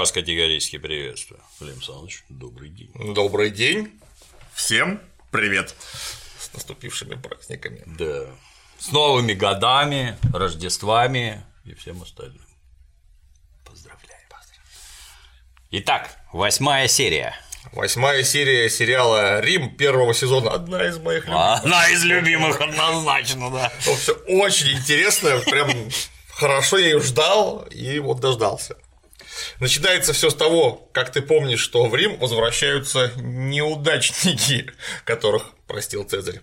вас 0.00 0.12
категорически 0.12 0.78
приветствую. 0.78 1.42
Лем 1.60 1.74
Александрович, 1.74 2.24
добрый 2.30 2.70
день. 2.70 2.90
Добрый 3.14 3.50
день. 3.50 4.00
Всем 4.54 4.98
привет. 5.30 5.74
С 6.38 6.54
наступившими 6.54 7.16
праздниками. 7.16 7.82
Да. 7.98 8.30
С 8.78 8.92
новыми 8.92 9.34
годами, 9.34 10.16
Рождествами 10.32 11.44
и 11.64 11.74
всем 11.74 12.00
остальным. 12.00 12.46
Поздравляю. 13.66 14.00
Итак, 15.70 16.16
восьмая 16.32 16.88
серия. 16.88 17.36
Восьмая 17.72 18.24
серия 18.24 18.70
сериала 18.70 19.40
Рим 19.40 19.76
первого 19.76 20.14
сезона. 20.14 20.52
Одна 20.52 20.82
из 20.88 20.96
моих 20.96 21.26
любимых. 21.26 21.58
Одна 21.58 21.90
из 21.90 22.04
любимых, 22.04 22.58
однозначно, 22.58 23.50
да. 23.50 23.70
Все 23.80 24.14
очень 24.28 24.78
интересно, 24.78 25.38
прям 25.44 25.70
хорошо 26.30 26.78
я 26.78 26.86
ее 26.86 27.00
ждал 27.02 27.66
и 27.70 27.98
вот 27.98 28.20
дождался. 28.20 28.78
Начинается 29.60 30.12
все 30.12 30.30
с 30.30 30.34
того, 30.34 30.88
как 30.92 31.12
ты 31.12 31.22
помнишь, 31.22 31.60
что 31.60 31.86
в 31.86 31.94
Рим 31.94 32.16
возвращаются 32.18 33.12
неудачники, 33.16 34.70
которых 35.04 35.50
простил 35.66 36.04
Цезарь. 36.04 36.40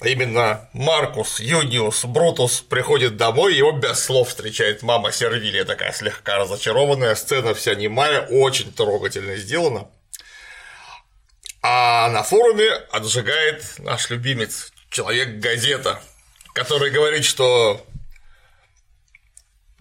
А 0.00 0.08
именно 0.08 0.70
Маркус, 0.72 1.40
Юниус, 1.40 2.06
Брутус 2.06 2.62
приходит 2.62 3.18
домой, 3.18 3.54
его 3.54 3.72
без 3.72 4.02
слов 4.02 4.30
встречает 4.30 4.82
мама 4.82 5.12
Сервилия, 5.12 5.64
такая 5.66 5.92
слегка 5.92 6.38
разочарованная, 6.38 7.14
сцена 7.14 7.52
вся 7.52 7.74
немая, 7.74 8.22
очень 8.22 8.72
трогательно 8.72 9.36
сделана. 9.36 9.88
А 11.62 12.08
на 12.08 12.22
форуме 12.22 12.70
отжигает 12.90 13.62
наш 13.78 14.08
любимец, 14.08 14.72
человек-газета, 14.88 16.00
который 16.54 16.90
говорит, 16.90 17.26
что 17.26 17.86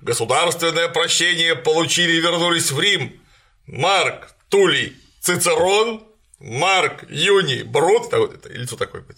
государственное 0.01 0.89
прощение 0.89 1.55
получили 1.55 2.13
и 2.13 2.19
вернулись 2.19 2.71
в 2.71 2.79
Рим 2.79 3.19
Марк, 3.67 4.35
Тулей, 4.49 4.95
Цицерон, 5.21 6.03
Марк, 6.39 7.05
Юний, 7.09 7.63
Брут, 7.63 8.13
это 8.13 8.49
лицо 8.49 8.75
такое 8.75 9.01
будет. 9.01 9.17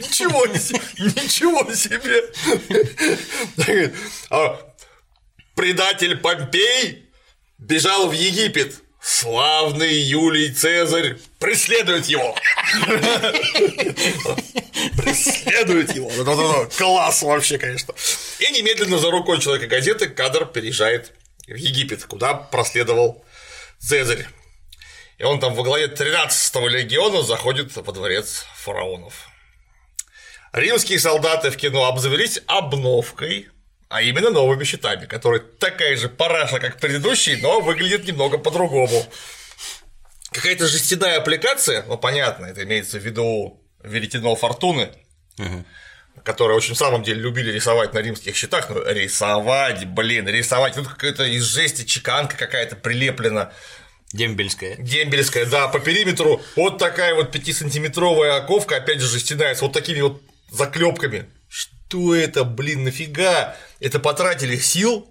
Ничего 0.00 0.46
ничего 0.46 1.72
себе. 1.74 2.24
А 4.30 4.58
предатель 5.54 6.16
Помпей 6.16 7.08
бежал 7.58 8.08
в 8.08 8.12
Египет, 8.12 8.82
Славный 9.10 9.94
Юлий 9.94 10.52
Цезарь 10.52 11.16
преследует 11.38 12.04
его. 12.06 12.36
Преследует 14.98 15.96
его. 15.96 16.68
Класс 16.76 17.22
вообще, 17.22 17.56
конечно. 17.56 17.94
И 18.38 18.52
немедленно 18.52 18.98
за 18.98 19.10
рукой 19.10 19.40
человека 19.40 19.66
газеты 19.66 20.10
кадр 20.10 20.44
переезжает 20.44 21.14
в 21.46 21.54
Египет, 21.54 22.04
куда 22.04 22.34
проследовал 22.34 23.24
Цезарь. 23.78 24.26
И 25.16 25.24
он 25.24 25.40
там 25.40 25.54
во 25.54 25.62
главе 25.62 25.86
13-го 25.86 26.68
легиона 26.68 27.22
заходит 27.22 27.74
во 27.76 27.92
дворец 27.94 28.44
фараонов. 28.56 29.30
Римские 30.52 31.00
солдаты 31.00 31.50
в 31.50 31.56
кино 31.56 31.86
обзавелись 31.86 32.42
обновкой, 32.46 33.48
а 33.88 34.02
именно 34.02 34.30
новыми 34.30 34.64
щитами, 34.64 35.06
которые 35.06 35.40
такая 35.40 35.96
же 35.96 36.08
параша, 36.08 36.60
как 36.60 36.78
предыдущие, 36.78 37.38
но 37.38 37.60
выглядит 37.60 38.06
немного 38.06 38.38
по-другому. 38.38 39.06
Какая-то 40.30 40.66
жестяная 40.66 41.18
аппликация, 41.18 41.84
ну 41.86 41.96
понятно, 41.96 42.46
это 42.46 42.64
имеется 42.64 42.98
в 42.98 43.02
виду 43.02 43.62
веретено 43.82 44.34
фортуны, 44.36 44.90
угу. 45.38 45.64
которые 46.22 46.56
очень 46.56 46.74
в 46.74 46.78
самом 46.78 47.02
деле 47.02 47.22
любили 47.22 47.50
рисовать 47.50 47.94
на 47.94 48.00
римских 48.00 48.36
щитах, 48.36 48.68
ну 48.68 48.82
рисовать, 48.84 49.86
блин, 49.86 50.28
рисовать, 50.28 50.74
тут 50.74 50.86
какая-то 50.86 51.24
из 51.24 51.44
жести 51.44 51.84
чеканка 51.84 52.36
какая-то 52.36 52.76
прилеплена. 52.76 53.52
Дембельская. 54.12 54.76
Дембельская, 54.76 55.46
да, 55.46 55.68
по 55.68 55.80
периметру 55.80 56.42
вот 56.56 56.78
такая 56.78 57.14
вот 57.14 57.34
5-сантиметровая 57.34 58.36
оковка, 58.36 58.76
опять 58.76 59.00
же 59.00 59.06
жестяная, 59.06 59.54
с 59.54 59.62
вот 59.62 59.72
такими 59.72 60.00
вот 60.00 60.22
заклепками 60.50 61.26
что 61.88 62.14
это, 62.14 62.44
блин, 62.44 62.84
нафига? 62.84 63.56
Это 63.80 63.98
потратили 63.98 64.56
сил, 64.56 65.08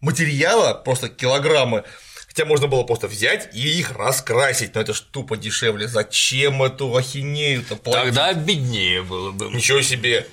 материала, 0.00 0.74
просто 0.74 1.08
килограммы, 1.08 1.84
Хотя 2.26 2.46
можно 2.46 2.66
было 2.66 2.82
просто 2.82 3.06
взять 3.06 3.54
и 3.54 3.78
их 3.78 3.92
раскрасить, 3.92 4.74
но 4.74 4.80
это 4.80 4.92
ж 4.92 5.00
тупо 5.00 5.36
дешевле. 5.36 5.86
Зачем 5.86 6.64
эту 6.64 6.96
ахинею-то 6.96 7.76
платить? 7.76 8.06
Тогда 8.06 8.32
беднее 8.32 9.02
было 9.02 9.30
бы. 9.30 9.46
Ничего 9.50 9.82
себе. 9.82 10.26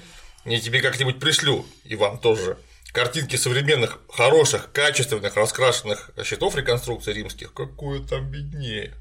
Я 0.44 0.60
тебе 0.60 0.82
как-нибудь 0.82 1.20
пришлю, 1.20 1.64
и 1.84 1.96
вам 1.96 2.18
тоже. 2.18 2.58
Картинки 2.92 3.36
современных, 3.36 4.00
хороших, 4.10 4.72
качественных, 4.72 5.38
раскрашенных 5.38 6.10
щитов 6.26 6.56
реконструкции 6.56 7.14
римских, 7.14 7.54
какое 7.54 8.00
там 8.00 8.32
беднее. 8.32 8.96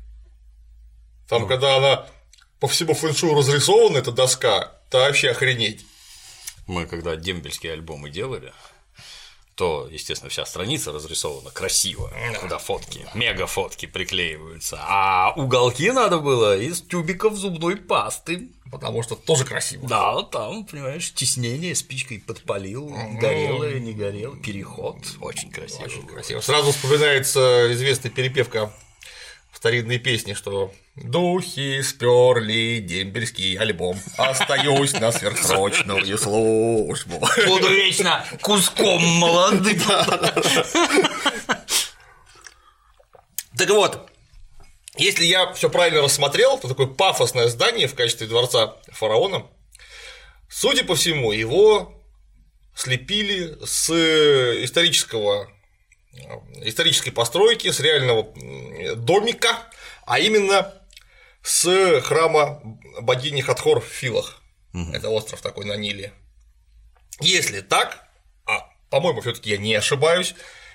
Там, 1.26 1.42
ну. 1.42 1.48
когда 1.48 1.76
она 1.76 2.06
по 2.60 2.68
всему 2.68 2.92
фэншую 2.92 3.34
разрисована, 3.34 3.96
эта 3.96 4.12
доска, 4.12 4.74
то 4.90 4.98
вообще 4.98 5.30
охренеть 5.30 5.86
мы 6.70 6.86
когда 6.86 7.16
дембельские 7.16 7.72
альбомы 7.72 8.10
делали, 8.10 8.52
то, 9.56 9.88
естественно, 9.90 10.30
вся 10.30 10.46
страница 10.46 10.90
разрисована 10.90 11.50
красиво, 11.50 12.10
куда 12.40 12.58
фотки, 12.58 13.06
мега 13.14 13.46
фотки 13.46 13.84
приклеиваются, 13.84 14.78
а 14.80 15.34
уголки 15.36 15.90
надо 15.90 16.18
было 16.18 16.56
из 16.56 16.80
тюбиков 16.80 17.34
зубной 17.34 17.76
пасты. 17.76 18.48
Потому 18.70 19.02
что 19.02 19.16
тоже 19.16 19.44
красиво. 19.44 19.88
Да, 19.88 20.22
там, 20.22 20.64
понимаешь, 20.64 21.12
теснение 21.12 21.74
спичкой 21.74 22.20
подпалил, 22.20 22.88
горелое, 23.20 23.80
не 23.80 23.92
горело, 23.92 24.36
переход, 24.36 24.96
очень 25.20 25.50
красиво. 25.50 25.82
Очень 25.82 26.06
красиво. 26.06 26.40
Сразу 26.40 26.70
вспоминается 26.70 27.66
известная 27.72 28.12
перепевка 28.12 28.72
старинные 29.60 29.98
песни, 29.98 30.32
что 30.32 30.72
Духи 30.96 31.82
сперли 31.82 32.78
дембельский 32.80 33.56
альбом. 33.56 34.00
Остаюсь 34.16 34.94
на 34.94 35.12
сверхсрочную 35.12 36.16
службу. 36.16 37.20
Буду 37.46 37.68
вечно 37.68 38.24
куском 38.40 39.02
молодым. 39.02 39.78
Так 43.58 43.68
вот, 43.68 44.10
если 44.96 45.26
я 45.26 45.52
все 45.52 45.68
правильно 45.68 46.00
рассмотрел, 46.00 46.58
то 46.58 46.66
такое 46.66 46.86
пафосное 46.86 47.48
здание 47.48 47.86
в 47.86 47.94
качестве 47.94 48.26
дворца 48.26 48.76
фараона, 48.88 49.46
судя 50.48 50.84
по 50.84 50.94
всему, 50.94 51.32
его 51.32 52.02
слепили 52.74 53.58
с 53.62 53.90
исторического 54.64 55.50
исторической 56.62 57.10
постройки, 57.10 57.70
с 57.70 57.80
реального 57.80 58.32
домика, 58.96 59.70
а 60.06 60.18
именно 60.18 60.74
с 61.42 62.00
храма 62.02 62.60
богини 63.00 63.40
Хатхор 63.40 63.80
в 63.80 63.86
Филах. 63.86 64.42
Угу. 64.74 64.92
Это 64.92 65.08
остров 65.10 65.40
такой 65.40 65.64
на 65.64 65.76
Ниле. 65.76 66.12
Если 67.20 67.60
так, 67.60 68.08
а 68.46 68.70
по-моему, 68.90 69.20
все-таки 69.20 69.50
я 69.50 69.58
не 69.58 69.74
ошибаюсь, 69.74 70.34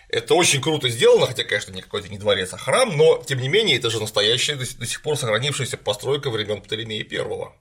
это 0.10 0.36
очень 0.36 0.62
круто 0.62 0.88
сделано, 0.90 1.26
хотя, 1.28 1.44
конечно, 1.44 1.72
не 1.72 1.82
какой-то 1.82 2.10
не 2.10 2.18
дворец, 2.18 2.54
а 2.54 2.58
храм, 2.58 2.96
но 2.96 3.22
тем 3.26 3.40
не 3.40 3.50
менее 3.50 3.78
это 3.78 3.90
же 3.90 4.00
настоящая 4.00 4.56
до 4.56 4.66
сих 4.66 5.02
пор 5.02 5.18
сохранившаяся 5.18 5.78
постройка 5.78 6.30
времен 6.30 6.62
Птолемея 6.62 7.04
Первого. 7.04 7.56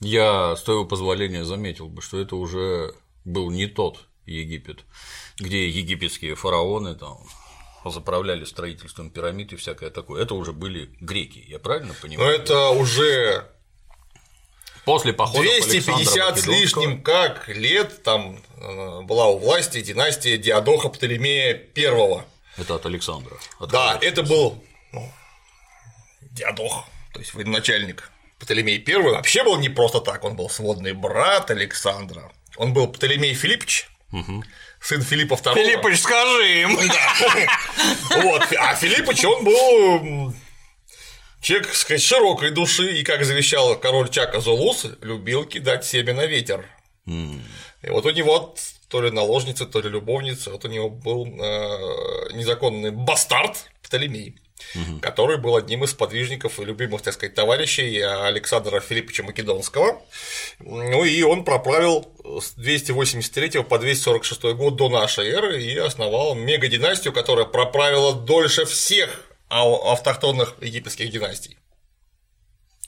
Я 0.00 0.54
с 0.54 0.62
твоего 0.62 0.84
позволения 0.84 1.44
заметил 1.44 1.88
бы, 1.88 2.02
что 2.02 2.20
это 2.20 2.36
уже 2.36 2.94
был 3.24 3.50
не 3.50 3.66
тот 3.66 4.06
Египет, 4.26 4.84
где 5.38 5.68
египетские 5.68 6.34
фараоны 6.34 6.94
там 6.94 7.18
заправляли 7.84 8.44
строительством 8.44 9.10
пирамид 9.10 9.52
и 9.52 9.56
всякое 9.56 9.90
такое. 9.90 10.22
Это 10.22 10.34
уже 10.34 10.52
были 10.52 10.90
греки, 11.00 11.44
я 11.46 11.58
правильно 11.58 11.94
понимаю? 11.94 12.28
Но 12.28 12.34
это 12.34 12.70
уже 12.70 13.48
После 14.84 15.12
похода 15.12 15.42
250 15.42 16.38
с 16.38 16.46
лишним 16.46 17.02
как 17.02 17.48
лет 17.48 18.04
там 18.04 18.40
э, 18.56 19.00
была 19.02 19.26
у 19.26 19.38
власти 19.38 19.80
династия 19.80 20.38
Диадоха 20.38 20.88
Птолемея 20.88 21.60
I. 21.76 22.24
Это 22.56 22.76
от 22.76 22.86
Александра. 22.86 23.36
От 23.58 23.70
да, 23.70 23.98
это 24.00 24.22
был 24.22 24.62
ну, 24.92 25.12
Диадох, 26.30 26.84
то 27.12 27.18
есть 27.18 27.34
военачальник 27.34 28.10
Птолемей 28.38 28.82
I 28.86 28.96
вообще 29.02 29.42
был 29.42 29.56
не 29.58 29.68
просто 29.68 30.00
так, 30.00 30.22
он 30.22 30.36
был 30.36 30.48
сводный 30.48 30.92
брат 30.92 31.50
Александра. 31.50 32.32
Он 32.56 32.72
был 32.72 32.86
Птолемей 32.86 33.34
Филиппович, 33.34 33.88
угу 34.12 34.44
сын 34.80 35.02
Филиппа 35.02 35.34
II. 35.34 35.54
Филиппыч, 35.54 36.00
скажи 36.00 36.60
им. 36.62 36.78
Вот, 38.22 38.42
а 38.58 38.74
Филиппыч, 38.74 39.24
он 39.24 39.44
был 39.44 40.34
человек, 41.40 41.74
сказать, 41.74 42.02
широкой 42.02 42.50
души, 42.50 42.98
и, 42.98 43.04
как 43.04 43.24
завещал 43.24 43.78
король 43.78 44.08
Чака 44.08 44.40
Зулус, 44.40 44.86
любил 45.02 45.44
кидать 45.44 45.84
семя 45.84 46.14
на 46.14 46.26
ветер. 46.26 46.64
И 47.06 47.88
вот 47.88 48.04
у 48.04 48.10
него 48.10 48.54
то 48.88 49.02
ли 49.02 49.10
наложница, 49.10 49.66
то 49.66 49.80
ли 49.80 49.88
любовница, 49.88 50.50
вот 50.50 50.64
у 50.64 50.68
него 50.68 50.88
был 50.88 51.26
э, 51.26 52.32
незаконный 52.34 52.90
бастард 52.90 53.70
Птолемей. 53.82 54.40
Который 55.00 55.38
был 55.38 55.56
одним 55.56 55.84
из 55.84 55.94
подвижников 55.94 56.58
и 56.60 56.64
любимых, 56.64 57.02
так 57.02 57.14
сказать, 57.14 57.34
товарищей 57.34 58.00
Александра 58.00 58.80
Филипповича 58.80 59.22
Македонского. 59.22 60.02
Ну 60.60 61.04
и 61.04 61.22
он 61.22 61.44
проправил 61.44 62.10
с 62.40 62.52
283 62.54 63.62
по 63.62 63.78
246 63.78 64.42
год 64.54 64.76
до 64.76 64.88
нашей 64.88 65.28
эры 65.28 65.62
и 65.62 65.76
основал 65.76 66.34
мега-династию, 66.34 67.12
которая 67.12 67.46
проправила 67.46 68.14
дольше 68.14 68.64
всех 68.64 69.30
автохтонных 69.48 70.56
египетских 70.60 71.10
династий. 71.10 71.58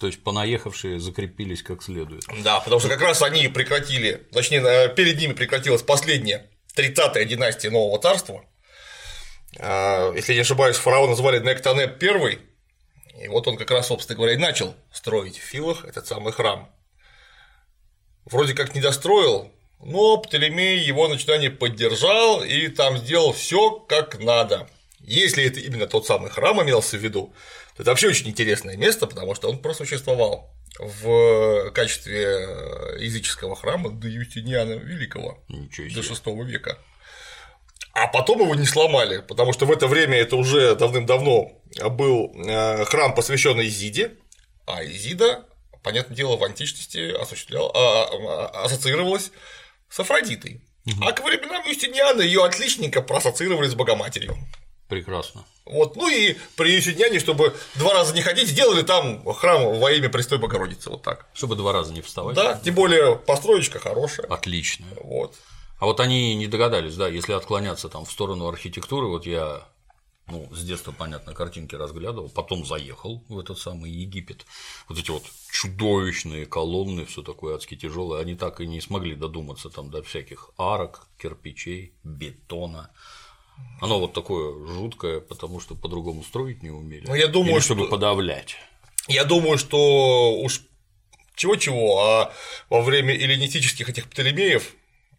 То 0.00 0.06
есть 0.06 0.22
понаехавшие 0.22 1.00
закрепились 1.00 1.62
как 1.62 1.82
следует. 1.82 2.24
Да, 2.44 2.60
потому 2.60 2.80
что 2.80 2.88
как 2.88 3.00
раз 3.00 3.20
они 3.22 3.48
прекратили, 3.48 4.26
точнее, 4.32 4.88
перед 4.94 5.18
ними 5.18 5.32
прекратилась 5.32 5.82
последняя 5.82 6.48
30-я 6.76 7.24
династия 7.24 7.70
Нового 7.70 8.00
Царства. 8.00 8.44
А, 9.58 10.12
если 10.14 10.34
не 10.34 10.40
ошибаюсь, 10.40 10.76
фараона 10.76 11.14
звали 11.14 11.38
Нектанеп 11.38 12.02
I, 12.02 12.38
и 13.22 13.28
вот 13.28 13.48
он 13.48 13.56
как 13.56 13.70
раз, 13.70 13.88
собственно 13.88 14.16
говоря, 14.16 14.34
и 14.34 14.38
начал 14.38 14.74
строить 14.92 15.38
в 15.38 15.42
Филах 15.42 15.84
этот 15.84 16.06
самый 16.06 16.32
храм. 16.32 16.70
Вроде 18.24 18.54
как 18.54 18.74
не 18.74 18.80
достроил, 18.80 19.50
но 19.80 20.18
Птолемей 20.18 20.78
его 20.78 21.08
начинание 21.08 21.50
поддержал 21.50 22.42
и 22.42 22.68
там 22.68 22.98
сделал 22.98 23.32
все 23.32 23.70
как 23.70 24.18
надо. 24.20 24.68
Если 25.00 25.44
это 25.44 25.60
именно 25.60 25.86
тот 25.86 26.06
самый 26.06 26.30
храм 26.30 26.62
имелся 26.62 26.98
в 26.98 27.00
виду, 27.00 27.32
то 27.76 27.82
это 27.82 27.90
вообще 27.90 28.08
очень 28.08 28.28
интересное 28.28 28.76
место, 28.76 29.06
потому 29.06 29.34
что 29.34 29.48
он 29.48 29.58
просто 29.58 29.84
существовал 29.84 30.52
в 30.78 31.70
качестве 31.72 32.20
языческого 32.98 33.56
храма 33.56 33.90
до 33.90 34.08
Юстиниана 34.08 34.74
Великого 34.74 35.42
до 35.48 36.00
VI 36.00 36.44
века. 36.44 36.78
А 37.92 38.06
потом 38.06 38.40
его 38.40 38.54
не 38.54 38.66
сломали, 38.66 39.18
потому 39.26 39.52
что 39.52 39.66
в 39.66 39.72
это 39.72 39.86
время 39.86 40.18
это 40.18 40.36
уже 40.36 40.74
давным-давно 40.76 41.50
был 41.90 42.32
э, 42.34 42.84
храм, 42.84 43.14
посвященный 43.14 43.68
Изиде, 43.68 44.12
а 44.66 44.84
Изида, 44.84 45.46
понятное 45.82 46.16
дело, 46.16 46.36
в 46.36 46.44
античности 46.44 47.10
осуществлял, 47.20 47.72
а, 47.74 48.04
а, 48.04 48.64
ассоциировалась 48.64 49.32
с 49.88 49.98
Афродитой. 49.98 50.62
Угу. 50.86 51.04
А 51.04 51.12
к 51.12 51.24
временам 51.24 51.66
Юстиниана 51.66 52.22
ее 52.22 52.44
отличненько 52.44 53.02
проассоциировали 53.02 53.66
с 53.66 53.74
Богоматерью. 53.74 54.36
Прекрасно. 54.88 55.44
Вот, 55.66 55.96
ну 55.96 56.08
и 56.08 56.36
при 56.56 56.72
Юстиниане, 56.72 57.18
чтобы 57.18 57.54
два 57.74 57.92
раза 57.92 58.14
не 58.14 58.22
ходить, 58.22 58.48
сделали 58.48 58.82
там 58.82 59.22
храм 59.34 59.78
во 59.78 59.92
имя 59.92 60.08
Престой 60.08 60.38
Богородицы, 60.38 60.88
вот 60.88 61.02
так. 61.02 61.26
Чтобы 61.34 61.56
два 61.56 61.72
раза 61.72 61.92
не 61.92 62.00
вставать. 62.00 62.34
Да, 62.34 62.58
тем 62.64 62.74
более 62.74 63.16
построечка 63.16 63.78
хорошая. 63.78 64.26
Отлично. 64.28 64.86
Вот. 65.02 65.34
А 65.78 65.86
вот 65.86 66.00
они 66.00 66.34
не 66.34 66.46
догадались, 66.46 66.96
да, 66.96 67.08
если 67.08 67.32
отклоняться 67.32 67.88
там 67.88 68.04
в 68.04 68.10
сторону 68.10 68.48
архитектуры, 68.48 69.06
вот 69.06 69.26
я 69.26 69.66
ну, 70.30 70.48
с 70.52 70.62
детства, 70.62 70.92
понятно, 70.92 71.32
картинки 71.32 71.74
разглядывал, 71.74 72.28
потом 72.28 72.66
заехал 72.66 73.24
в 73.28 73.38
этот 73.38 73.58
самый 73.58 73.90
Египет. 73.90 74.44
Вот 74.88 74.98
эти 74.98 75.10
вот 75.10 75.22
чудовищные 75.50 76.44
колонны, 76.44 77.06
все 77.06 77.22
такое 77.22 77.56
адски 77.56 77.76
тяжелое, 77.76 78.20
они 78.20 78.34
так 78.34 78.60
и 78.60 78.66
не 78.66 78.80
смогли 78.80 79.14
додуматься 79.14 79.70
там 79.70 79.90
до 79.90 80.02
всяких 80.02 80.50
арок, 80.58 81.06
кирпичей, 81.18 81.94
бетона. 82.04 82.90
Оно 83.80 83.98
вот 83.98 84.12
такое 84.12 84.66
жуткое, 84.66 85.20
потому 85.20 85.60
что 85.60 85.74
по-другому 85.74 86.22
строить 86.22 86.62
не 86.62 86.70
умели. 86.70 87.06
Ну, 87.06 87.14
я 87.14 87.26
думаю, 87.26 87.56
Или 87.56 87.60
чтобы 87.60 87.82
что... 87.82 87.90
подавлять. 87.90 88.56
Я 89.08 89.24
думаю, 89.24 89.56
что 89.56 90.38
уж 90.40 90.62
чего-чего, 91.34 92.04
а 92.04 92.32
во 92.68 92.82
время 92.82 93.14
эллинистических 93.14 93.88
этих 93.88 94.10
Птолемеев 94.10 94.74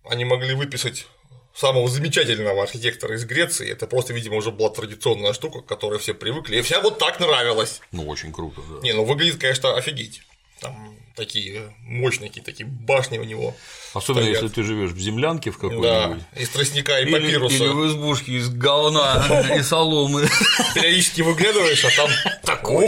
они 0.10 0.26
могли 0.26 0.54
выписать 0.54 1.08
самого 1.54 1.88
замечательного 1.90 2.64
архитектора 2.64 3.16
из 3.16 3.26
Греции. 3.26 3.70
Это 3.70 3.88
просто, 3.88 4.14
видимо, 4.14 4.38
уже 4.38 4.52
была 4.52 4.70
традиционная 4.70 5.34
штука, 5.34 5.62
к 5.62 5.66
которой 5.66 6.00
все 6.00 6.14
привыкли. 6.14 6.58
И 6.58 6.62
вся 6.62 6.80
вот 6.80 7.00
так 7.00 7.20
нравилась. 7.20 7.82
Ну, 7.92 8.08
очень 8.08 8.32
круто, 8.32 8.62
да. 8.62 8.82
Не, 8.82 8.94
ну 8.94 9.04
выглядит, 9.04 9.40
конечно, 9.40 9.76
офигеть. 9.76 10.22
Там 10.62 10.96
такие 11.16 11.74
мощные 11.82 12.30
такие 12.32 12.66
башни 12.66 13.18
у 13.18 13.24
него. 13.24 13.56
Особенно 13.94 14.24
стоят. 14.24 14.44
если 14.44 14.56
ты 14.56 14.64
живешь 14.64 14.92
в 14.92 15.00
землянке 15.00 15.52
в 15.52 15.58
какой-нибудь. 15.58 15.84
Да, 15.84 16.18
из 16.36 16.50
тростника 16.50 17.00
и 17.00 17.04
или, 17.04 17.12
папируса. 17.12 17.56
Или 17.56 17.68
в 17.68 17.88
избушке 17.88 18.34
из 18.34 18.50
говна 18.50 19.26
и 19.58 19.62
соломы. 19.62 20.28
Периодически 20.76 21.22
выглядываешь, 21.22 21.84
а 21.86 21.90
там 21.96 22.10
такой. 22.44 22.88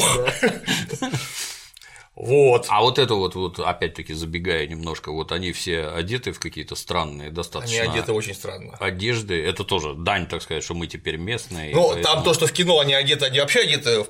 Вот. 2.22 2.68
А 2.70 2.82
вот 2.82 3.00
это 3.00 3.16
вот, 3.16 3.34
вот 3.34 3.60
опять-таки 3.60 4.14
забегая 4.14 4.68
немножко, 4.68 5.12
вот 5.12 5.32
они 5.32 5.52
все 5.54 5.88
одеты 5.88 6.34
в 6.34 6.40
какие-то 6.40 6.76
странные 6.76 7.32
достаточно. 7.32 7.82
Они 7.82 7.92
одеты 7.94 8.12
очень 8.12 8.36
странно. 8.36 8.78
Одежды, 8.80 9.44
это 9.44 9.64
тоже 9.64 9.96
дань, 9.96 10.28
так 10.28 10.44
сказать, 10.44 10.64
что 10.64 10.76
мы 10.76 10.86
теперь 10.86 11.18
местные. 11.18 11.74
Ну, 11.74 11.90
поэтому... 11.90 12.04
там 12.04 12.24
то, 12.24 12.36
что 12.36 12.46
в 12.46 12.52
кино 12.52 12.80
они 12.80 12.94
одеты, 12.94 13.26
они 13.26 13.40
вообще 13.40 13.62
одеты 13.62 14.06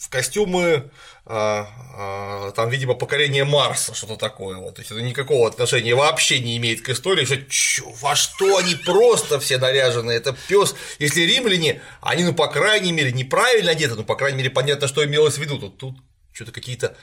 в 0.00 0.08
костюмы, 0.08 0.90
а, 1.26 1.68
а, 1.94 2.52
там, 2.52 2.70
видимо, 2.70 2.94
покорение 2.94 3.44
Марса, 3.44 3.94
что-то 3.94 4.16
такое. 4.16 4.56
Вот. 4.56 4.76
То 4.76 4.80
есть 4.80 4.90
это 4.90 5.02
никакого 5.02 5.46
отношения 5.46 5.94
вообще 5.94 6.40
не 6.40 6.56
имеет 6.56 6.80
к 6.80 6.88
истории, 6.88 7.26
что 7.26 7.36
чё, 7.50 7.84
во 8.00 8.16
что 8.16 8.56
они 8.56 8.74
просто 8.76 9.38
все 9.38 9.58
наряжены. 9.58 10.12
Это 10.12 10.34
пес. 10.48 10.74
Если 10.98 11.20
римляне, 11.20 11.82
они, 12.00 12.24
ну, 12.24 12.32
по 12.32 12.46
крайней 12.46 12.92
мере, 12.92 13.12
неправильно 13.12 13.72
одеты, 13.72 13.94
ну, 13.94 14.04
по 14.04 14.16
крайней 14.16 14.38
мере, 14.38 14.48
понятно, 14.48 14.88
что 14.88 15.04
имелось 15.04 15.34
в 15.34 15.38
виду. 15.38 15.58
Тут, 15.58 15.76
тут 15.76 15.94
что-то 16.38 16.52
какие-то 16.52 16.96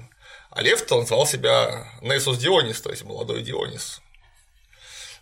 а 0.49 0.61
Лев-то 0.61 0.97
он 0.97 1.07
звал 1.07 1.25
себя 1.25 1.87
Несус 2.01 2.37
Дионис, 2.37 2.81
то 2.81 2.89
есть 2.91 3.03
молодой 3.03 3.41
Дионис. 3.41 4.01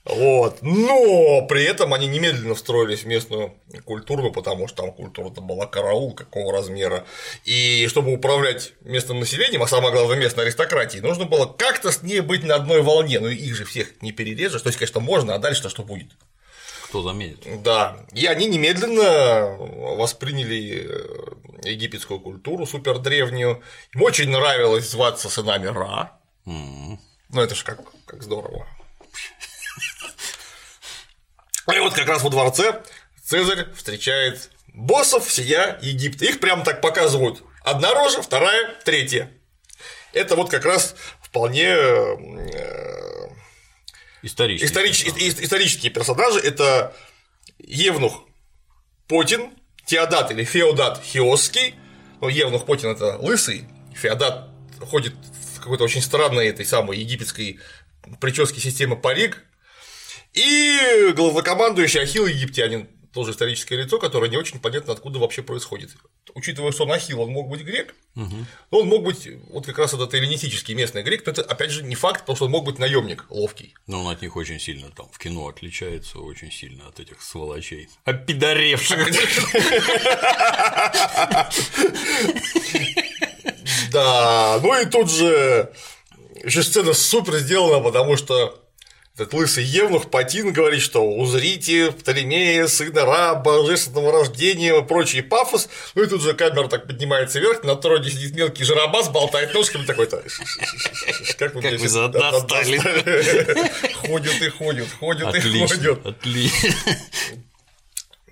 Вот. 0.03 0.59
Но 0.61 1.45
при 1.47 1.63
этом 1.63 1.93
они 1.93 2.07
немедленно 2.07 2.55
встроились 2.55 3.03
в 3.03 3.05
местную 3.05 3.53
культуру, 3.85 4.31
потому 4.31 4.67
что 4.67 4.83
там 4.83 4.93
культура-то 4.93 5.41
была 5.41 5.67
караул 5.67 6.13
какого 6.13 6.51
размера. 6.51 7.05
И 7.45 7.87
чтобы 7.87 8.13
управлять 8.13 8.73
местным 8.81 9.19
населением, 9.19 9.61
а 9.61 9.67
самое 9.67 9.93
главное 9.93 10.17
местной 10.17 10.45
аристократией, 10.45 11.03
нужно 11.03 11.25
было 11.25 11.45
как-то 11.45 11.91
с 11.91 12.01
ней 12.01 12.21
быть 12.21 12.43
на 12.43 12.55
одной 12.55 12.81
волне. 12.81 13.19
Ну 13.19 13.27
их 13.27 13.55
же 13.55 13.63
всех 13.63 14.01
не 14.01 14.11
перережешь. 14.11 14.61
То 14.61 14.69
есть, 14.69 14.79
конечно, 14.79 14.99
можно, 15.01 15.35
а 15.35 15.39
дальше-то 15.39 15.69
что 15.69 15.83
будет? 15.83 16.09
Кто 16.85 17.03
заметит? 17.03 17.61
Да. 17.61 17.97
И 18.11 18.25
они 18.25 18.47
немедленно 18.47 19.55
восприняли 19.95 20.89
э, 20.89 21.69
египетскую 21.69 22.19
культуру 22.19 22.65
супер 22.65 22.97
древнюю. 22.97 23.61
Им 23.93 24.01
очень 24.01 24.29
нравилось 24.29 24.89
зваться 24.89 25.29
сынами 25.29 25.67
Ра. 25.67 26.19
Mm. 26.45 26.97
Ну 27.29 27.41
это 27.41 27.55
же 27.55 27.63
как, 27.63 27.79
как 28.05 28.23
здорово. 28.23 28.67
И 31.73 31.79
вот 31.79 31.93
как 31.93 32.07
раз 32.07 32.23
во 32.23 32.29
дворце 32.29 32.81
Цезарь 33.23 33.71
встречает 33.73 34.51
боссов 34.73 35.27
всея 35.27 35.79
Египта. 35.81 36.25
Их 36.25 36.39
прямо 36.39 36.63
так 36.63 36.81
показывают. 36.81 37.43
Одна 37.63 37.93
рожа, 37.93 38.21
вторая, 38.21 38.75
третья. 38.83 39.31
Это 40.13 40.35
вот 40.35 40.49
как 40.49 40.65
раз 40.65 40.95
вполне 41.21 41.67
э, 41.67 42.17
исторические, 44.23 44.67
историч... 44.67 45.03
персонажи. 45.05 45.43
исторические 45.43 45.91
персонажи. 45.91 46.39
Это 46.39 46.93
Евнух 47.59 48.25
Потин, 49.07 49.53
Теодат 49.85 50.31
или 50.31 50.43
Феодат 50.43 51.01
Хиосский. 51.03 51.75
Ну, 52.19 52.27
Евнух 52.27 52.65
Потин 52.65 52.89
это 52.89 53.17
лысый, 53.17 53.65
Феодат 53.95 54.49
ходит 54.81 55.13
в 55.55 55.59
какой-то 55.59 55.83
очень 55.83 56.01
странной 56.01 56.47
этой 56.47 56.65
самой 56.65 56.97
египетской 56.97 57.59
прическе 58.19 58.59
системы 58.59 58.95
парик, 58.95 59.43
и 60.33 61.11
главнокомандующий 61.15 62.01
Ахилл 62.01 62.25
египтянин, 62.25 62.87
тоже 63.13 63.31
историческое 63.31 63.75
лицо, 63.75 63.99
которое 63.99 64.29
не 64.29 64.37
очень 64.37 64.59
понятно, 64.59 64.93
откуда 64.93 65.19
вообще 65.19 65.43
происходит. 65.43 65.91
Учитывая, 66.33 66.71
что 66.71 66.83
он 66.83 66.93
Ахилл, 66.93 67.21
он 67.21 67.31
мог 67.31 67.49
быть 67.49 67.61
грек, 67.61 67.93
угу. 68.15 68.45
но 68.71 68.79
он 68.79 68.87
мог 68.87 69.03
быть 69.03 69.27
вот 69.49 69.65
как 69.65 69.79
раз 69.79 69.93
этот 69.93 70.13
эллинистический 70.13 70.73
местный 70.73 71.03
грек, 71.03 71.25
но 71.25 71.33
это, 71.33 71.41
опять 71.41 71.71
же, 71.71 71.83
не 71.83 71.95
факт, 71.95 72.21
потому 72.21 72.35
что 72.37 72.45
он 72.45 72.51
мог 72.51 72.65
быть 72.65 72.79
наемник 72.79 73.25
ловкий. 73.29 73.75
Но 73.87 74.01
он 74.01 74.07
от 74.13 74.21
них 74.21 74.35
очень 74.35 74.59
сильно 74.59 74.89
там 74.91 75.09
в 75.11 75.17
кино 75.17 75.47
отличается 75.47 76.19
очень 76.19 76.51
сильно 76.51 76.87
от 76.87 76.99
этих 76.99 77.21
сволочей. 77.21 77.89
Опидоревших. 78.05 79.09
Да, 83.91 84.59
ну 84.61 84.81
и 84.81 84.85
тут 84.85 85.11
же 85.11 85.73
еще 86.43 86.63
сцена 86.63 86.93
супер 86.93 87.39
сделана, 87.39 87.83
потому 87.83 88.15
что 88.15 88.60
этот 89.21 89.33
лысый 89.33 89.63
Евнух 89.63 90.09
Патин 90.09 90.51
говорит, 90.51 90.81
что 90.81 91.07
узрите 91.07 91.91
Птолемея, 91.91 92.67
сына 92.67 93.05
Ра, 93.05 93.35
божественного 93.35 94.11
рождения 94.11 94.77
и 94.77 94.83
прочий 94.83 95.21
пафос. 95.21 95.69
Ну 95.93 96.03
и 96.03 96.07
тут 96.07 96.21
же 96.21 96.33
камера 96.33 96.67
так 96.67 96.87
поднимается 96.87 97.39
вверх, 97.39 97.63
на 97.63 97.75
троне 97.75 98.09
сидит 98.09 98.35
мелкий 98.35 98.63
жарабас, 98.63 99.09
болтает 99.09 99.53
ножками 99.53 99.85
такой-то. 99.85 100.23
Как 101.37 101.53
вы, 101.53 101.61
как 101.61 101.79
вы 101.79 102.09
достали. 102.09 102.77
Ходят 103.93 104.41
и 104.41 104.49
ходят, 104.49 104.87
ходят 104.99 105.35
и 105.35 105.67
ходят. 105.67 106.05
отлично. 106.05 106.75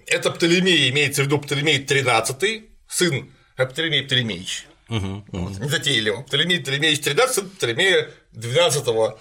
Это 0.07 0.31
Птолемей, 0.31 0.89
имеется 0.89 1.21
в 1.21 1.25
виду 1.27 1.37
Птолемей 1.37 1.83
XIII, 1.85 2.63
сын 2.87 3.31
Птолемей 3.55 4.03
Птолемеич. 4.03 4.65
Вот, 4.87 5.59
Незатейливо. 5.59 6.23
Птолемей 6.23 6.59
Птолемеич 6.61 6.99
XIII, 6.99 7.27
сын 7.27 7.49
Птолемея 7.49 8.09
XII 8.33 9.19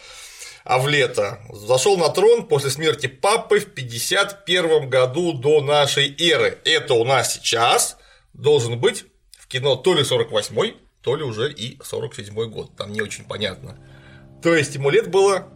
Авлета. 0.64 1.40
Зашел 1.52 1.96
на 1.96 2.08
трон 2.08 2.46
после 2.46 2.70
смерти 2.70 3.06
папы 3.06 3.60
в 3.60 3.74
51 3.74 4.88
году 4.88 5.32
до 5.32 5.62
нашей 5.62 6.14
эры. 6.18 6.58
Это 6.64 6.94
у 6.94 7.04
нас 7.04 7.34
сейчас 7.34 7.96
должен 8.32 8.78
быть 8.78 9.04
в 9.38 9.48
кино 9.48 9.76
то 9.76 9.94
ли 9.94 10.04
48 10.04 10.74
то 11.02 11.16
ли 11.16 11.22
уже 11.22 11.52
и 11.52 11.78
47 11.82 12.34
год. 12.50 12.76
Там 12.76 12.92
не 12.92 13.00
очень 13.00 13.24
понятно. 13.24 13.78
То 14.42 14.54
есть 14.54 14.74
ему 14.74 14.90
лет 14.90 15.10
было 15.10 15.48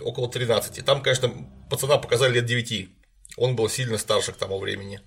около 0.00 0.28
13. 0.28 0.84
Там, 0.84 1.02
конечно, 1.02 1.32
пацана 1.68 1.98
показали 1.98 2.34
лет 2.34 2.46
9. 2.46 2.88
Он 3.36 3.56
был 3.56 3.68
сильно 3.68 3.98
старше 3.98 4.32
к 4.32 4.36
тому 4.36 4.58
времени. 4.58 5.00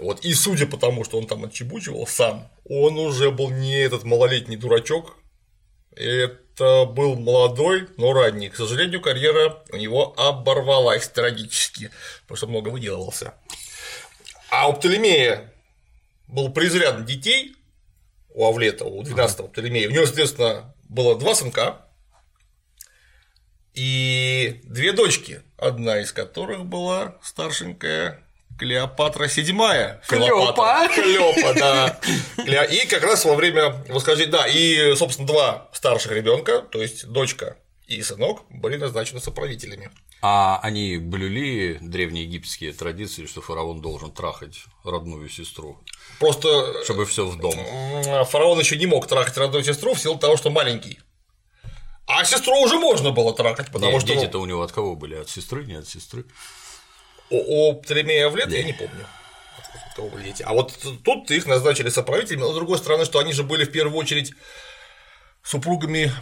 Вот. 0.00 0.24
И 0.24 0.32
судя 0.32 0.66
по 0.66 0.76
тому, 0.76 1.04
что 1.04 1.18
он 1.18 1.26
там 1.26 1.44
отчебучивал 1.44 2.06
сам, 2.06 2.50
он 2.64 2.98
уже 2.98 3.30
был 3.30 3.50
не 3.50 3.78
этот 3.78 4.04
малолетний 4.04 4.56
дурачок. 4.56 5.16
Это 5.94 6.40
был 6.58 7.16
молодой, 7.16 7.88
но 7.96 8.12
ранний. 8.12 8.48
К 8.48 8.56
сожалению, 8.56 9.00
карьера 9.00 9.62
у 9.70 9.76
него 9.76 10.14
оборвалась 10.16 11.08
трагически, 11.08 11.90
потому 12.22 12.36
что 12.36 12.46
много 12.46 12.68
выделывался. 12.68 13.34
А 14.50 14.68
у 14.68 14.74
Птолемея 14.74 15.52
был 16.26 16.50
преизрядно 16.50 17.04
детей, 17.04 17.56
у 18.30 18.46
Авлета, 18.46 18.84
у 18.84 19.02
12-го 19.02 19.48
Птолемея. 19.48 19.88
У 19.88 19.92
него, 19.92 20.06
соответственно, 20.06 20.74
было 20.88 21.18
два 21.18 21.34
сынка 21.34 21.86
и 23.74 24.60
две 24.64 24.92
дочки, 24.92 25.42
одна 25.56 26.00
из 26.00 26.12
которых 26.12 26.64
была 26.64 27.16
старшенькая 27.22 28.22
Клеопатра 28.58 29.28
седьмая. 29.28 30.00
Клёпа? 30.08 30.88
Клёпа, 30.94 31.54
да. 31.54 32.00
Кле- 32.36 32.68
И 32.70 32.86
как 32.86 33.02
раз 33.04 33.24
во 33.24 33.34
время 33.34 33.84
восхождения, 33.88 34.32
да, 34.32 34.46
и, 34.46 34.94
собственно, 34.96 35.26
два 35.28 35.68
старших 35.72 36.12
ребенка, 36.12 36.60
то 36.62 36.82
есть 36.82 37.06
дочка 37.06 37.56
и 37.86 38.02
сынок, 38.02 38.42
были 38.50 38.76
назначены 38.76 39.20
соправителями. 39.20 39.90
А 40.20 40.58
они 40.64 40.96
блюли 40.96 41.78
древнеегипетские 41.80 42.72
традиции, 42.72 43.26
что 43.26 43.40
фараон 43.40 43.80
должен 43.80 44.10
трахать 44.10 44.64
родную 44.84 45.28
сестру, 45.28 45.78
Просто 46.18 46.82
чтобы 46.84 47.06
все 47.06 47.24
в 47.26 47.38
дом. 47.38 47.54
фараон 48.24 48.58
еще 48.58 48.76
не 48.76 48.86
мог 48.86 49.06
трахать 49.06 49.36
родную 49.38 49.62
сестру 49.62 49.94
в 49.94 50.00
силу 50.00 50.18
того, 50.18 50.36
что 50.36 50.50
маленький. 50.50 50.98
А 52.08 52.24
сестру 52.24 52.58
уже 52.62 52.78
можно 52.78 53.10
было 53.12 53.32
трахать, 53.34 53.66
потому 53.70 53.92
Не, 53.92 54.00
что 54.00 54.08
Дети-то 54.08 54.40
у 54.40 54.46
него 54.46 54.62
от 54.62 54.72
кого 54.72 54.96
были? 54.96 55.14
От 55.14 55.28
сестры, 55.30 55.64
не 55.66 55.74
от 55.74 55.86
сестры. 55.86 56.24
У, 57.30 57.70
у 57.70 57.74
Птолемея 57.74 58.26
Авлета 58.26 58.56
я 58.56 58.64
не 58.64 58.72
помню. 58.72 59.06
от 59.88 59.94
кого 59.94 60.08
были 60.08 60.24
дети. 60.24 60.42
А 60.42 60.52
вот 60.52 60.72
тут 61.04 61.30
их 61.30 61.46
назначили 61.46 61.88
соправителями, 61.88 62.42
но 62.42 62.52
с 62.52 62.54
другой 62.54 62.78
стороны, 62.78 63.04
что 63.04 63.18
они 63.18 63.32
же 63.32 63.42
были 63.42 63.64
в 63.64 63.72
первую 63.72 63.96
очередь 63.96 64.32
супругами 65.42 66.12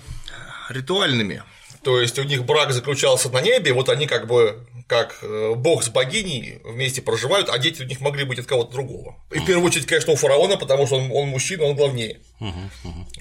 ритуальными. 0.68 1.42
То 1.82 2.00
есть 2.00 2.18
у 2.18 2.24
них 2.24 2.44
брак 2.44 2.72
заключался 2.72 3.30
на 3.30 3.40
небе, 3.40 3.72
вот 3.72 3.88
они 3.88 4.06
как 4.06 4.26
бы 4.26 4.66
как 4.88 5.18
э, 5.22 5.54
бог 5.56 5.82
с 5.82 5.88
богиней 5.88 6.60
вместе 6.64 7.02
проживают, 7.02 7.48
а 7.48 7.58
дети 7.58 7.82
у 7.82 7.84
них 7.84 8.00
могли 8.00 8.24
быть 8.24 8.38
от 8.38 8.46
кого-то 8.46 8.72
другого. 8.72 9.16
И 9.32 9.38
в 9.38 9.46
первую 9.46 9.66
очередь, 9.66 9.86
конечно, 9.86 10.12
у 10.12 10.16
фараона, 10.16 10.56
потому 10.56 10.86
что 10.86 10.96
он, 10.96 11.10
он 11.12 11.28
мужчина, 11.28 11.64
он 11.64 11.76
главнее. 11.76 12.20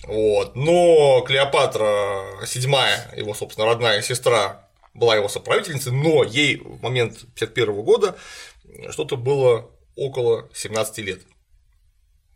Вот. 0.03 0.55
Но 0.55 1.21
Клеопатра 1.21 2.45
седьмая, 2.45 3.11
его, 3.15 3.33
собственно, 3.33 3.65
родная 3.67 4.01
сестра, 4.01 4.64
была 4.95 5.15
его 5.15 5.29
соправительницей, 5.29 5.91
но 5.91 6.23
ей 6.23 6.57
в 6.57 6.81
момент 6.81 7.25
51 7.35 7.83
года 7.83 8.17
что-то 8.89 9.17
было 9.17 9.71
около 9.95 10.49
17 10.53 10.97
лет. 10.99 11.21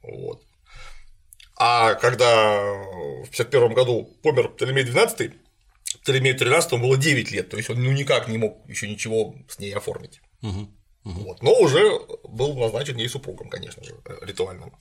Вот. 0.03 0.43
А 1.57 1.95
когда 1.95 2.61
в 3.23 3.29
51 3.31 3.73
году 3.73 4.17
помер 4.23 4.49
Птолемей 4.49 4.85
XII, 4.85 5.33
Птолемею 6.01 6.37
XIII 6.37 6.77
было 6.77 6.97
9 6.97 7.31
лет, 7.31 7.49
то 7.49 7.57
есть 7.57 7.69
он 7.69 7.83
ну, 7.83 7.91
никак 7.91 8.27
не 8.27 8.37
мог 8.37 8.67
еще 8.69 8.87
ничего 8.87 9.35
с 9.49 9.59
ней 9.59 9.73
оформить. 9.73 10.21
Вот. 11.03 11.41
Но 11.41 11.53
уже 11.59 11.99
был 12.23 12.55
назначен 12.55 12.97
ей 12.97 13.09
супругом, 13.09 13.49
конечно 13.49 13.83
же, 13.83 13.95
э, 14.05 14.17
ритуальным. 14.21 14.75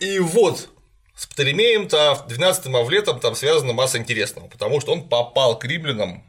И 0.00 0.18
вот 0.18 0.68
с 1.14 1.26
Птолемеем-то 1.26 2.14
в 2.14 2.26
12 2.26 2.66
Авлетом 2.66 3.20
там 3.20 3.34
связана 3.34 3.72
масса 3.72 3.98
интересного, 3.98 4.48
потому 4.48 4.80
что 4.80 4.92
он 4.92 5.08
попал 5.08 5.58
к 5.58 5.64
римлянам 5.64 6.24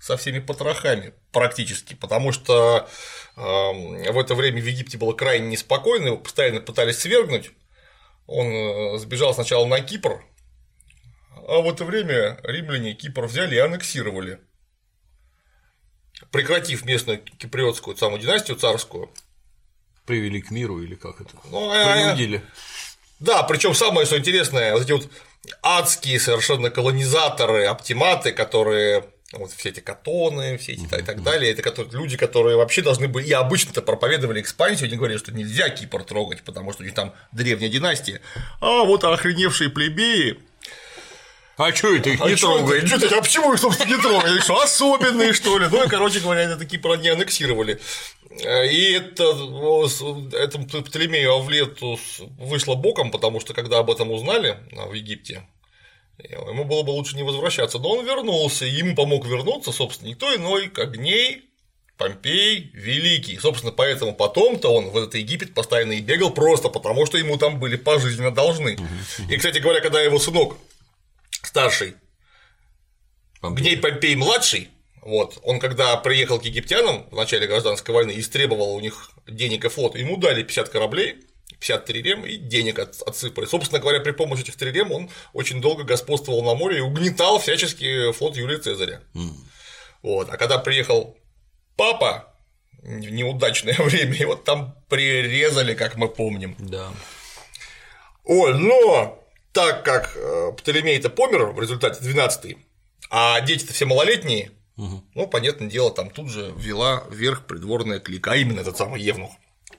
со 0.00 0.16
всеми 0.16 0.38
потрохами 0.38 1.12
практически, 1.32 1.94
потому 1.94 2.32
что 2.32 2.88
э, 3.36 3.40
в 3.40 4.18
это 4.18 4.34
время 4.34 4.62
в 4.62 4.64
Египте 4.66 4.96
было 4.96 5.12
крайне 5.12 5.48
неспокойно, 5.48 6.06
его 6.06 6.16
постоянно 6.18 6.60
пытались 6.60 6.98
свергнуть. 6.98 7.50
Он 8.26 8.46
э, 8.46 8.98
сбежал 8.98 9.34
сначала 9.34 9.66
на 9.66 9.80
Кипр, 9.80 10.24
а 11.48 11.60
в 11.60 11.68
это 11.68 11.84
время 11.84 12.38
римляне 12.44 12.94
Кипр 12.94 13.26
взяли 13.26 13.56
и 13.56 13.58
аннексировали. 13.58 14.40
Прекратив 16.30 16.84
местную 16.84 17.20
киприотскую 17.20 17.96
самую 17.96 18.20
династию 18.20 18.56
царскую, 18.56 19.10
Привели 20.08 20.40
к 20.40 20.50
миру 20.50 20.82
или 20.82 20.94
как 20.94 21.20
это? 21.20 21.32
ну, 21.50 21.70
э, 21.70 21.92
Принудили. 21.92 22.42
Да, 23.20 23.42
причем 23.42 23.74
самое, 23.74 24.06
что 24.06 24.18
интересное, 24.18 24.74
вот 24.74 24.82
эти 24.82 24.92
вот 24.92 25.08
адские 25.62 26.20
совершенно 26.20 26.70
колонизаторы, 26.70 27.66
оптиматы, 27.66 28.32
которые 28.32 29.04
вот 29.32 29.50
все 29.52 29.68
эти 29.68 29.80
катоны, 29.80 30.56
все 30.56 30.72
эти 30.72 30.84
и 30.84 31.02
так 31.02 31.22
далее, 31.22 31.52
это 31.52 31.62
которые, 31.62 31.92
люди, 31.92 32.16
которые 32.16 32.56
вообще 32.56 32.80
должны 32.80 33.08
были, 33.08 33.26
и 33.26 33.32
обычно-то 33.32 33.82
проповедовали 33.82 34.40
экспансию, 34.40 34.88
они 34.88 34.96
говорили, 34.96 35.18
что 35.18 35.32
нельзя 35.32 35.68
Кипр 35.68 36.02
трогать, 36.02 36.42
потому 36.42 36.72
что 36.72 36.82
у 36.82 36.86
них 36.86 36.94
там 36.94 37.12
древняя 37.32 37.70
династия, 37.70 38.22
а 38.60 38.84
вот 38.84 39.04
охреневшие 39.04 39.68
плебеи, 39.68 40.38
А 41.58 41.74
что 41.74 41.94
это 41.94 42.10
их 42.10 42.20
не 42.20 42.28
чё 42.28 42.32
это- 42.34 42.40
трогает? 42.40 42.88
чё 42.88 42.96
это- 42.96 43.18
а 43.18 43.20
почему 43.20 43.52
их, 43.52 43.58
собственно, 43.60 43.90
не 43.96 44.00
трогали? 44.00 44.30
Они 44.30 44.40
Что, 44.40 44.62
особенные, 44.62 45.32
что 45.32 45.58
ли? 45.58 45.66
Ну 45.68 45.84
и, 45.84 45.88
короче 45.88 46.20
говоря, 46.20 46.42
это 46.42 46.64
Кипр 46.64 46.92
они 46.92 47.08
аннексировали. 47.08 47.80
И 48.30 48.92
это, 48.92 49.24
этому 50.36 50.66
Птолемею 50.66 51.32
Авлету 51.34 51.98
вышло 52.38 52.76
боком, 52.76 53.10
потому 53.10 53.40
что 53.40 53.54
когда 53.54 53.78
об 53.78 53.90
этом 53.90 54.12
узнали 54.12 54.56
а, 54.76 54.86
в 54.86 54.92
Египте, 54.92 55.42
ему 56.22 56.64
было 56.64 56.84
бы 56.84 56.90
лучше 56.90 57.16
не 57.16 57.24
возвращаться. 57.24 57.78
Но 57.80 57.90
он 57.90 58.06
вернулся, 58.06 58.64
и 58.64 58.70
ему 58.70 58.94
помог 58.94 59.26
вернуться, 59.26 59.72
собственно, 59.72 60.10
никто 60.10 60.32
иной, 60.36 60.68
как 60.68 60.92
Гней 60.92 61.42
Помпей 61.96 62.70
Великий. 62.72 63.36
Собственно, 63.38 63.72
поэтому 63.72 64.14
потом-то 64.14 64.68
он 64.72 64.90
в 64.90 64.96
этот 64.96 65.16
Египет 65.16 65.54
постоянно 65.54 65.92
и 65.94 66.00
бегал, 66.00 66.30
просто 66.30 66.68
потому 66.68 67.04
что 67.06 67.18
ему 67.18 67.36
там 67.36 67.58
были 67.58 67.74
пожизненно 67.74 68.30
должны. 68.30 68.78
И, 69.28 69.36
кстати 69.36 69.58
говоря, 69.58 69.80
когда 69.80 70.00
его 70.00 70.20
сынок 70.20 70.56
старший 71.42 71.94
Гней 73.42 73.76
Помпей 73.76 74.16
младший, 74.16 74.68
вот, 75.00 75.38
он 75.44 75.60
когда 75.60 75.96
приехал 75.96 76.40
к 76.40 76.44
египтянам 76.44 77.08
в 77.10 77.14
начале 77.16 77.46
гражданской 77.46 77.94
войны 77.94 78.12
истребовал 78.16 78.74
у 78.74 78.80
них 78.80 79.10
денег 79.28 79.64
и 79.64 79.68
флот, 79.68 79.96
ему 79.96 80.16
дали 80.16 80.42
50 80.42 80.68
кораблей, 80.70 81.20
50 81.60 81.84
трирем 81.84 82.26
и 82.26 82.36
денег 82.36 82.78
от- 82.80 83.00
отсыпали. 83.02 83.46
Собственно 83.46 83.80
говоря, 83.80 84.00
при 84.00 84.10
помощи 84.10 84.40
этих 84.42 84.56
трирем 84.56 84.90
он 84.92 85.08
очень 85.32 85.60
долго 85.60 85.84
господствовал 85.84 86.42
на 86.44 86.54
море 86.54 86.78
и 86.78 86.80
угнетал 86.80 87.38
всячески 87.38 88.12
флот 88.12 88.36
Юлия 88.36 88.58
Цезаря. 88.58 89.02
Вот. 90.02 90.28
А 90.30 90.36
когда 90.36 90.58
приехал 90.58 91.16
папа 91.76 92.34
в 92.82 92.88
неудачное 92.88 93.74
время, 93.78 94.14
его 94.14 94.34
там 94.34 94.76
прирезали, 94.88 95.74
как 95.74 95.96
мы 95.96 96.08
помним. 96.08 96.56
Да. 96.58 96.90
Ой, 98.24 98.58
но 98.58 99.17
так 99.52 99.84
как 99.84 100.16
э, 100.16 100.52
Птолемей-то 100.56 101.10
помер 101.10 101.46
в 101.46 101.60
результате 101.60 102.00
12 102.00 102.56
а 103.10 103.40
дети-то 103.40 103.72
все 103.72 103.86
малолетние, 103.86 104.52
ну, 104.76 105.26
понятное 105.26 105.68
дело, 105.68 105.90
там 105.90 106.10
тут 106.10 106.30
же 106.30 106.52
вела 106.56 107.04
вверх 107.10 107.46
придворная 107.46 107.98
клика, 107.98 108.32
а 108.32 108.36
именно 108.36 108.60
этот 108.60 108.76
самый 108.76 109.00
Евнух. 109.00 109.32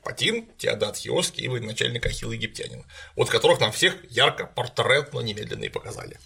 Патин, 0.04 0.48
Теодат 0.58 0.98
Хиоский 0.98 1.46
и 1.46 1.48
военачальник 1.48 2.06
Ахилл 2.06 2.32
Египтянин, 2.32 2.86
вот 3.16 3.30
которых 3.30 3.60
нам 3.60 3.72
всех 3.72 3.96
ярко, 4.10 4.46
портретно, 4.46 5.20
немедленно 5.20 5.64
и 5.64 5.70
показали. 5.70 6.20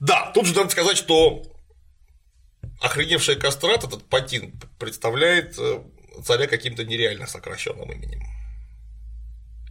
Да, 0.00 0.30
тут 0.32 0.46
же 0.46 0.54
надо 0.54 0.70
сказать, 0.70 0.96
что 0.96 1.42
охреневший 2.80 3.36
кастрат, 3.36 3.84
этот 3.84 4.08
Патин, 4.08 4.58
представляет 4.78 5.58
э, 5.58 5.82
царя 6.24 6.46
каким-то 6.46 6.84
нереально 6.84 7.26
сокращенным 7.26 7.90
именем. 7.90 8.22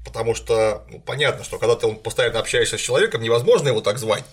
Потому 0.06 0.36
что, 0.36 0.86
ну, 0.90 1.00
понятно, 1.00 1.44
что 1.44 1.58
когда 1.58 1.76
ты 1.76 1.92
постоянно 1.94 2.40
общаешься 2.40 2.78
с 2.78 2.82
человеком, 2.82 3.22
невозможно 3.22 3.70
его 3.70 3.82
так 3.82 3.98
звать. 3.98 4.24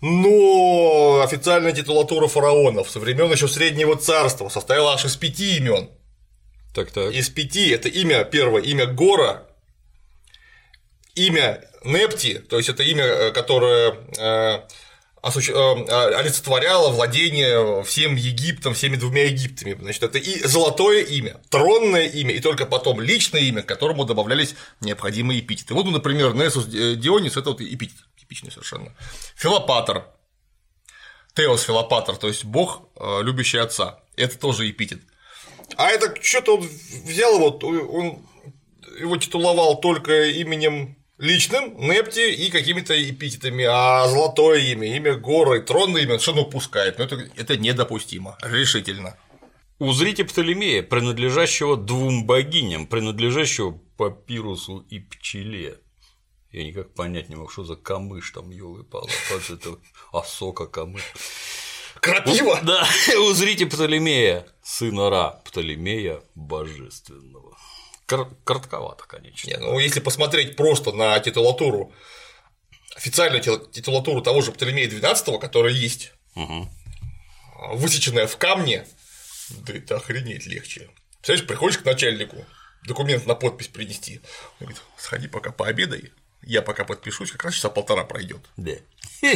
Но 0.00 1.22
официальная 1.24 1.72
титулатура 1.72 2.28
фараонов 2.28 2.90
со 2.90 3.00
времен 3.00 3.30
еще 3.32 3.48
Среднего 3.48 3.96
Царства 3.96 4.48
состояла 4.48 4.94
аж 4.94 5.04
из 5.04 5.16
пяти 5.16 5.56
имен. 5.56 5.88
Так, 6.74 6.90
так. 6.90 7.12
Из 7.14 7.30
пяти 7.30 7.70
это 7.70 7.88
имя 7.88 8.24
первое, 8.24 8.62
имя 8.62 8.86
Гора, 8.86 9.44
имя 11.14 11.64
Непти, 11.84 12.34
то 12.34 12.58
есть 12.58 12.68
это 12.68 12.82
имя, 12.82 13.04
э, 13.04 13.30
которое 13.32 13.96
э, 15.26 15.28
осущ... 15.28 15.48
Э, 15.50 16.14
олицетворяло 16.14 16.90
владение 16.90 17.82
всем 17.84 18.16
Египтом, 18.16 18.74
всеми 18.74 18.96
двумя 18.96 19.24
Египтами. 19.24 19.76
Значит, 19.80 20.02
это 20.02 20.18
и 20.18 20.46
золотое 20.46 21.02
имя, 21.02 21.40
тронное 21.50 22.06
имя, 22.06 22.34
и 22.34 22.40
только 22.40 22.66
потом 22.66 23.00
личное 23.00 23.42
имя, 23.42 23.62
к 23.62 23.66
которому 23.66 24.04
добавлялись 24.04 24.54
необходимые 24.80 25.40
эпитеты. 25.40 25.74
Вот, 25.74 25.86
например, 25.86 26.34
Несус 26.34 26.66
Дионис– 26.66 27.36
это 27.36 27.50
вот 27.50 27.60
эпитет, 27.60 27.98
типичный 28.18 28.50
совершенно. 28.50 28.94
Филопатор, 29.36 30.06
Теос 31.34 31.62
Филопатор, 31.62 32.16
то 32.16 32.28
есть 32.28 32.44
бог, 32.44 32.82
любящий 33.22 33.58
отца, 33.58 34.00
это 34.16 34.38
тоже 34.38 34.70
эпитет. 34.70 35.00
А 35.76 35.90
это 35.90 36.14
что-то 36.22 36.56
он 36.56 36.70
взял, 37.04 37.38
вот 37.38 37.62
он 37.64 38.26
его 38.98 39.16
титуловал 39.16 39.80
только 39.80 40.24
именем 40.24 40.96
личным, 41.18 41.76
Непти 41.78 42.32
и 42.32 42.50
какими-то 42.50 42.94
эпитетами, 43.10 43.64
а 43.64 44.06
золотое 44.08 44.60
имя, 44.60 44.96
имя 44.96 45.14
горы, 45.14 45.60
тронное 45.62 46.02
имя 46.02 46.18
что 46.18 46.32
он 46.32 46.40
упускает. 46.40 46.98
Но 46.98 47.04
это, 47.04 47.28
это 47.36 47.56
недопустимо, 47.56 48.36
решительно. 48.42 49.16
Узрите 49.78 50.24
Птолемея, 50.24 50.82
принадлежащего 50.82 51.76
двум 51.76 52.24
богиням, 52.26 52.86
принадлежащего 52.86 53.72
папирусу 53.96 54.86
и 54.88 55.00
пчеле. 55.00 55.80
Я 56.50 56.64
никак 56.64 56.94
понять 56.94 57.28
не 57.28 57.36
мог, 57.36 57.52
что 57.52 57.64
за 57.64 57.76
камыш 57.76 58.30
там, 58.30 58.50
елы 58.50 58.84
палы 58.84 59.10
это 59.50 59.78
осока 60.12 60.66
камыш. 60.66 61.02
Крапива? 62.00 62.60
Да, 62.62 62.86
узрите 63.28 63.66
Птолемея, 63.66 64.46
сына 64.62 65.10
Ра, 65.10 65.42
Птолемея 65.44 66.22
божественного. 66.34 67.56
Коротковато, 68.06 69.04
конечно. 69.06 69.48
Не, 69.48 69.56
ну, 69.56 69.78
если 69.78 70.00
посмотреть 70.00 70.56
просто 70.56 70.92
на 70.92 71.18
титулатуру, 71.18 71.92
официальную 72.94 73.42
титулатуру 73.42 74.22
того 74.22 74.42
же 74.42 74.52
Птолемея 74.52 74.88
XII, 74.88 75.38
которая 75.40 75.72
есть, 75.72 76.12
угу. 76.34 76.68
высеченная 77.72 78.26
в 78.26 78.36
камне, 78.36 78.86
да 79.50 79.74
это 79.74 79.96
охренеть 79.96 80.46
легче. 80.46 80.88
Представляешь, 81.16 81.48
приходишь 81.48 81.78
к 81.78 81.84
начальнику, 81.84 82.44
документ 82.86 83.26
на 83.26 83.34
подпись 83.34 83.68
принести. 83.68 84.20
Он 84.60 84.66
говорит, 84.66 84.82
сходи 84.96 85.26
пока 85.26 85.50
пообедай, 85.50 86.12
я 86.42 86.62
пока 86.62 86.84
подпишусь, 86.84 87.32
как 87.32 87.44
раз 87.44 87.54
часа 87.54 87.70
полтора 87.70 88.04
пройдет. 88.04 88.40
Да. 88.56 88.72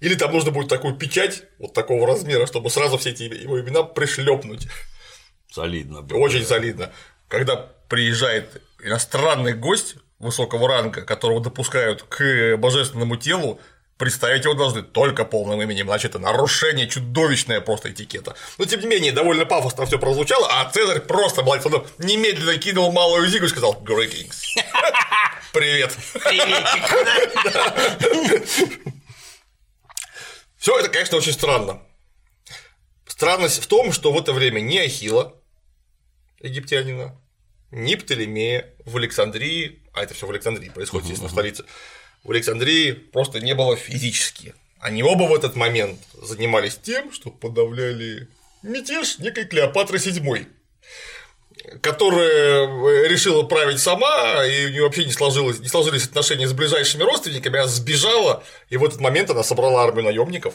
Или 0.00 0.14
там 0.14 0.32
нужно 0.32 0.52
будет 0.52 0.68
такую 0.68 0.94
печать 0.96 1.42
вот 1.58 1.74
такого 1.74 2.06
размера, 2.06 2.46
чтобы 2.46 2.70
сразу 2.70 2.96
все 2.98 3.10
эти 3.10 3.24
его 3.24 3.60
имена 3.60 3.82
пришлепнуть. 3.82 4.68
Солидно. 5.58 6.02
Было. 6.02 6.18
Очень 6.18 6.46
солидно. 6.46 6.92
Когда 7.26 7.56
приезжает 7.88 8.62
иностранный 8.80 9.54
гость 9.54 9.96
высокого 10.20 10.68
ранга, 10.68 11.02
которого 11.02 11.40
допускают 11.40 12.04
к 12.04 12.56
божественному 12.56 13.16
телу, 13.16 13.60
представить 13.96 14.44
его 14.44 14.54
должны 14.54 14.82
только 14.82 15.24
полным 15.24 15.60
именем, 15.60 15.88
иначе 15.88 16.06
это 16.06 16.20
нарушение 16.20 16.88
чудовищное 16.88 17.60
просто 17.60 17.90
этикета. 17.90 18.36
Но 18.58 18.66
тем 18.66 18.78
не 18.80 18.86
менее, 18.86 19.10
довольно 19.10 19.46
пафосно 19.46 19.84
все 19.84 19.98
прозвучало, 19.98 20.46
а 20.48 20.70
Цезарь 20.70 21.00
просто 21.00 21.42
молодец, 21.42 21.66
он 21.66 21.84
немедленно 21.98 22.56
кинул 22.58 22.92
малую 22.92 23.26
зигу 23.26 23.46
и 23.46 23.48
сказал 23.48 23.82
«Greetings». 23.84 24.36
Привет. 25.52 25.96
Все 30.56 30.78
это, 30.78 30.88
конечно, 30.88 31.16
очень 31.16 31.32
странно. 31.32 31.82
Странность 33.06 33.60
в 33.60 33.66
том, 33.66 33.90
что 33.90 34.12
в 34.12 34.18
это 34.18 34.32
время 34.32 34.60
ни 34.60 34.78
Ахила, 34.78 35.34
египтянина, 36.40 37.16
ни 37.70 37.94
Птолемея 37.94 38.72
в 38.84 38.96
Александрии, 38.96 39.82
а 39.92 40.02
это 40.02 40.14
все 40.14 40.26
в 40.26 40.30
Александрии 40.30 40.70
происходит, 40.70 41.06
естественно, 41.06 41.28
в 41.28 41.32
столице, 41.32 41.64
в 42.24 42.30
Александрии 42.30 42.92
просто 42.92 43.40
не 43.40 43.54
было 43.54 43.76
физически. 43.76 44.54
Они 44.80 45.02
оба 45.02 45.24
в 45.24 45.34
этот 45.34 45.56
момент 45.56 45.98
занимались 46.14 46.76
тем, 46.76 47.12
что 47.12 47.30
подавляли 47.30 48.28
мятеж 48.62 49.18
некой 49.18 49.44
Клеопатры 49.44 49.98
VII, 49.98 50.46
которая 51.80 52.66
э, 52.66 53.08
решила 53.08 53.42
править 53.42 53.80
сама, 53.80 54.44
и 54.46 54.66
у 54.66 54.68
нее 54.70 54.82
вообще 54.82 55.04
не, 55.04 55.12
сложилось, 55.12 55.58
не 55.58 55.68
сложились 55.68 56.04
отношения 56.04 56.46
с 56.46 56.52
ближайшими 56.52 57.02
родственниками, 57.02 57.58
она 57.58 57.68
сбежала, 57.68 58.44
и 58.68 58.76
в 58.76 58.84
этот 58.84 59.00
момент 59.00 59.30
она 59.30 59.42
собрала 59.42 59.82
армию 59.82 60.04
наемников 60.04 60.54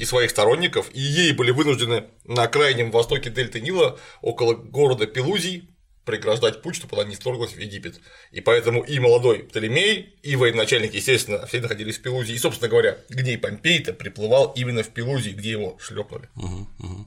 и 0.00 0.06
своих 0.06 0.30
сторонников, 0.30 0.88
и 0.94 1.00
ей 1.00 1.32
были 1.32 1.50
вынуждены 1.50 2.06
на 2.24 2.48
крайнем 2.48 2.90
востоке 2.90 3.28
дельты 3.28 3.60
Нила, 3.60 3.98
около 4.22 4.54
города 4.54 5.06
Пелузий, 5.06 5.68
преграждать 6.06 6.62
путь, 6.62 6.76
чтобы 6.76 6.96
она 6.96 7.10
не 7.10 7.16
вторглась 7.16 7.52
в 7.52 7.58
Египет. 7.58 8.00
И 8.30 8.40
поэтому 8.40 8.80
и 8.80 8.98
молодой 8.98 9.40
Птолемей, 9.40 10.16
и 10.22 10.36
военачальник, 10.36 10.94
естественно, 10.94 11.46
все 11.46 11.60
находились 11.60 11.98
в 11.98 12.02
Пелузии. 12.02 12.34
И, 12.34 12.38
собственно 12.38 12.70
говоря, 12.70 12.96
где 13.10 13.36
Помпей-то 13.36 13.92
приплывал 13.92 14.54
именно 14.56 14.82
в 14.82 14.88
Пелузии, 14.88 15.32
где 15.32 15.50
его 15.50 15.76
шлепнули. 15.78 16.30
Угу, 16.34 16.68
угу. 16.78 17.06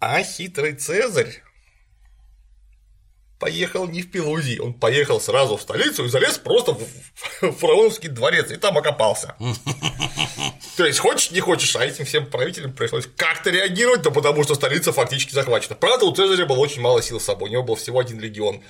А 0.00 0.22
хитрый 0.22 0.72
Цезарь 0.72 1.42
поехал 3.42 3.88
не 3.88 4.02
в 4.02 4.10
Пелузий, 4.12 4.60
он 4.60 4.72
поехал 4.72 5.20
сразу 5.20 5.56
в 5.56 5.62
столицу 5.62 6.04
и 6.04 6.08
залез 6.08 6.38
просто 6.38 6.78
в 7.40 7.52
фараоновский 7.54 8.08
дворец, 8.08 8.52
и 8.52 8.56
там 8.56 8.78
окопался. 8.78 9.34
То 10.76 10.86
есть, 10.86 11.00
хочешь, 11.00 11.32
не 11.32 11.40
хочешь, 11.40 11.74
а 11.74 11.84
этим 11.84 12.04
всем 12.04 12.26
правителям 12.26 12.72
пришлось 12.72 13.08
как-то 13.16 13.50
реагировать, 13.50 14.02
да 14.02 14.12
потому 14.12 14.44
что 14.44 14.54
столица 14.54 14.92
фактически 14.92 15.34
захвачена. 15.34 15.74
Правда, 15.74 16.06
у 16.06 16.14
Цезаря 16.14 16.46
было 16.46 16.58
очень 16.58 16.82
мало 16.82 17.02
сил 17.02 17.18
с 17.18 17.24
собой, 17.24 17.48
у 17.48 17.52
него 17.52 17.64
был 17.64 17.74
всего 17.74 17.98
один 17.98 18.20
легион, 18.20 18.62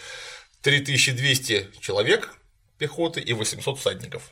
3200 0.62 1.72
человек 1.80 2.34
пехоты 2.78 3.20
и 3.20 3.34
800 3.34 3.78
всадников. 3.78 4.30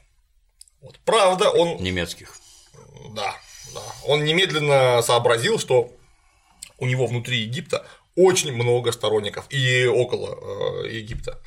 Вот. 0.80 0.98
Правда, 1.04 1.50
он… 1.50 1.82
Немецких. 1.82 2.34
Да, 3.10 3.36
да. 3.74 3.82
Он 4.06 4.24
немедленно 4.24 5.02
сообразил, 5.02 5.58
что 5.58 5.92
у 6.78 6.86
него 6.86 7.06
внутри 7.06 7.40
Египта 7.40 7.86
очень 8.16 8.52
много 8.52 8.92
сторонников 8.92 9.46
и 9.50 9.86
около 9.86 10.84
э, 10.84 10.90
Египта. 10.90 11.40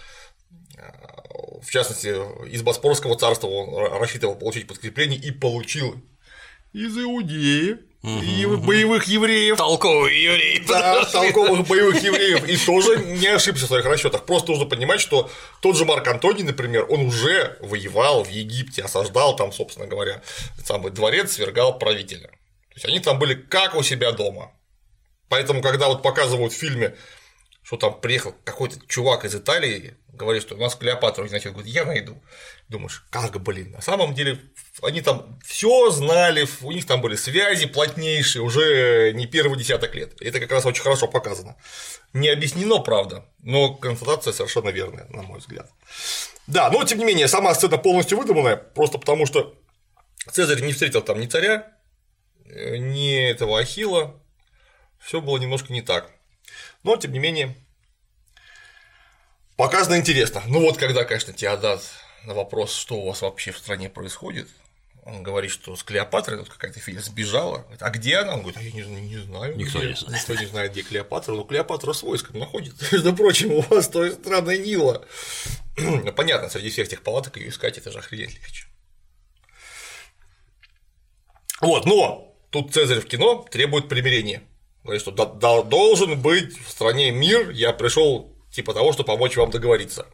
В 1.62 1.70
частности, 1.70 2.10
из 2.50 2.62
Боспорского 2.62 3.18
царства 3.18 3.48
он 3.48 3.94
рассчитывал 4.00 4.36
получить 4.36 4.68
подкрепление 4.68 5.20
и 5.20 5.32
получил 5.32 5.96
из 6.74 6.98
Иудеи, 6.98 7.78
и 8.04 8.46
боевых 8.46 9.06
евреев. 9.06 9.56
Толковых 9.56 10.12
евреев. 10.12 10.68
Да, 10.68 11.06
толковых 11.06 11.66
боевых 11.66 12.04
евреев. 12.04 12.46
И 12.50 12.58
тоже 12.58 12.98
не 12.98 13.28
ошибся 13.28 13.64
в 13.64 13.68
своих 13.70 13.86
расчетах. 13.86 14.26
Просто 14.26 14.52
нужно 14.52 14.66
понимать, 14.66 15.00
что 15.00 15.30
тот 15.62 15.78
же 15.78 15.86
Марк 15.86 16.06
Антоний, 16.06 16.44
например, 16.44 16.86
он 16.90 17.06
уже 17.06 17.58
воевал 17.62 18.26
в 18.26 18.30
Египте, 18.30 18.82
осаждал 18.82 19.38
там, 19.38 19.54
собственно 19.54 19.88
говоря, 19.88 20.22
самый 20.66 20.92
дворец, 20.92 21.32
свергал 21.32 21.80
правителя. 21.80 22.28
То 22.28 22.76
есть 22.76 22.86
они 22.86 23.00
там 23.00 23.20
были 23.20 23.36
как 23.36 23.74
у 23.76 23.84
себя 23.84 24.12
дома. 24.12 24.52
Поэтому, 25.30 25.62
когда 25.62 25.88
вот 25.88 26.04
показывают 26.04 26.54
в 26.54 26.58
фильме, 26.58 26.96
что 27.64 27.78
там 27.78 28.00
приехал 28.00 28.36
какой-то 28.44 28.78
чувак 28.88 29.26
из 29.26 29.36
Италии, 29.36 29.96
говорит, 30.10 30.44
что 30.44 30.56
у 30.56 30.60
нас 30.60 30.76
Клеопатра, 30.76 31.28
значит, 31.28 31.54
говорит, 31.54 31.74
я 31.74 31.86
найду. 31.86 32.22
Думаешь, 32.70 33.06
как, 33.10 33.42
блин, 33.42 33.72
на 33.72 33.82
самом 33.82 34.14
деле 34.14 34.40
они 34.82 35.02
там 35.02 35.40
все 35.46 35.90
знали, 35.92 36.48
у 36.62 36.72
них 36.72 36.86
там 36.86 37.02
были 37.02 37.16
связи 37.16 37.66
плотнейшие 37.66 38.42
уже 38.42 39.12
не 39.14 39.28
первый 39.28 39.58
десяток 39.58 39.96
лет. 39.96 40.22
Это 40.22 40.40
как 40.40 40.52
раз 40.52 40.66
очень 40.66 40.84
хорошо 40.84 41.08
показано. 41.08 41.56
Не 42.14 42.30
объяснено, 42.30 42.80
правда, 42.80 43.26
но 43.40 43.74
констатация 43.74 44.34
совершенно 44.34 44.70
верная, 44.70 45.08
на 45.10 45.24
мой 45.24 45.40
взгляд. 45.40 45.70
Да, 46.48 46.70
но 46.70 46.84
тем 46.84 47.00
не 47.00 47.06
менее, 47.06 47.28
сама 47.28 47.54
сцена 47.56 47.78
полностью 47.78 48.18
выдуманная, 48.18 48.58
просто 48.58 48.98
потому 48.98 49.26
что 49.26 49.58
Цезарь 50.32 50.62
не 50.62 50.74
встретил 50.74 51.02
там 51.02 51.20
ни 51.20 51.26
царя, 51.26 51.74
э, 52.46 52.78
ни 52.78 53.30
этого 53.30 53.60
Ахила, 53.60 54.22
все 55.04 55.22
было 55.22 55.38
немножко 55.38 55.74
не 55.74 55.82
так. 55.82 56.10
Но, 56.84 56.96
тем 56.98 57.12
не 57.12 57.20
менее, 57.20 57.56
показано 59.58 59.98
интересно. 59.98 60.42
Ну 60.48 60.62
вот, 60.62 60.78
когда, 60.78 61.04
конечно, 61.04 61.34
Теодат 61.34 61.82
на 62.26 62.34
вопрос, 62.34 62.74
что 62.76 62.96
у 62.96 63.08
вас 63.08 63.22
вообще 63.22 63.52
в 63.52 63.58
стране 63.58 63.90
происходит, 63.90 64.48
он 65.06 65.22
говорит, 65.22 65.52
что 65.52 65.76
с 65.76 65.84
Клеопатрой 65.84 66.40
тут 66.40 66.50
какая-то 66.50 66.80
фигня 66.80 67.02
сбежала. 67.02 67.60
Говорит, 67.60 67.84
а 67.84 67.90
где 67.90 68.18
она? 68.18 68.36
Он 68.36 68.40
говорит, 68.40 68.58
а 68.58 68.62
я 68.62 68.72
не, 68.72 68.82
не 69.02 69.18
знаю. 69.18 69.58
Никто 69.58 69.80
где. 69.80 69.90
не 69.90 69.96
знает. 69.96 70.22
Никто 70.22 70.36
не 70.36 70.46
знает, 70.46 70.72
где 70.72 70.82
Клеопатра. 70.82 71.34
Но 71.34 71.44
Клеопатра 71.44 71.92
с 71.92 72.04
войском 72.04 72.40
находится. 72.40 72.86
Между 72.92 73.14
прочим, 73.14 73.52
у 73.52 73.62
вас 73.62 73.90
той 73.90 74.14
страны 74.14 74.58
Нила. 74.58 75.06
Ну, 75.76 76.14
понятно, 76.14 76.50
среди 76.50 76.70
всех 76.70 76.88
этих 76.88 77.02
палаток 77.02 77.36
ее 77.36 77.50
искать 77.50 77.78
это 77.78 77.92
же 77.92 78.00
охренеть 78.00 78.36
легче. 78.36 78.68
Вот, 81.60 81.86
но 81.86 82.34
тут 82.50 82.74
Цезарь 82.74 83.02
в 83.02 83.06
кино 83.06 83.46
требует 83.52 83.90
примирения. 83.90 84.42
Говорит, 84.84 85.02
что 85.02 85.12
должен 85.12 86.22
быть 86.22 86.58
в 86.60 86.70
стране 86.70 87.12
мир, 87.12 87.52
я 87.52 87.72
пришел 87.72 88.36
типа 88.52 88.74
того, 88.74 88.94
чтобы 88.94 89.08
помочь 89.08 89.38
вам 89.38 89.50
договориться. 89.50 90.06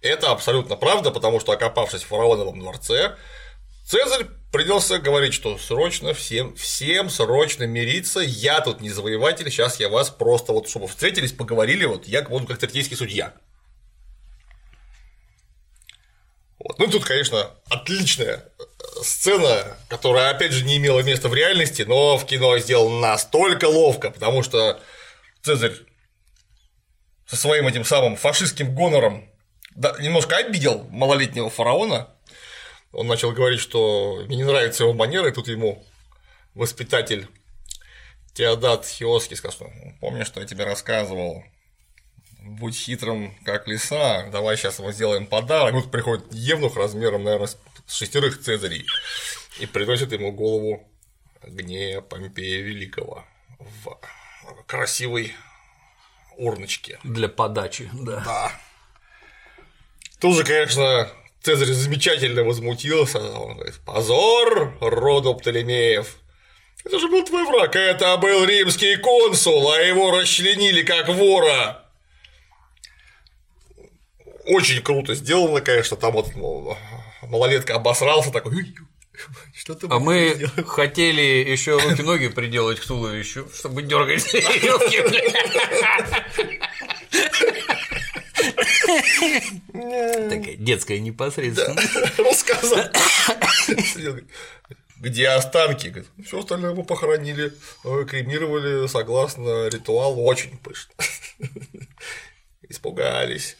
Это 0.00 0.30
абсолютно 0.30 0.76
правда, 0.76 1.10
потому 1.10 1.40
что 1.40 1.52
окопавшись 1.52 2.02
в 2.02 2.06
фараоновом 2.06 2.58
дворце, 2.58 3.16
Цезарь 3.84 4.26
принялся 4.52 4.98
говорить, 4.98 5.34
что 5.34 5.58
срочно 5.58 6.14
всем, 6.14 6.54
всем 6.54 7.10
срочно 7.10 7.64
мириться, 7.64 8.20
я 8.20 8.60
тут 8.60 8.80
не 8.80 8.90
завоеватель, 8.90 9.50
сейчас 9.50 9.80
я 9.80 9.88
вас 9.88 10.08
просто 10.08 10.52
вот, 10.52 10.68
чтобы 10.68 10.86
встретились, 10.86 11.32
поговорили, 11.32 11.84
вот 11.84 12.06
я 12.06 12.22
вот 12.28 12.46
как 12.46 12.58
третейский 12.58 12.96
судья. 12.96 13.34
Вот. 16.62 16.78
Ну, 16.78 16.86
тут, 16.86 17.04
конечно, 17.04 17.50
отличная 17.68 18.36
э, 18.58 18.62
сцена, 19.02 19.76
которая, 19.88 20.30
опять 20.30 20.52
же, 20.52 20.64
не 20.64 20.76
имела 20.76 21.00
места 21.00 21.28
в 21.28 21.34
реальности, 21.34 21.82
но 21.82 22.16
в 22.18 22.24
кино 22.24 22.56
сделана 22.58 23.00
настолько 23.00 23.64
ловко, 23.64 24.10
потому 24.10 24.42
что 24.42 24.80
Цезарь 25.42 25.74
со 27.26 27.36
своим 27.36 27.66
этим 27.66 27.84
самым 27.84 28.16
фашистским 28.16 28.74
гонором 28.74 29.28
немножко 29.98 30.36
обидел 30.36 30.84
малолетнего 30.90 31.50
фараона. 31.50 32.10
Он 32.92 33.06
начал 33.06 33.32
говорить, 33.32 33.60
что 33.60 34.22
мне 34.26 34.36
не 34.36 34.44
нравятся 34.44 34.84
его 34.84 34.92
манеры, 34.92 35.30
и 35.30 35.32
тут 35.32 35.48
ему 35.48 35.84
воспитатель 36.54 37.26
Теодат 38.34 38.86
Хиоский 38.86 39.36
сказал, 39.36 39.68
помнишь, 40.00 40.26
что 40.26 40.40
я 40.40 40.46
тебе 40.46 40.64
рассказывал, 40.64 41.42
будь 42.44 42.76
хитрым, 42.76 43.34
как 43.44 43.66
лиса, 43.68 44.28
давай 44.30 44.56
сейчас 44.56 44.78
мы 44.78 44.92
сделаем 44.92 45.26
подарок. 45.26 45.74
Вот 45.74 45.90
приходит 45.90 46.24
Евнух 46.32 46.76
размером, 46.76 47.24
наверное, 47.24 47.48
с 47.48 47.58
шестерых 47.94 48.40
цезарей 48.40 48.86
и 49.58 49.66
приносит 49.66 50.12
ему 50.12 50.32
голову 50.32 50.88
гнея 51.42 52.00
Помпея 52.00 52.62
Великого 52.62 53.24
в 53.58 53.98
красивой 54.66 55.34
урночке. 56.36 56.98
Для 57.04 57.28
подачи, 57.28 57.90
да. 57.92 58.22
Да. 58.24 58.52
Тут 60.20 60.36
же, 60.36 60.44
конечно, 60.44 61.10
Цезарь 61.42 61.72
замечательно 61.72 62.44
возмутился, 62.44 63.18
он 63.18 63.56
говорит, 63.56 63.80
позор 63.84 64.76
роду 64.80 65.34
Птолемеев, 65.34 66.16
это 66.84 66.98
же 66.98 67.08
был 67.08 67.24
твой 67.24 67.44
враг, 67.44 67.76
это 67.76 68.16
был 68.16 68.44
римский 68.44 68.96
консул, 68.96 69.70
а 69.70 69.80
его 69.80 70.10
расчленили 70.10 70.82
как 70.82 71.08
вора 71.08 71.81
очень 74.46 74.82
круто 74.82 75.14
сделано, 75.14 75.60
конечно, 75.60 75.96
там 75.96 76.12
вот 76.12 76.34
ну, 76.36 76.76
малолетка 77.22 77.74
обосрался 77.74 78.30
такой, 78.30 78.74
что 79.54 79.74
ты 79.74 79.86
А 79.90 79.98
мы 79.98 80.32
сделать? 80.34 80.66
хотели 80.66 81.20
еще 81.50 81.78
руки-ноги 81.78 82.28
приделать 82.28 82.80
к 82.80 82.86
туловищу, 82.86 83.48
чтобы 83.54 83.82
дергать 83.82 84.24
Такая 89.72 90.56
детская 90.56 90.98
непосредственность. 90.98 92.18
Рассказал. 92.18 92.84
Где 94.96 95.28
останки? 95.28 96.04
Все 96.24 96.38
остальное 96.38 96.74
мы 96.74 96.84
похоронили, 96.84 97.52
э, 97.84 98.04
кремировали 98.08 98.86
согласно 98.86 99.68
ритуалу, 99.68 100.22
очень 100.24 100.56
пышно. 100.58 100.92
Испугались. 102.68 103.56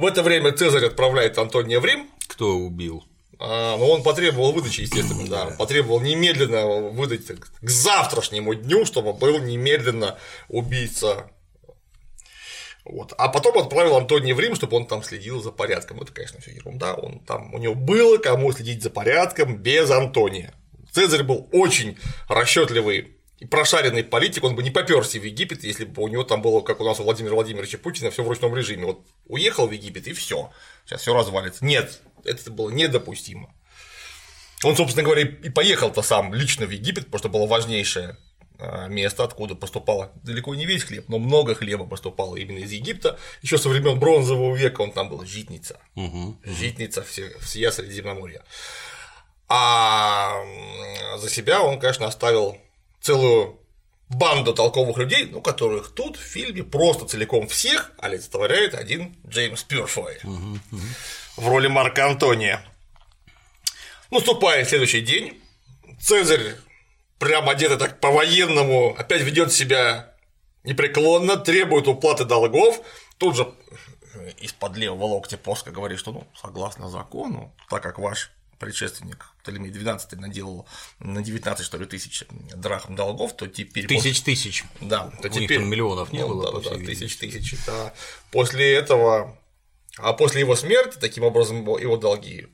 В 0.00 0.06
это 0.06 0.22
время 0.22 0.52
Цезарь 0.52 0.86
отправляет 0.86 1.36
Антония 1.36 1.78
в 1.78 1.84
Рим. 1.84 2.08
Кто 2.26 2.56
убил? 2.56 3.04
А, 3.38 3.76
ну, 3.76 3.86
он 3.86 4.02
потребовал 4.02 4.52
выдачи, 4.52 4.80
естественно, 4.80 5.28
да. 5.28 5.54
Потребовал 5.58 6.00
немедленно 6.00 6.88
выдать 6.88 7.26
к 7.26 7.68
завтрашнему 7.68 8.54
дню, 8.54 8.86
чтобы 8.86 9.12
был 9.12 9.40
немедленно 9.40 10.18
убийца. 10.48 11.30
Вот. 12.86 13.12
А 13.18 13.28
потом 13.28 13.58
отправил 13.58 13.94
Антония 13.94 14.34
в 14.34 14.40
Рим, 14.40 14.54
чтобы 14.54 14.78
он 14.78 14.86
там 14.86 15.02
следил 15.02 15.42
за 15.42 15.50
порядком. 15.50 16.00
Это, 16.00 16.14
конечно, 16.14 16.40
все 16.40 16.52
ерунда. 16.52 16.94
Он 16.94 17.20
там, 17.20 17.52
у 17.52 17.58
него 17.58 17.74
было 17.74 18.16
кому 18.16 18.52
следить 18.52 18.82
за 18.82 18.88
порядком 18.88 19.58
без 19.58 19.90
Антония. 19.90 20.54
Цезарь 20.92 21.24
был 21.24 21.46
очень 21.52 21.98
расчетливый 22.26 23.19
прошаренный 23.46 24.04
политик, 24.04 24.44
он 24.44 24.54
бы 24.54 24.62
не 24.62 24.70
поперся 24.70 25.18
в 25.18 25.24
Египет, 25.24 25.64
если 25.64 25.84
бы 25.84 26.02
у 26.02 26.08
него 26.08 26.24
там 26.24 26.42
было, 26.42 26.60
как 26.60 26.80
у 26.80 26.84
нас 26.84 27.00
у 27.00 27.04
Владимира 27.04 27.34
Владимировича 27.34 27.78
Путина, 27.78 28.10
все 28.10 28.22
в 28.22 28.28
ручном 28.28 28.54
режиме. 28.54 28.86
Вот 28.86 29.00
уехал 29.26 29.66
в 29.66 29.72
Египет 29.72 30.06
и 30.06 30.12
все, 30.12 30.50
сейчас 30.84 31.02
все 31.02 31.14
развалится. 31.14 31.64
Нет, 31.64 32.00
это 32.24 32.50
было 32.50 32.70
недопустимо. 32.70 33.54
Он, 34.62 34.76
собственно 34.76 35.04
говоря, 35.04 35.22
и 35.22 35.48
поехал-то 35.48 36.02
сам 36.02 36.34
лично 36.34 36.66
в 36.66 36.70
Египет, 36.70 37.06
потому 37.06 37.18
что 37.18 37.28
было 37.30 37.46
важнейшее 37.46 38.18
а, 38.58 38.88
место, 38.88 39.24
откуда 39.24 39.54
поступало 39.54 40.12
далеко 40.22 40.54
не 40.54 40.66
весь 40.66 40.84
хлеб, 40.84 41.08
но 41.08 41.18
много 41.18 41.54
хлеба 41.54 41.86
поступало 41.86 42.36
именно 42.36 42.58
из 42.58 42.70
Египта. 42.70 43.18
Еще 43.40 43.56
со 43.56 43.70
времен 43.70 43.98
бронзового 43.98 44.54
века 44.54 44.82
он 44.82 44.92
там 44.92 45.08
был 45.08 45.24
житница, 45.24 45.80
угу, 45.94 46.36
житница 46.44 47.02
всея 47.02 47.70
Средиземноморья. 47.70 48.44
А 49.48 50.44
за 51.16 51.30
себя 51.30 51.62
он, 51.62 51.80
конечно, 51.80 52.06
оставил 52.06 52.58
целую 53.00 53.60
банду 54.08 54.52
толковых 54.52 54.96
людей, 54.98 55.26
ну, 55.26 55.40
которых 55.40 55.94
тут 55.94 56.16
в 56.16 56.20
фильме 56.20 56.64
просто 56.64 57.06
целиком 57.06 57.46
всех 57.48 57.92
олицетворяет 57.98 58.74
один 58.74 59.16
Джеймс 59.26 59.62
Пюрфой 59.62 60.18
угу, 60.24 60.58
угу. 60.72 60.80
в 61.36 61.48
роли 61.48 61.68
Марка 61.68 62.06
Антония. 62.06 62.64
Наступает 64.10 64.68
следующий 64.68 65.00
день, 65.00 65.40
Цезарь 66.00 66.56
прям 67.18 67.48
одетый 67.48 67.76
так 67.76 68.00
по-военному 68.00 68.96
опять 68.96 69.22
ведет 69.22 69.52
себя 69.52 70.14
непреклонно, 70.64 71.36
требует 71.36 71.86
уплаты 71.86 72.24
долгов, 72.24 72.80
тут 73.18 73.36
же 73.36 73.54
из-под 74.40 74.76
левого 74.76 75.04
локтя 75.04 75.38
плоско 75.38 75.70
говорит, 75.70 75.98
что 75.98 76.12
ну, 76.12 76.26
согласно 76.34 76.88
закону, 76.88 77.54
так 77.68 77.82
как 77.82 77.98
ваш 77.98 78.32
предшественник 78.60 79.32
Птолемей 79.42 79.70
12 79.70 80.20
наделал 80.20 80.68
на 81.00 81.22
19, 81.22 81.66
что 81.66 81.78
ли, 81.78 81.86
тысяч 81.86 82.24
драхм 82.54 82.94
долгов, 82.94 83.34
то 83.34 83.48
теперь… 83.48 83.86
Тысяч 83.86 84.20
тысяч. 84.20 84.64
Да, 84.80 85.10
то 85.20 85.28
У 85.28 85.30
теперь… 85.30 85.58
Них 85.58 85.68
миллионов 85.68 86.12
не 86.12 86.20
ну, 86.20 86.28
было. 86.28 86.62
Да, 86.62 86.70
да, 86.70 86.76
тысяч 86.76 87.16
тысяч, 87.16 87.56
да. 87.66 87.92
После 88.30 88.74
этого, 88.74 89.36
а 89.96 90.12
после 90.12 90.40
его 90.40 90.54
смерти, 90.54 90.98
таким 91.00 91.24
образом, 91.24 91.66
его 91.78 91.96
долги 91.96 92.48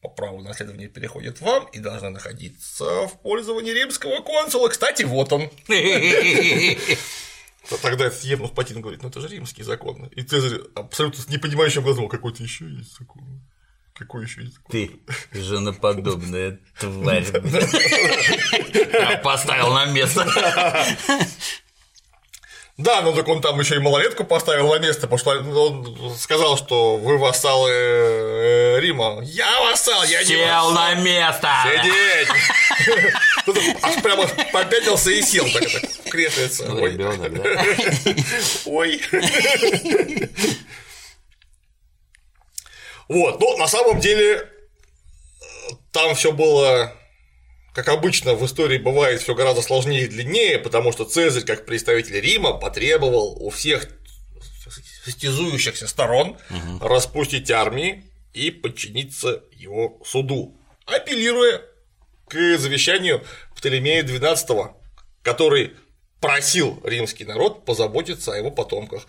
по 0.00 0.08
праву 0.08 0.40
наследования 0.40 0.86
переходят 0.86 1.40
вам 1.40 1.66
и 1.72 1.80
должны 1.80 2.10
находиться 2.10 3.08
в 3.08 3.20
пользовании 3.20 3.72
римского 3.72 4.22
консула. 4.22 4.68
Кстати, 4.68 5.02
вот 5.02 5.32
он. 5.32 5.50
Тогда 7.82 8.06
этот 8.06 8.22
Евнух 8.22 8.54
Патин 8.54 8.80
говорит, 8.80 9.02
ну 9.02 9.08
это 9.08 9.20
же 9.20 9.28
римский 9.28 9.64
закон. 9.64 10.06
И 10.06 10.22
Цезарь 10.22 10.60
абсолютно 10.76 11.20
с 11.20 11.28
непонимающим 11.28 11.82
глазом, 11.82 12.08
какой-то 12.08 12.42
еще 12.42 12.70
есть 12.70 12.96
закон. 12.96 13.42
Какой 13.98 14.24
еще 14.24 14.42
язык? 14.42 14.60
Ты 14.70 14.92
женоподобная 15.32 16.60
тварь. 16.78 17.26
Поставил 19.22 19.72
на 19.72 19.86
место. 19.86 20.24
Да, 22.76 23.00
ну 23.02 23.12
так 23.12 23.26
он 23.26 23.40
там 23.40 23.58
еще 23.58 23.74
и 23.74 23.78
малолетку 23.80 24.22
поставил 24.22 24.68
на 24.72 24.78
место, 24.78 25.08
потому 25.08 25.18
что 25.18 25.30
он 25.32 26.16
сказал, 26.16 26.56
что 26.56 26.96
вы 26.96 27.18
вассалы 27.18 27.70
э, 27.72 28.80
Рима. 28.80 29.20
Я 29.24 29.62
вассал, 29.62 30.04
я 30.04 30.22
не 30.22 30.36
вассал. 30.36 30.68
Сел 30.68 30.70
на 30.70 30.94
место! 30.94 31.48
Сидеть! 31.64 32.28
Тут 33.46 33.58
аж 33.82 34.00
прямо 34.00 34.28
попятился 34.52 35.10
и 35.10 35.22
сел 35.22 35.44
так 35.52 35.64
это 35.64 35.88
креслица. 36.08 36.72
Ой, 36.72 36.96
Ой. 38.64 39.02
Вот, 43.08 43.40
но 43.40 43.56
на 43.56 43.66
самом 43.66 44.00
деле 44.00 44.48
там 45.92 46.14
все 46.14 46.32
было 46.32 46.94
как 47.78 47.90
обычно 47.90 48.34
в 48.34 48.44
истории 48.44 48.76
бывает 48.76 49.20
все 49.20 49.36
гораздо 49.36 49.62
сложнее 49.62 50.02
и 50.02 50.08
длиннее, 50.08 50.58
потому 50.58 50.90
что 50.90 51.04
Цезарь, 51.04 51.44
как 51.44 51.64
представитель 51.64 52.18
Рима, 52.18 52.54
потребовал 52.54 53.40
у 53.40 53.50
всех 53.50 53.88
состязующихся 55.04 55.86
сторон 55.86 56.36
угу. 56.50 56.78
распустить 56.80 57.52
армии 57.52 58.04
и 58.34 58.50
подчиниться 58.50 59.44
его 59.52 60.02
суду, 60.04 60.56
апеллируя 60.86 61.62
к 62.26 62.58
завещанию 62.58 63.24
Птолемея 63.54 64.02
XII, 64.02 64.72
который 65.22 65.74
просил 66.20 66.80
римский 66.84 67.24
народ 67.24 67.64
позаботиться 67.64 68.32
о 68.32 68.36
его 68.36 68.50
потомках. 68.50 69.06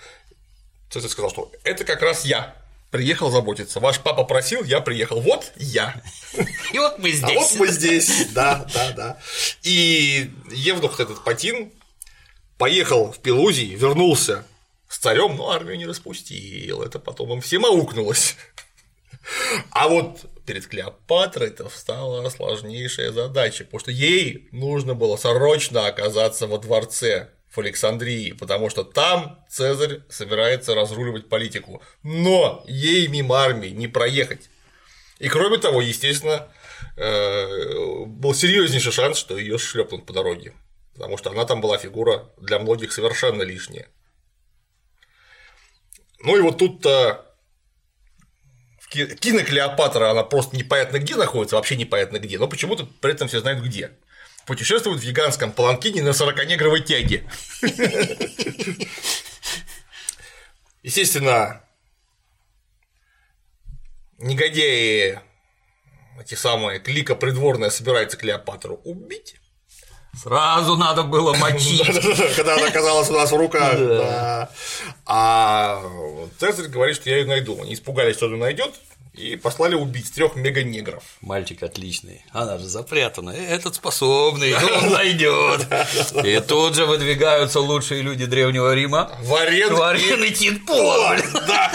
Цезарь 0.91 1.09
сказал, 1.09 1.31
что 1.31 1.51
это 1.63 1.85
как 1.85 2.03
раз 2.03 2.23
я, 2.23 2.55
приехал 2.91 3.29
заботиться. 3.31 3.79
Ваш 3.79 3.99
папа 3.99 4.23
просил, 4.23 4.63
я 4.63 4.81
приехал. 4.81 5.21
Вот 5.21 5.51
я. 5.55 6.01
И 6.73 6.79
вот 6.79 6.99
мы 6.99 7.11
здесь. 7.11 7.23
А 7.23 7.39
вот 7.39 7.55
мы 7.55 7.67
здесь, 7.67 8.27
да, 8.33 8.65
да, 8.73 8.91
да. 8.91 9.17
И 9.63 10.31
Евнух 10.51 10.99
этот 10.99 11.23
Патин 11.23 11.71
поехал 12.57 13.11
в 13.11 13.19
Пелузий, 13.19 13.75
вернулся 13.75 14.45
с 14.87 14.97
царем, 14.97 15.35
но 15.35 15.51
армию 15.51 15.77
не 15.77 15.85
распустил. 15.85 16.81
Это 16.81 16.99
потом 16.99 17.33
им 17.33 17.41
всем 17.41 17.65
аукнулось. 17.65 18.35
А 19.71 19.87
вот 19.87 20.25
перед 20.45 20.65
Клеопатрой 20.65 21.49
это 21.49 21.69
встала 21.69 22.27
сложнейшая 22.29 23.11
задача, 23.11 23.65
потому 23.65 23.79
что 23.79 23.91
ей 23.91 24.47
нужно 24.51 24.95
было 24.95 25.17
срочно 25.17 25.85
оказаться 25.85 26.47
во 26.47 26.57
дворце 26.57 27.29
в 27.49 27.57
Александрии, 27.59 28.31
потому 28.31 28.69
что 28.69 28.83
там 28.83 29.43
Цезарь 29.49 30.01
собирается 30.09 30.75
разруливать 30.75 31.29
политику. 31.29 31.81
Но 32.03 32.63
ей 32.67 33.07
мимо 33.07 33.37
армии 33.37 33.69
не 33.69 33.87
проехать. 33.87 34.49
И 35.17 35.27
кроме 35.27 35.57
того, 35.57 35.81
естественно, 35.81 36.47
э, 36.95 38.05
был 38.05 38.33
серьезнейший 38.33 38.91
шанс, 38.91 39.17
что 39.17 39.37
ее 39.37 39.57
шлепнут 39.57 40.05
по 40.05 40.13
дороге. 40.13 40.53
Потому 40.93 41.17
что 41.17 41.31
она 41.31 41.45
там 41.45 41.61
была 41.61 41.77
фигура 41.77 42.29
для 42.37 42.59
многих 42.59 42.91
совершенно 42.91 43.41
лишняя. 43.41 43.87
Ну 46.21 46.37
и 46.37 46.41
вот 46.41 46.57
тут-то 46.57 47.25
кино 48.89 49.43
Клеопатра, 49.43 50.09
она 50.09 50.23
просто 50.23 50.57
непонятно 50.57 50.97
где 50.97 51.15
находится, 51.15 51.55
вообще 51.55 51.75
непонятно 51.75 52.17
где, 52.17 52.37
но 52.37 52.47
почему-то 52.47 52.85
при 53.01 53.13
этом 53.13 53.27
все 53.27 53.39
знают 53.39 53.63
где. 53.63 53.91
Путешествует 54.49 54.99
в 54.99 55.05
гигантском 55.05 55.51
паланкине 55.51 56.01
на 56.01 56.09
40-негровой 56.09 56.81
тяге. 56.81 57.23
Естественно, 60.81 61.61
негодяи, 64.17 65.19
эти 66.19 66.33
самые, 66.33 66.79
клика 66.79 67.13
придворная 67.13 67.69
собирается 67.69 68.17
Клеопатру 68.17 68.81
убить. 68.85 69.35
Сразу 70.19 70.77
надо 70.77 71.03
было 71.03 71.33
мочить. 71.37 71.85
Когда 72.35 72.55
она 72.55 72.69
оказалась 72.69 73.09
у 73.11 73.13
нас 73.13 73.31
в 73.31 73.37
руках. 73.37 74.49
А 75.05 75.79
Цезарь 76.39 76.69
говорит, 76.69 76.95
что 76.95 77.11
я 77.11 77.17
ее 77.17 77.27
найду. 77.27 77.61
Они 77.61 77.75
испугались, 77.75 78.15
что 78.15 78.25
он 78.25 78.39
найдет, 78.39 78.73
и 79.19 79.35
послали 79.35 79.75
убить 79.75 80.13
трех 80.13 80.35
мега-негров. 80.35 81.03
Мальчик 81.21 81.63
отличный, 81.63 82.23
она 82.31 82.57
же 82.57 82.65
запрятана, 82.65 83.31
этот 83.31 83.75
способный, 83.75 84.55
он 84.77 84.91
найдет. 84.91 85.67
И 86.23 86.39
тут 86.39 86.75
же 86.75 86.85
выдвигаются 86.85 87.59
лучшие 87.59 88.01
люди 88.01 88.25
древнего 88.25 88.73
Рима. 88.73 89.11
Варен, 89.23 89.73
Варен 89.75 90.23
и 90.23 90.31
Титпула. 90.31 91.17
Да. 91.47 91.71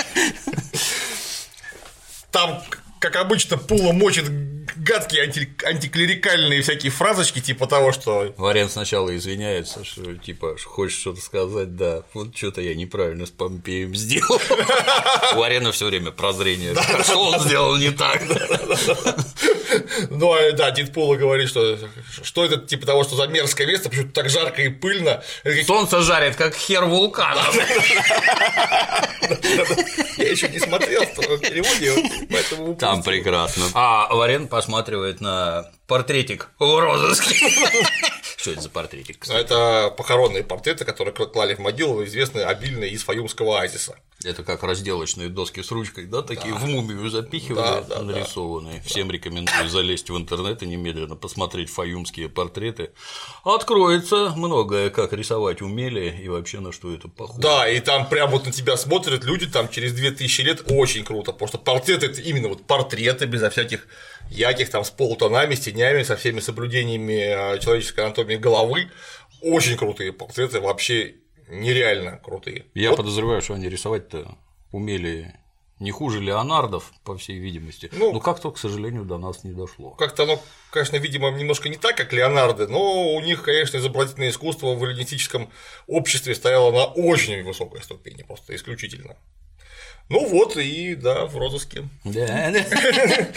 Там, 2.31 2.63
как 2.99 3.17
обычно, 3.17 3.59
Пула 3.59 3.93
мочит 3.93 4.25
гадкие 4.77 5.25
анти 5.25 5.55
антиклерикальные 5.65 6.63
всякие 6.63 6.91
фразочки, 6.91 7.41
типа 7.41 7.67
того, 7.67 7.93
что. 7.93 8.35
Варен 8.37 8.69
сначала 8.69 9.15
извиняется, 9.17 9.85
что 9.85 10.15
типа 10.15 10.57
хочешь 10.65 10.99
что-то 10.99 11.21
сказать, 11.21 11.77
да, 11.77 12.03
вот 12.15 12.37
что-то 12.37 12.61
я 12.61 12.75
неправильно 12.75 13.27
с 13.27 13.31
Помпеем 13.31 13.95
сделал. 13.95 14.41
У 15.35 15.37
Варена 15.39 15.73
все 15.73 15.87
время 15.87 16.11
прозрение. 16.11 16.75
Что 17.03 17.31
он 17.31 17.41
сделал 17.41 17.77
не 17.77 17.91
так? 17.91 18.23
Ну, 20.11 20.33
а, 20.33 20.53
да, 20.53 20.71
Дид 20.71 20.93
Пула 20.93 21.17
говорит, 21.17 21.49
что 21.49 21.79
что 22.23 22.45
это 22.45 22.59
типа 22.59 22.87
того, 22.87 23.05
что 23.05 23.17
за 23.17 23.27
мерзкое 23.27 23.67
место, 23.67 23.89
почему 23.89 24.11
так 24.11 24.29
жарко 24.31 24.63
и 24.63 24.69
пыльно. 24.69 25.23
Солнце 25.67 26.01
жарит, 26.03 26.37
как 26.37 26.55
хер 26.55 26.85
вулкана. 26.85 27.43
Я 30.35 30.49
еще 30.49 30.49
не 30.49 30.59
смотрел 30.59 31.03
в 31.03 31.39
переводе, 31.39 32.27
поэтому 32.29 32.75
Там 32.75 33.03
прекрасно. 33.05 33.67
А 33.75 34.13
Варен 34.13 34.49
посматривает 34.49 35.21
на 35.21 35.71
портретик 35.87 36.51
в 36.59 36.81
розыске. 36.81 37.35
Что 38.37 38.51
это 38.51 38.61
за 38.61 38.69
портретик? 38.69 39.25
Это 39.29 39.95
похоронные 39.97 40.43
портреты, 40.43 40.85
которые 40.85 41.15
клали 41.15 41.55
в 41.55 41.61
могилу, 41.61 42.05
известные 42.05 42.47
обильные 42.47 42.91
из 42.91 43.05
фаюмского 43.05 43.61
оазиса. 43.61 43.97
Это 44.25 44.43
как 44.43 44.63
разделочные 44.63 45.29
доски 45.29 45.63
с 45.63 45.71
ручкой, 45.71 46.07
да, 46.07 46.23
такие 46.23 46.55
да. 46.55 46.61
в 46.61 46.67
мумию 46.67 47.09
запихивали, 47.11 47.57
да, 47.57 47.83
да, 47.83 48.03
нарисованные. 48.03 48.79
Да. 48.79 48.89
Всем 48.89 49.11
рекомендую 49.11 49.69
залезть 49.69 50.09
в 50.11 50.17
интернет 50.17 50.63
и 50.63 50.67
немедленно 50.67 51.17
посмотреть 51.17 51.71
фаюмские 51.71 52.29
портреты. 52.29 52.91
Откроется 53.45 54.33
многое, 54.37 54.91
как 54.91 55.13
рисовать 55.13 55.63
умели 55.63 56.21
и 56.23 56.29
вообще 56.29 56.61
на 56.61 56.73
что 56.73 56.93
это 56.93 57.09
похоже. 57.09 57.41
Да, 57.41 57.69
и 57.69 57.81
там 57.81 58.09
прям 58.09 58.31
вот 58.31 58.47
на 58.47 58.53
тебя 58.53 58.77
смотрят 58.77 59.25
люди 59.25 59.47
там 59.47 59.69
через 59.69 59.93
2000 59.93 60.41
лет, 60.43 60.63
очень 60.71 61.05
круто, 61.05 61.33
потому 61.33 61.49
что 61.49 61.59
портреты 61.59 62.07
это 62.07 62.21
именно 62.21 62.49
вот 62.49 62.67
портреты 62.67 63.27
безо 63.27 63.51
всяких 63.51 63.87
яких 64.31 64.71
там 64.71 64.85
с 64.85 64.91
полутонами, 64.91 65.55
с 65.55 65.61
тенями, 65.61 66.03
со 66.03 66.17
всеми 66.17 66.41
соблюдениями 66.41 67.29
а, 67.29 67.59
человеческой 67.59 68.07
анатомии 68.07 68.37
головы. 68.37 68.91
Очень 69.43 69.77
крутые 69.77 70.13
портреты, 70.13 70.61
вообще 70.61 71.17
нереально 71.49 72.19
крутые. 72.19 72.67
Я 72.75 72.91
вот. 72.91 72.97
подозреваю, 72.97 73.43
что 73.43 73.55
они 73.55 73.69
рисовать-то 73.69 74.37
умели 74.73 75.35
не 75.81 75.91
хуже 75.91 76.21
Леонардов, 76.21 76.93
по 77.05 77.17
всей 77.17 77.39
видимости. 77.39 77.91
Ну, 77.93 78.13
но 78.13 78.21
как-то, 78.21 78.51
к 78.51 78.59
сожалению, 78.59 79.05
до 79.05 79.19
нас 79.19 79.45
не 79.45 79.53
дошло. 79.53 79.91
Как-то 79.91 80.23
оно, 80.23 80.41
конечно, 80.71 80.97
видимо, 80.97 81.31
немножко 81.31 81.69
не 81.69 81.77
так, 81.77 81.97
как 81.97 82.13
Леонарды, 82.13 82.69
но 82.69 83.15
у 83.15 83.21
них, 83.21 83.43
конечно, 83.43 83.77
изобразительное 83.77 84.31
искусство 84.31 84.75
в 84.75 84.85
эллинистическом 84.85 85.51
обществе 85.87 86.35
стояло 86.35 86.71
на 86.71 86.85
очень 86.85 87.43
высокой 87.43 87.83
ступени, 87.83 88.23
просто 88.23 88.55
исключительно. 88.55 89.17
Ну 90.09 90.27
вот, 90.29 90.57
и 90.57 90.95
да, 90.95 91.27
в 91.27 91.37
розыске. 91.37 91.89
Да, 92.05 92.51
да. 92.51 92.65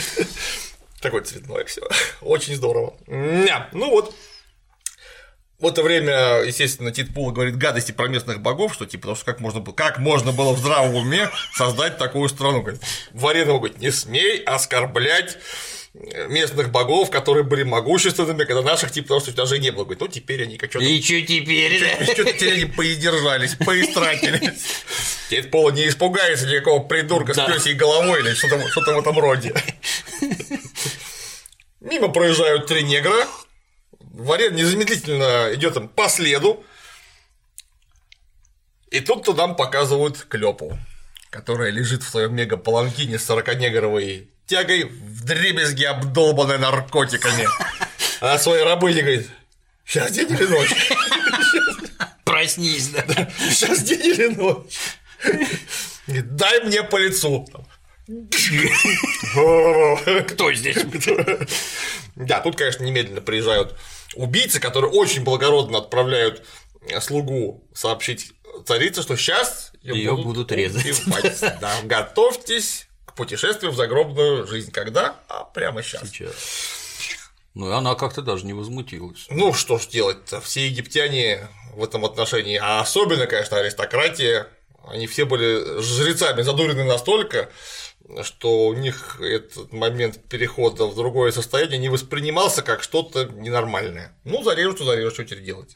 Такой 1.02 1.22
цветной 1.22 1.66
все. 1.66 1.82
Очень 2.22 2.56
здорово. 2.56 2.96
Ну 3.08 3.90
вот, 3.90 4.14
в 5.60 5.66
это 5.66 5.82
время, 5.82 6.44
естественно, 6.46 6.92
Титпул 6.92 7.32
говорит 7.32 7.58
гадости 7.58 7.92
про 7.92 8.08
местных 8.08 8.42
богов, 8.42 8.74
что 8.74 8.86
типа, 8.86 9.02
потому 9.02 9.16
что 9.16 9.26
как 9.26 9.40
можно, 9.40 9.60
было, 9.60 9.74
как 9.74 9.98
можно 9.98 10.32
было 10.32 10.54
в 10.54 10.60
здравом 10.60 10.96
уме 10.96 11.30
создать 11.56 11.98
такую 11.98 12.30
страну? 12.30 12.62
Говорит, 12.62 12.82
Варенов 13.12 13.58
говорит, 13.58 13.80
не 13.80 13.92
смей 13.92 14.40
оскорблять 14.44 15.38
местных 16.30 16.70
богов, 16.70 17.10
которые 17.10 17.44
были 17.44 17.64
могущественными, 17.64 18.44
когда 18.44 18.62
наших 18.62 18.92
типа 18.92 19.08
потому 19.08 19.22
что 19.22 19.32
даже 19.34 19.58
не 19.58 19.72
было. 19.72 19.84
Говорит, 19.84 20.02
ну 20.02 20.08
теперь 20.08 20.44
они 20.44 20.58
как 20.58 20.70
что-то. 20.70 20.86
И 20.86 21.02
что 21.02 21.22
теперь, 21.22 21.80
да? 21.80 22.06
Что-то 22.06 22.34
теперь 22.34 22.54
они 22.54 22.66
поидержались, 22.66 23.56
поистратились. 23.56 24.62
Теперь 25.30 25.48
Пола 25.48 25.72
не 25.72 25.88
испугается 25.88 26.46
никакого 26.46 26.84
придурка 26.84 27.34
с 27.34 27.38
пёсей 27.38 27.74
головой 27.74 28.20
или 28.20 28.34
что-то 28.34 28.94
в 28.94 29.00
этом 29.00 29.18
роде. 29.18 29.56
Мимо 31.82 32.10
проезжают 32.10 32.68
три 32.68 32.84
негра, 32.84 33.26
Варен 34.18 34.56
незамедлительно 34.56 35.54
идет 35.54 35.76
там 35.76 35.88
по 35.88 36.10
следу, 36.10 36.66
и 38.90 39.00
тут-то 39.00 39.34
нам 39.34 39.56
показывают 39.56 40.26
клепу, 40.28 40.78
которая 41.30 41.70
лежит 41.70 42.02
в 42.02 42.10
своем 42.10 42.36
мега-паланкине 42.36 43.20
с 43.20 43.30
40-негровой 43.30 44.28
тягой 44.48 44.86
в 44.86 45.24
дребезге, 45.24 45.90
обдолбанной 45.90 46.58
наркотиками. 46.58 47.48
А 48.20 48.40
своей 48.40 48.64
рабыне 48.64 49.02
говорит, 49.02 49.30
сейчас 49.86 50.12
день 50.12 50.32
или 50.32 50.46
ночь? 50.46 50.74
Проснись, 52.24 52.90
да. 52.90 53.04
Сейчас 53.52 53.84
день 53.84 54.04
или 54.04 54.28
ночь? 54.28 54.80
Дай 56.08 56.62
мне 56.64 56.82
по 56.82 56.98
лицу. 56.98 57.48
Кто 60.28 60.54
здесь? 60.54 60.78
Да, 62.16 62.40
тут, 62.40 62.56
конечно, 62.56 62.84
немедленно 62.84 63.22
приезжают 63.22 63.78
убийцы, 64.16 64.60
которые 64.60 64.92
очень 64.92 65.24
благородно 65.24 65.80
отправляют 65.80 66.46
слугу 67.02 67.68
сообщить 67.74 68.34
царице, 68.66 69.02
что 69.02 69.16
сейчас 69.16 69.72
ее 69.82 70.12
будут, 70.12 70.26
будут 70.26 70.52
резать. 70.52 71.04
Да, 71.62 71.76
готовьтесь 71.84 72.88
к 73.06 73.14
путешествию 73.14 73.72
в 73.72 73.76
загробную 73.76 74.48
жизнь. 74.48 74.72
Когда? 74.72 75.16
А 75.28 75.44
прямо 75.44 75.84
сейчас. 75.84 76.10
Сейчас. 76.10 76.34
Ну, 77.54 77.70
и 77.70 77.74
она 77.74 77.96
как-то 77.96 78.22
даже 78.22 78.46
не 78.46 78.54
возмутилась. 78.54 79.26
Ну, 79.30 79.52
что 79.54 79.80
ж 79.80 79.88
делать-то, 79.88 80.42
все 80.42 80.68
египтяне 80.68 81.48
в 81.74 81.84
этом 81.84 82.06
отношении, 82.06 82.58
а 82.62 82.82
особенно, 82.82 83.26
конечно, 83.26 83.58
аристократия, 83.58 84.48
они 84.88 85.08
все 85.08 85.26
были 85.26 85.82
жрецами 85.82 86.44
задурены 86.44 86.84
настолько, 86.84 87.50
что 88.24 88.68
у 88.68 88.74
них 88.74 89.20
этот 89.22 89.72
момент 89.74 90.20
перехода 90.30 90.86
в 90.86 90.96
другое 90.96 91.32
состояние 91.32 91.78
не 91.78 91.90
воспринимался 91.90 92.62
как 92.62 92.84
что-то 92.84 93.26
ненормальное. 93.26 94.14
Ну, 94.24 94.44
зарежут, 94.44 94.80
зарежут, 94.80 95.14
что 95.14 95.26
теперь 95.26 95.44
делать. 95.44 95.76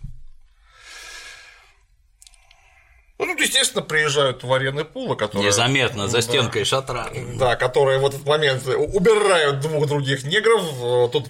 Ну, 3.17 3.27
тут, 3.27 3.39
естественно, 3.39 3.83
приезжают 3.83 4.43
в 4.43 4.51
арены 4.51 4.83
пула, 4.83 5.15
которые… 5.15 5.47
Незаметно, 5.47 6.07
за 6.07 6.21
стенкой 6.21 6.61
да, 6.61 6.65
шатра. 6.65 7.11
Да, 7.35 7.55
которые 7.55 7.99
в 7.99 8.05
этот 8.05 8.25
момент 8.25 8.65
убирают 8.65 9.59
двух 9.59 9.87
других 9.87 10.23
негров, 10.23 11.11
тут 11.11 11.27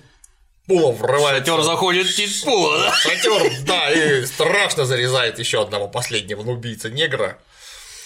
Пула 0.68 0.92
врывается. 0.92 1.52
Шатер 1.52 1.64
заходит 1.64 2.16
тип 2.16 2.30
Пула, 2.46 2.80
да? 2.80 2.94
Шатер, 2.94 3.52
да, 3.66 3.92
и 3.92 4.26
страшно 4.26 4.86
зарезает 4.86 5.40
еще 5.40 5.62
одного 5.62 5.88
последнего 5.88 6.42
убийца 6.42 6.90
негра. 6.90 7.40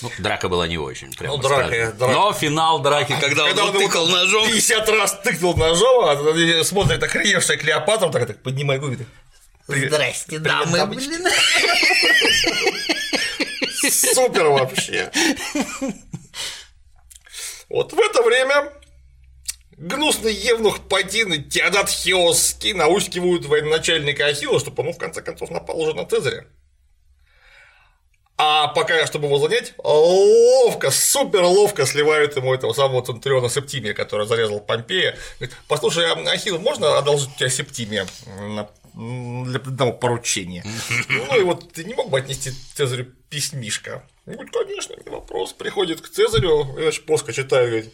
Ну, 0.01 0.11
драка 0.19 0.49
была 0.49 0.67
не 0.67 0.77
очень, 0.77 1.13
прямо 1.13 1.37
ну, 1.37 1.41
драка, 1.41 1.93
драка. 1.93 2.13
Но 2.13 2.33
финал 2.33 2.79
драки, 2.79 3.15
когда, 3.19 3.45
когда 3.45 3.63
он, 3.65 3.75
он 3.75 3.81
тыкал 3.81 4.07
ножом. 4.07 4.47
50 4.47 4.89
раз 4.89 5.19
тыкнул 5.23 5.55
ножом, 5.55 6.05
а 6.05 6.63
смотрит 6.63 7.01
охреневшая 7.01 7.57
Клеопатра, 7.57 8.09
так, 8.09 8.27
так 8.27 8.43
поднимай 8.43 8.77
губы. 8.77 9.05
Здрасте, 9.67 10.39
дамы, 10.39 10.85
блин. 10.87 11.25
Супер 13.89 14.47
вообще. 14.49 15.11
Вот 17.69 17.93
в 17.93 17.99
это 17.99 18.21
время 18.21 18.71
гнусный 19.77 20.33
евнух 20.33 20.87
Падин 20.87 21.33
и 21.33 21.39
Теодат 21.41 21.89
Хиосский 21.89 22.73
наускивают 22.73 23.45
военачальника 23.45 24.27
Ахилла, 24.27 24.59
чтобы 24.59 24.81
он, 24.81 24.87
ну, 24.87 24.93
в 24.93 24.97
конце 24.97 25.21
концов, 25.21 25.49
напал 25.49 25.79
уже 25.79 25.93
на 25.93 26.05
Цезаря. 26.05 26.45
А 28.37 28.67
пока, 28.67 29.05
чтобы 29.07 29.27
его 29.27 29.39
занять, 29.39 29.73
ловко, 29.77 30.91
супер 30.91 31.43
ловко 31.43 31.85
сливают 31.85 32.35
ему 32.35 32.53
этого 32.53 32.73
самого 32.73 33.01
Центуриона 33.01 33.49
Септимия, 33.49 33.93
который 33.93 34.27
зарезал 34.27 34.59
Помпея. 34.59 35.17
Говорит, 35.39 35.55
послушай, 35.69 36.05
а, 36.11 36.31
Ахилл, 36.31 36.59
можно 36.59 36.97
одолжить 36.97 37.29
у 37.33 37.37
тебя 37.37 37.49
Септимия 37.49 38.05
для 38.93 39.59
одного 39.59 39.93
поручения? 39.93 40.65
Ну 41.07 41.39
и 41.39 41.43
вот 41.43 41.71
ты 41.71 41.85
не 41.85 41.93
мог 41.93 42.09
бы 42.09 42.19
отнести 42.19 42.51
Цезарю 42.73 43.05
письмишко? 43.29 44.03
Говорит, 44.25 44.51
конечно, 44.51 44.95
не 45.05 45.09
вопрос. 45.09 45.53
Приходит 45.53 46.01
к 46.01 46.09
Цезарю, 46.09 46.77
и 46.77 46.83
очень 46.83 47.03
плоско 47.03 47.31
читает, 47.31 47.69
говорит, 47.69 47.93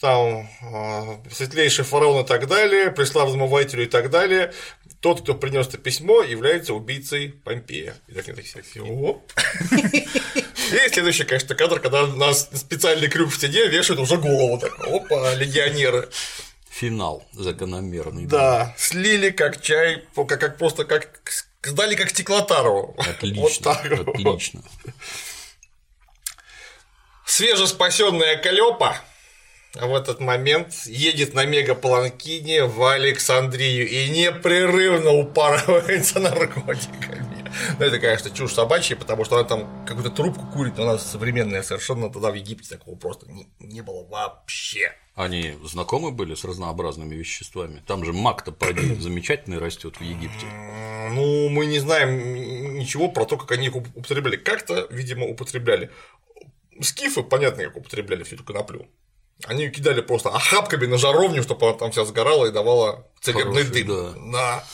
там 0.00 0.48
э, 0.62 1.30
светлейший 1.30 1.84
фараон 1.84 2.24
и 2.24 2.26
так 2.26 2.46
далее, 2.46 2.90
преславному 2.90 3.46
воителю 3.46 3.84
и 3.84 3.86
так 3.86 4.10
далее, 4.10 4.52
тот, 5.00 5.22
кто 5.22 5.34
принес 5.34 5.66
это 5.66 5.78
письмо, 5.78 6.22
является 6.22 6.74
убийцей 6.74 7.30
Помпея. 7.44 7.94
И 8.06 8.12
так, 8.12 8.26
так, 8.26 8.36
так, 8.36 8.64
оп. 8.84 9.32
И 10.72 10.88
следующий, 10.92 11.24
конечно, 11.24 11.54
кадр, 11.54 11.80
когда 11.80 12.06
на 12.06 12.32
специальный 12.32 13.08
крюк 13.08 13.30
в 13.32 13.36
стене 13.36 13.66
вешают 13.66 14.00
уже 14.00 14.18
голову. 14.18 14.58
Так, 14.58 14.78
опа, 14.86 15.34
легионеры. 15.34 16.08
Финал 16.68 17.26
закономерный. 17.32 18.26
Да, 18.26 18.74
слили 18.78 19.30
как 19.30 19.60
чай, 19.60 20.04
как, 20.14 20.28
как 20.28 20.58
просто 20.58 20.84
как 20.84 21.20
сдали 21.64 21.94
как 21.94 22.10
стеклотару. 22.10 22.94
Отлично. 22.98 23.42
Вот 23.42 23.58
так 23.62 23.92
отлично. 23.92 24.62
Свежеспасенная 27.26 28.36
Калёпа 28.36 28.96
в 29.74 29.94
этот 29.94 30.20
момент 30.20 30.74
едет 30.86 31.34
на 31.34 31.44
мегапланкине 31.44 32.64
в 32.64 32.82
Александрию 32.82 33.88
и 33.88 34.08
непрерывно 34.08 35.12
упарывается 35.12 36.18
наркотиками. 36.20 37.30
Ну, 37.78 37.84
это, 37.84 37.98
конечно, 37.98 38.30
чушь 38.30 38.52
собачья, 38.52 38.96
потому 38.96 39.24
что 39.24 39.36
она 39.36 39.48
там 39.48 39.84
какую-то 39.86 40.10
трубку 40.10 40.46
курит, 40.46 40.76
но 40.76 40.84
она 40.84 40.98
современная 40.98 41.62
совершенно, 41.62 42.10
тогда 42.10 42.30
в 42.30 42.34
Египте 42.34 42.76
такого 42.76 42.96
просто 42.96 43.30
не, 43.30 43.48
не 43.58 43.80
было 43.80 44.04
вообще. 44.04 44.92
Они 45.14 45.54
знакомы 45.64 46.12
были 46.12 46.34
с 46.34 46.44
разнообразными 46.44 47.14
веществами? 47.14 47.82
Там 47.86 48.04
же 48.04 48.12
мак-то 48.12 48.52
поди 48.52 48.94
замечательный 49.00 49.58
растет 49.58 49.96
в 49.96 50.00
Египте. 50.00 50.46
Ну, 51.12 51.48
мы 51.48 51.66
не 51.66 51.78
знаем 51.80 52.74
ничего 52.76 53.08
про 53.08 53.24
то, 53.24 53.36
как 53.36 53.50
они 53.52 53.66
их 53.66 53.76
употребляли. 53.76 54.36
Как-то, 54.36 54.86
видимо, 54.90 55.26
употребляли. 55.26 55.90
Скифы, 56.80 57.22
понятно, 57.22 57.64
как 57.64 57.76
употребляли 57.76 58.22
всю 58.22 58.36
эту 58.36 58.44
коноплю. 58.44 58.88
Они 59.46 59.68
кидали 59.70 60.00
просто 60.00 60.30
охапками 60.30 60.86
на 60.86 60.98
жаровню, 60.98 61.42
чтобы 61.42 61.68
она 61.68 61.78
там 61.78 61.90
вся 61.92 62.04
сгорала 62.04 62.46
и 62.46 62.52
давала 62.52 63.06
целебный 63.20 63.64
дым. 63.64 64.32
Да. 64.32 64.64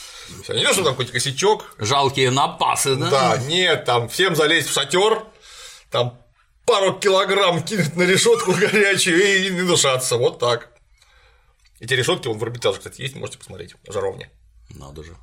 да. 0.48 0.54
Не 0.54 0.64
то, 0.64 0.72
что 0.72 0.82
там 0.82 0.92
какой-то 0.92 1.12
косячок. 1.12 1.74
Жалкие 1.78 2.30
напасы, 2.30 2.96
да? 2.96 3.10
Да, 3.10 3.36
нет, 3.38 3.84
там 3.84 4.08
всем 4.08 4.34
залезть 4.34 4.68
в 4.68 4.72
шатер, 4.72 5.24
там 5.90 6.20
пару 6.64 6.94
килограмм 6.94 7.62
кинуть 7.62 7.96
на 7.96 8.02
решетку 8.02 8.52
горячую 8.52 9.22
и 9.22 9.50
не 9.50 9.62
дышаться. 9.62 10.16
Вот 10.16 10.38
так. 10.38 10.70
Эти 11.78 11.94
решетки 11.94 12.26
вон 12.26 12.38
в 12.38 12.44
Эрмитаже, 12.44 12.78
кстати, 12.78 13.02
есть, 13.02 13.14
можете 13.14 13.38
посмотреть. 13.38 13.74
Жаровня. 13.88 14.30
Надо 14.70 15.04
же. 15.04 15.16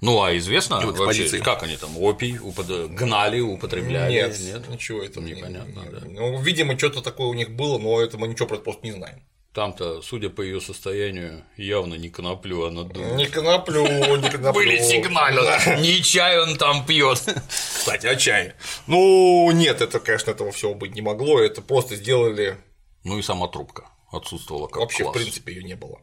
Ну, 0.00 0.22
а 0.22 0.36
известно 0.36 0.80
ну, 0.80 0.92
вообще, 0.92 1.38
как 1.38 1.62
они 1.62 1.76
там 1.76 1.96
опий 1.98 2.38
упод... 2.38 2.66
гнали, 2.66 3.40
употребляли? 3.40 4.12
Нет, 4.12 4.38
нет, 4.40 4.68
ничего 4.68 5.02
этого 5.02 5.24
непонятно. 5.24 5.80
Не, 5.80 5.90
да. 5.90 6.00
Ну, 6.04 6.40
видимо, 6.40 6.78
что-то 6.78 7.00
такое 7.00 7.28
у 7.28 7.34
них 7.34 7.50
было, 7.50 7.78
но 7.78 8.00
это 8.00 8.18
мы 8.18 8.28
ничего 8.28 8.46
просто 8.46 8.84
не 8.84 8.92
знаем. 8.92 9.22
Там-то, 9.54 10.02
судя 10.02 10.28
по 10.28 10.42
ее 10.42 10.60
состоянию, 10.60 11.42
явно 11.56 11.94
не 11.94 12.10
коноплю, 12.10 12.66
а 12.66 12.70
надул. 12.70 13.14
Не 13.14 13.24
коноплю, 13.24 13.86
не 13.86 14.28
коноплю. 14.30 14.52
Были 14.52 14.78
сигналы. 14.82 15.80
Не 15.80 16.02
чай 16.02 16.38
он 16.38 16.58
там 16.58 16.84
пьет. 16.84 17.22
Кстати, 17.48 18.06
а 18.06 18.16
чай? 18.16 18.52
Ну, 18.86 19.50
нет, 19.52 19.80
это, 19.80 19.98
конечно, 19.98 20.30
этого 20.30 20.52
всего 20.52 20.74
быть 20.74 20.94
не 20.94 21.00
могло. 21.00 21.40
Это 21.40 21.62
просто 21.62 21.96
сделали. 21.96 22.58
Ну 23.02 23.18
и 23.18 23.22
сама 23.22 23.48
трубка 23.48 23.88
отсутствовала 24.12 24.66
как 24.66 24.76
Вообще, 24.76 25.04
класс. 25.04 25.16
в 25.16 25.18
принципе, 25.18 25.54
ее 25.54 25.62
не 25.62 25.74
было. 25.74 26.00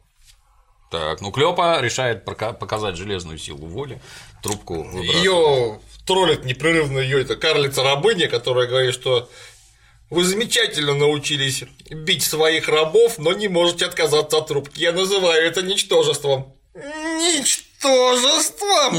Так, 0.94 1.22
ну 1.22 1.32
Клёпа 1.32 1.80
решает 1.82 2.24
показать 2.24 2.98
железную 2.98 3.40
силу 3.40 3.66
воли, 3.66 4.00
трубку 4.44 4.88
Ее 4.94 5.80
троллит 6.06 6.46
непрерывно 6.46 7.00
ее 7.00 7.24
это 7.24 7.36
карлица 7.36 7.82
рабыня, 7.82 8.28
которая 8.28 8.68
говорит, 8.68 8.94
что 8.94 9.28
вы 10.12 10.24
замечательно 10.24 10.94
научились 10.94 11.64
бить 11.90 12.22
своих 12.22 12.68
рабов, 12.68 13.18
но 13.18 13.34
не 13.34 13.48
можете 13.48 13.88
отказаться 13.88 14.38
от 14.38 14.50
трубки. 14.50 14.80
Я 14.80 14.92
называю 14.92 15.44
это 15.44 15.64
ничтожеством. 15.64 16.56
Ничтожеством! 16.76 18.94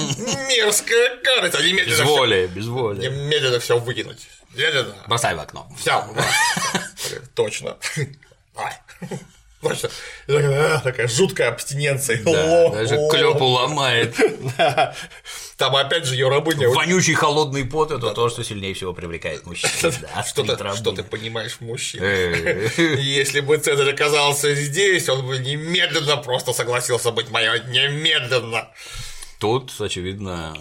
Мерзкая 0.49 1.19
карлица. 1.23 1.63
Без 1.63 2.01
воли, 2.01 2.51
без 2.53 2.67
воли. 2.67 3.07
Немедленно 3.07 3.61
все 3.61 3.79
выкинуть. 3.79 4.27
Немедленно. 4.53 4.97
Бросай 5.07 5.37
в 5.37 5.39
окно. 5.39 5.69
Все. 5.79 6.05
Точно. 7.37 7.77
Точно. 9.69 9.91
Такая, 10.27 10.79
такая 10.81 11.09
жуткая 11.09 11.49
абстиненция. 11.49 12.23
Да, 12.25 12.71
даже 12.71 12.97
клепу 13.11 13.45
ломает. 13.47 14.15
Там 15.57 15.77
опять 15.77 16.05
же 16.05 16.15
ее 16.15 16.29
рабыня. 16.29 16.69
Вонючий 16.69 17.15
холодный 17.15 17.65
пот 17.65 17.93
это 17.93 18.11
то, 18.11 18.29
что 18.29 18.43
сильнее 18.43 18.75
всего 18.75 18.93
привлекает 18.93 19.47
мужчин. 19.47 19.71
что, 20.25 20.93
ты, 20.93 21.03
понимаешь 21.05 21.53
в 21.53 21.61
мужчинах? 21.61 22.09
Э. 22.09 22.69
Если 22.99 23.41
бы 23.41 23.57
Цезарь 23.59 23.91
оказался 23.91 24.55
здесь, 24.55 25.09
он 25.09 25.27
бы 25.27 25.39
немедленно 25.39 26.17
просто 26.17 26.53
согласился 26.53 27.13
быть 27.13 27.31
моим. 27.31 27.71
Немедленно. 27.71 28.69
Тут, 29.45 29.79
очевидно, 29.79 30.57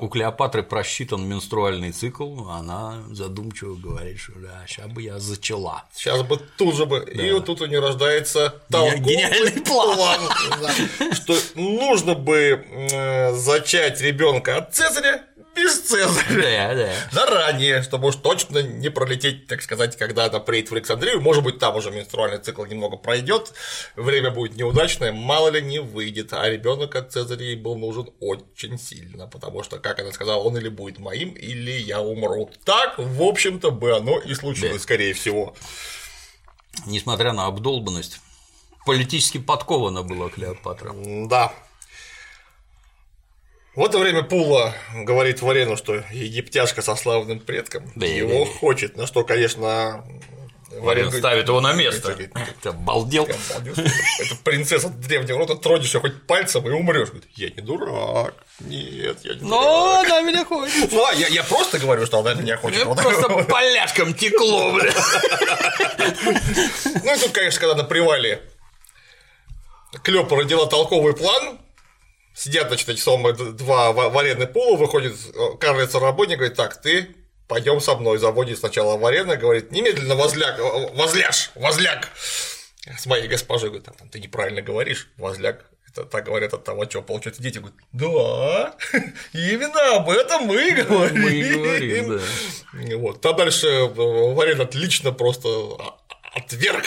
у 0.00 0.08
Клеопатры 0.08 0.64
просчитан 0.64 1.24
менструальный 1.28 1.92
цикл, 1.92 2.48
она 2.50 3.04
задумчиво 3.12 3.76
говорит, 3.76 4.18
что 4.18 4.32
да, 4.40 4.64
сейчас 4.66 4.88
бы 4.88 5.00
я 5.00 5.20
зачала. 5.20 5.84
Сейчас 5.94 6.24
бы 6.24 6.40
тут 6.58 6.74
же 6.74 6.86
бы. 6.86 7.06
Да. 7.06 7.24
И 7.24 7.30
вот 7.30 7.46
тут 7.46 7.60
у 7.60 7.66
нее 7.66 7.78
рождается 7.78 8.60
гениальный 8.68 9.62
план, 9.62 10.18
что 11.12 11.36
нужно 11.54 12.16
бы 12.16 13.32
зачать 13.36 14.00
ребенка 14.00 14.56
от 14.56 14.74
Цезаря 14.74 15.22
без 15.56 15.80
Цезаря. 15.80 16.68
Да, 16.68 16.74
да. 16.74 16.92
Заранее, 17.10 17.82
чтобы 17.82 18.08
уж 18.08 18.16
точно 18.16 18.62
не 18.62 18.90
пролететь, 18.90 19.46
так 19.46 19.62
сказать, 19.62 19.96
когда 19.96 20.26
она 20.26 20.38
приедет 20.38 20.70
в 20.70 20.74
Александрию. 20.74 21.20
Может 21.20 21.42
быть, 21.42 21.58
там 21.58 21.74
уже 21.76 21.90
менструальный 21.90 22.38
цикл 22.38 22.64
немного 22.64 22.96
пройдет, 22.96 23.52
время 23.96 24.30
будет 24.30 24.56
неудачное, 24.56 25.12
мало 25.12 25.48
ли 25.48 25.62
не 25.62 25.80
выйдет. 25.80 26.32
А 26.32 26.48
ребенок 26.48 26.94
от 26.94 27.12
Цезаря 27.12 27.44
ей 27.44 27.56
был 27.56 27.76
нужен 27.76 28.10
очень 28.20 28.78
сильно, 28.78 29.26
потому 29.26 29.62
что, 29.62 29.78
как 29.78 29.98
она 29.98 30.12
сказала, 30.12 30.42
он 30.42 30.56
или 30.58 30.68
будет 30.68 30.98
моим, 30.98 31.30
или 31.30 31.72
я 31.72 32.00
умру. 32.00 32.50
Так, 32.64 32.98
в 32.98 33.22
общем-то, 33.22 33.70
бы 33.70 33.96
оно 33.96 34.18
и 34.18 34.34
случилось, 34.34 34.74
да. 34.74 34.78
скорее 34.80 35.14
всего. 35.14 35.54
Несмотря 36.84 37.32
на 37.32 37.46
обдолбанность, 37.46 38.20
политически 38.84 39.38
подкована 39.38 40.02
была 40.02 40.28
Клеопатра. 40.28 40.94
Да, 41.26 41.52
в 43.76 43.84
это 43.84 43.98
время 43.98 44.22
Пула 44.22 44.74
говорит 44.94 45.42
Варену, 45.42 45.76
что 45.76 46.02
египтяшка 46.10 46.82
со 46.82 46.96
славным 46.96 47.40
предком 47.40 47.92
да, 47.94 48.06
его 48.06 48.44
да, 48.44 48.50
хочет, 48.50 48.96
на 48.96 49.06
что, 49.06 49.22
конечно, 49.22 50.04
Варен 50.80 51.12
ставит 51.12 51.48
его 51.48 51.60
на 51.60 51.72
место. 51.72 52.12
Говорит, 52.12 52.32
Ты 52.62 52.70
обалдел. 52.70 53.24
Это 53.24 54.36
принцесса 54.44 54.88
древнего 54.88 55.38
рода, 55.38 55.56
тронешь 55.56 55.94
ее 55.94 56.00
хоть 56.00 56.26
пальцем 56.26 56.66
и 56.66 56.70
умрешь. 56.70 57.08
Я 57.34 57.50
не 57.50 57.62
дурак. 57.62 58.34
Нет, 58.60 59.18
я 59.22 59.34
не 59.34 59.40
Но 59.42 59.60
дурак. 59.60 60.06
она 60.06 60.20
меня 60.22 60.44
хочет. 60.44 60.92
Ну, 60.92 61.12
я, 61.12 61.28
я 61.28 61.42
просто 61.44 61.78
говорю, 61.78 62.06
что 62.06 62.18
она 62.18 62.34
меня 62.34 62.56
хочет. 62.56 62.84
Мне 62.84 62.94
просто 62.94 63.28
поляшком 63.44 64.14
текло, 64.14 64.72
бля. 64.72 64.92
Ну 67.04 67.14
и 67.14 67.18
тут, 67.18 67.30
конечно, 67.32 67.60
когда 67.60 67.74
на 67.74 67.84
привале 67.84 68.42
Клёпа 70.02 70.36
родила 70.36 70.66
толковый 70.66 71.14
план, 71.14 71.58
Сидят, 72.36 72.68
значит, 72.68 72.98
самые 72.98 73.34
два 73.34 73.92
в 73.92 74.18
аренной 74.18 74.46
пула, 74.46 74.76
выходит 74.76 75.14
э, 75.34 75.56
карлица 75.58 75.98
работник, 75.98 76.36
говорит, 76.36 76.54
так, 76.54 76.78
ты 76.82 77.16
пойдем 77.48 77.80
со 77.80 77.96
мной, 77.96 78.18
заводит 78.18 78.58
сначала 78.58 78.98
в 78.98 79.06
арену, 79.06 79.38
говорит, 79.38 79.72
немедленно 79.72 80.16
возляг, 80.16 80.58
э, 80.58 80.94
возляж, 80.94 81.50
возляг, 81.54 82.10
с 82.98 83.06
моей 83.06 83.26
госпожой, 83.26 83.70
говорит, 83.70 83.86
там, 83.86 84.08
ты 84.10 84.20
неправильно 84.20 84.60
говоришь, 84.60 85.08
возляг, 85.16 85.64
это 85.90 86.04
так 86.04 86.26
говорят 86.26 86.52
от 86.52 86.62
того, 86.62 86.84
что 86.84 87.00
получается 87.00 87.42
дети 87.42 87.56
говорят, 87.56 87.78
да, 87.92 88.76
именно 89.32 89.96
об 89.96 90.10
этом 90.10 90.42
мы 90.42 90.72
говорим. 90.72 91.22
Мы 91.22 91.54
говорим, 91.54 92.18
да. 92.18 92.96
Вот. 92.98 93.24
А 93.24 93.32
дальше 93.32 93.66
э, 93.66 93.86
Варен 93.88 94.60
отлично 94.60 95.10
просто 95.10 95.48
отверг 96.34 96.84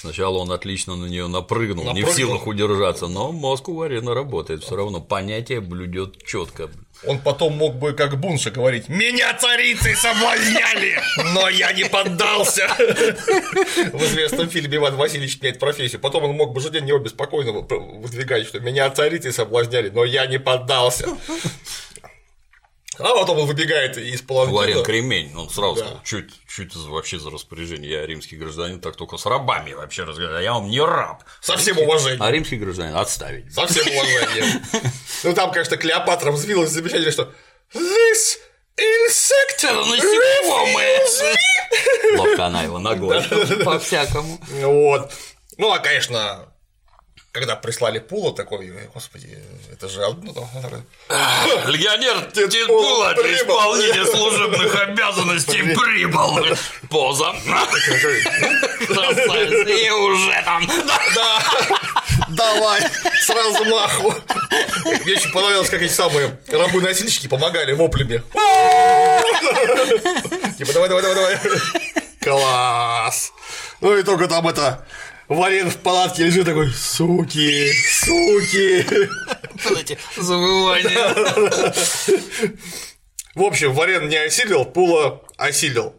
Сначала 0.00 0.38
он 0.38 0.50
отлично 0.50 0.96
на 0.96 1.04
нее 1.04 1.26
напрыгнул, 1.26 1.84
напрыгнул, 1.84 1.94
не 1.94 2.02
в 2.10 2.16
силах 2.16 2.46
удержаться, 2.46 3.06
но 3.06 3.32
мозг 3.32 3.68
у 3.68 3.74
Варена 3.74 4.14
работает, 4.14 4.64
все 4.64 4.74
равно 4.74 4.98
понятие 4.98 5.60
блюдет 5.60 6.24
четко. 6.24 6.70
Он 7.06 7.18
потом 7.18 7.58
мог 7.58 7.76
бы, 7.76 7.92
как 7.92 8.18
Бунша, 8.18 8.50
говорить 8.50 8.88
«Меня 8.88 9.34
царицы 9.34 9.94
соблазняли, 9.94 10.98
но 11.34 11.50
я 11.50 11.72
не 11.72 11.84
поддался!» 11.84 12.66
В 12.78 14.02
известном 14.04 14.48
фильме 14.48 14.78
Иван 14.78 14.96
Васильевич 14.96 15.38
меняет 15.42 15.58
профессию. 15.58 16.00
Потом 16.00 16.24
он 16.24 16.32
мог 16.34 16.54
бы 16.54 16.62
же 16.62 16.70
день 16.70 16.90
обе 16.92 17.10
спокойно 17.10 17.52
выдвигать, 17.52 18.46
что 18.46 18.58
«Меня 18.58 18.88
царицы 18.88 19.32
соблазняли, 19.32 19.90
но 19.90 20.06
я 20.06 20.24
не 20.24 20.38
поддался!» 20.38 21.08
А 23.00 23.14
потом 23.14 23.38
он 23.38 23.46
выбегает 23.46 23.96
из 23.96 24.22
Ларен 24.28 24.52
паланкина. 24.52 24.82
Кремень, 24.84 25.34
он 25.36 25.48
сразу 25.50 25.76
Да. 25.76 25.80
сказал, 25.80 26.02
чуть, 26.04 26.30
чуть 26.48 26.76
вообще 26.76 27.18
за 27.18 27.30
распоряжение, 27.30 27.90
я 27.90 28.06
римский 28.06 28.36
гражданин, 28.36 28.80
так 28.80 28.96
только 28.96 29.16
с 29.16 29.26
рабами 29.26 29.72
вообще 29.72 30.04
разговариваю, 30.04 30.42
я 30.44 30.52
вам 30.54 30.68
не 30.68 30.80
раб. 30.80 31.22
Со 31.40 31.56
всем 31.56 31.78
уважением. 31.78 32.22
А 32.22 32.30
римский 32.30 32.56
гражданин 32.56 32.96
отставить. 32.96 33.52
Со 33.54 33.66
всем 33.66 33.86
уважением. 33.88 34.62
Ну 35.22 35.34
там, 35.34 35.50
конечно, 35.52 35.76
Клеопатра 35.76 36.32
взвилась 36.32 36.70
замечательно, 36.70 37.12
что 37.12 37.32
This 37.74 38.38
insect 38.76 39.62
насекомое. 39.62 41.00
Ловко 42.16 42.46
она 42.46 42.62
его 42.62 42.78
ногой. 42.78 43.22
По-всякому. 43.64 44.38
Вот. 44.62 45.12
Ну, 45.58 45.70
а, 45.70 45.78
конечно, 45.78 46.49
когда 47.32 47.54
прислали 47.54 48.00
Пула 48.00 48.34
такой, 48.34 48.70
«Ой, 48.70 48.90
господи, 48.92 49.38
это 49.72 49.88
же 49.88 50.04
одно 50.04 50.32
там, 50.32 50.48
Легионер 51.68 52.30
Титула 52.32 53.14
для 53.14 53.36
исполнения 53.36 54.04
служебных 54.04 54.74
обязанностей 54.82 55.62
прибыл. 55.62 56.44
Поза. 56.88 57.32
Красавец. 58.88 59.68
И 59.68 59.90
уже 59.90 60.42
там. 60.44 60.66
Да, 61.14 61.42
давай, 62.30 62.82
с 62.82 63.30
размаху. 63.30 64.14
Мне 65.04 65.14
очень 65.14 65.32
понравилось, 65.32 65.70
как 65.70 65.82
эти 65.82 65.92
самые 65.92 66.36
рабы-носильщики 66.48 67.28
помогали 67.28 67.72
воплями. 67.72 68.22
Типа, 70.58 70.72
давай, 70.72 70.88
давай, 70.88 71.02
давай, 71.02 71.14
давай. 71.14 71.38
Класс. 72.20 73.32
Ну 73.80 73.96
и 73.96 74.02
только 74.02 74.26
там 74.28 74.46
это 74.48 74.84
Варен 75.30 75.70
в 75.70 75.76
палатке 75.76 76.24
лежит 76.24 76.44
такой, 76.44 76.72
суки, 76.72 77.72
суки. 77.88 78.84
Эти 79.80 79.96
завывания. 80.16 81.14
В 83.36 83.42
общем, 83.44 83.72
Варен 83.72 84.08
не 84.08 84.16
осилил, 84.16 84.64
Пула 84.64 85.22
осилил. 85.36 85.94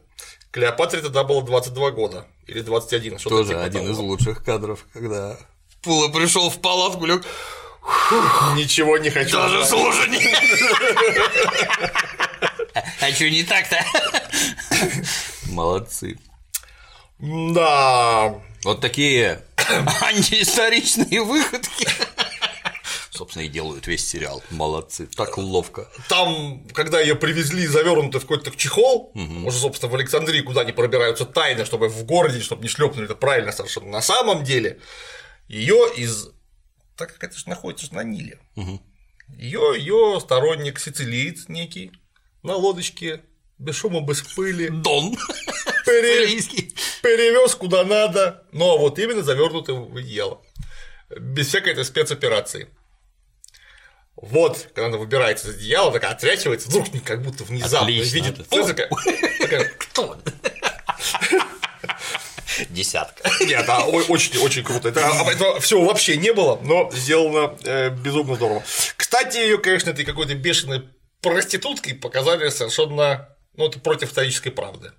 Клеопатре 0.51 0.99
тогда 1.01 1.23
было 1.23 1.41
22 1.43 1.91
года. 1.91 2.27
Или 2.45 2.59
21, 2.59 3.19
что-то 3.19 3.37
Тоже 3.37 3.49
типа 3.51 3.63
один 3.63 3.81
того. 3.83 3.93
из 3.93 3.97
лучших 3.99 4.43
кадров, 4.43 4.85
когда 4.91 5.37
Пула 5.81 6.09
пришел 6.09 6.49
в 6.49 6.59
палатку, 6.59 7.05
лег, 7.05 7.23
Ничего 8.55 8.97
не 8.97 9.09
хочу. 9.09 9.37
даже 9.37 9.65
слушать. 9.65 10.09
А 13.01 13.11
что 13.11 13.29
не 13.29 13.43
так-то? 13.43 13.83
Молодцы. 15.47 16.17
Да. 17.19 18.35
Вот 18.63 18.79
такие 18.79 19.43
антиисторичные 20.01 21.21
выходки. 21.23 21.87
Собственно, 23.09 23.43
и 23.43 23.49
делают 23.49 23.87
весь 23.87 24.07
сериал. 24.07 24.43
Молодцы. 24.51 25.07
Так 25.07 25.37
ловко. 25.37 25.89
Там, 26.09 26.67
когда 26.73 26.99
ее 26.99 27.15
привезли 27.15 27.67
завернуты 27.67 28.19
в 28.19 28.21
какой-то 28.21 28.51
чехол, 28.55 29.11
уже, 29.45 29.57
собственно, 29.57 29.91
в 29.91 29.95
Александрии, 29.95 30.41
куда 30.41 30.61
они 30.61 30.71
пробираются 30.71 31.25
тайно, 31.25 31.65
чтобы 31.65 31.87
в 31.87 32.03
городе, 32.05 32.39
чтобы 32.41 32.63
не 32.63 32.69
шлепнули, 32.69 33.05
это 33.05 33.15
правильно 33.15 33.51
совершенно. 33.51 33.89
На 33.89 34.01
самом 34.01 34.43
деле, 34.43 34.79
ее 35.47 35.91
из. 35.95 36.29
Так 36.95 37.13
как 37.13 37.23
это 37.25 37.37
же 37.37 37.49
находится 37.49 37.93
на 37.93 38.03
Ниле. 38.03 38.39
Ее, 39.37 39.75
ее 39.77 40.19
сторонник 40.19 40.79
сицилиец 40.79 41.47
некий 41.47 41.91
на 42.43 42.55
лодочке, 42.55 43.21
без 43.57 43.75
шума, 43.75 44.01
без 44.01 44.21
пыли, 44.21 44.69
Дон. 44.69 45.15
Пере- 45.91 46.71
перевез 47.03 47.55
куда 47.55 47.83
надо, 47.83 48.43
но 48.51 48.77
вот 48.77 48.97
именно 48.99 49.21
завернутый 49.23 49.75
в 49.75 49.95
одеяло. 49.97 50.41
Без 51.09 51.47
всякой 51.47 51.73
этой 51.73 51.85
спецоперации. 51.85 52.69
Вот, 54.15 54.67
когда 54.75 54.87
она 54.87 54.97
выбирается 54.97 55.49
из 55.49 55.55
одеяла, 55.55 55.91
такая 55.91 56.11
отряхивается, 56.11 56.69
вдруг 56.69 56.87
как 57.03 57.21
будто 57.23 57.43
внезапно 57.43 57.87
Отлично, 57.87 58.15
видит 58.15 58.39
это- 58.39 58.67
такая, 58.67 59.65
Кто? 59.79 60.17
Десятка. 62.69 63.29
Нет, 63.41 63.65
а, 63.67 63.85
ой, 63.87 64.03
очень, 64.09 64.37
очень 64.39 64.63
круто. 64.63 64.89
Это, 64.89 65.07
а, 65.07 65.31
этого 65.31 65.59
всего 65.59 65.85
вообще 65.85 66.17
не 66.17 66.31
было, 66.33 66.59
но 66.61 66.91
сделано 66.93 67.57
э, 67.63 67.89
безумно 67.89 68.35
здорово. 68.35 68.63
Кстати, 68.97 69.37
ее, 69.37 69.57
конечно, 69.57 69.89
этой 69.89 70.05
какой-то 70.05 70.35
бешеной 70.35 70.83
проституткой 71.21 71.95
показали 71.95 72.49
совершенно, 72.49 73.29
ну, 73.55 73.67
это 73.67 73.79
против 73.79 74.09
исторической 74.09 74.49
правды. 74.51 74.91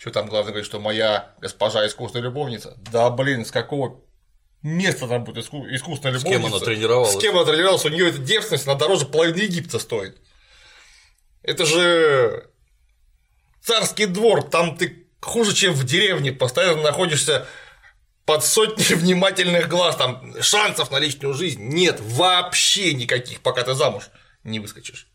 Что 0.00 0.10
там 0.12 0.28
главное 0.30 0.52
говорит, 0.52 0.64
что 0.64 0.80
моя 0.80 1.34
госпожа 1.42 1.86
искусная 1.86 2.22
любовница? 2.22 2.74
Да, 2.90 3.10
блин, 3.10 3.44
с 3.44 3.50
какого 3.50 4.00
места 4.62 5.06
там 5.06 5.24
будет 5.24 5.44
иску- 5.44 5.66
искусная 5.70 6.18
кем 6.18 6.22
любовница? 6.22 6.56
она 6.56 6.64
тренировалась? 6.64 7.14
С 7.14 7.18
кем 7.18 7.36
она 7.36 7.44
тренировалась? 7.44 7.84
У 7.84 7.90
нее 7.90 8.08
эта 8.08 8.16
девственность, 8.16 8.66
она 8.66 8.76
дороже 8.76 9.04
половины 9.04 9.42
Египта 9.42 9.78
стоит. 9.78 10.16
Это 11.42 11.66
же 11.66 12.48
царский 13.60 14.06
двор, 14.06 14.42
там 14.42 14.74
ты 14.78 15.06
хуже, 15.20 15.52
чем 15.54 15.74
в 15.74 15.84
деревне, 15.84 16.32
постоянно 16.32 16.80
находишься 16.80 17.46
под 18.24 18.42
сотней 18.42 18.94
внимательных 18.96 19.68
глаз, 19.68 19.96
там 19.96 20.34
шансов 20.40 20.90
на 20.90 20.98
личную 20.98 21.34
жизнь 21.34 21.62
нет 21.62 22.00
вообще 22.00 22.94
никаких, 22.94 23.42
пока 23.42 23.64
ты 23.64 23.74
замуж 23.74 24.04
не 24.44 24.60
выскочишь. 24.60 25.08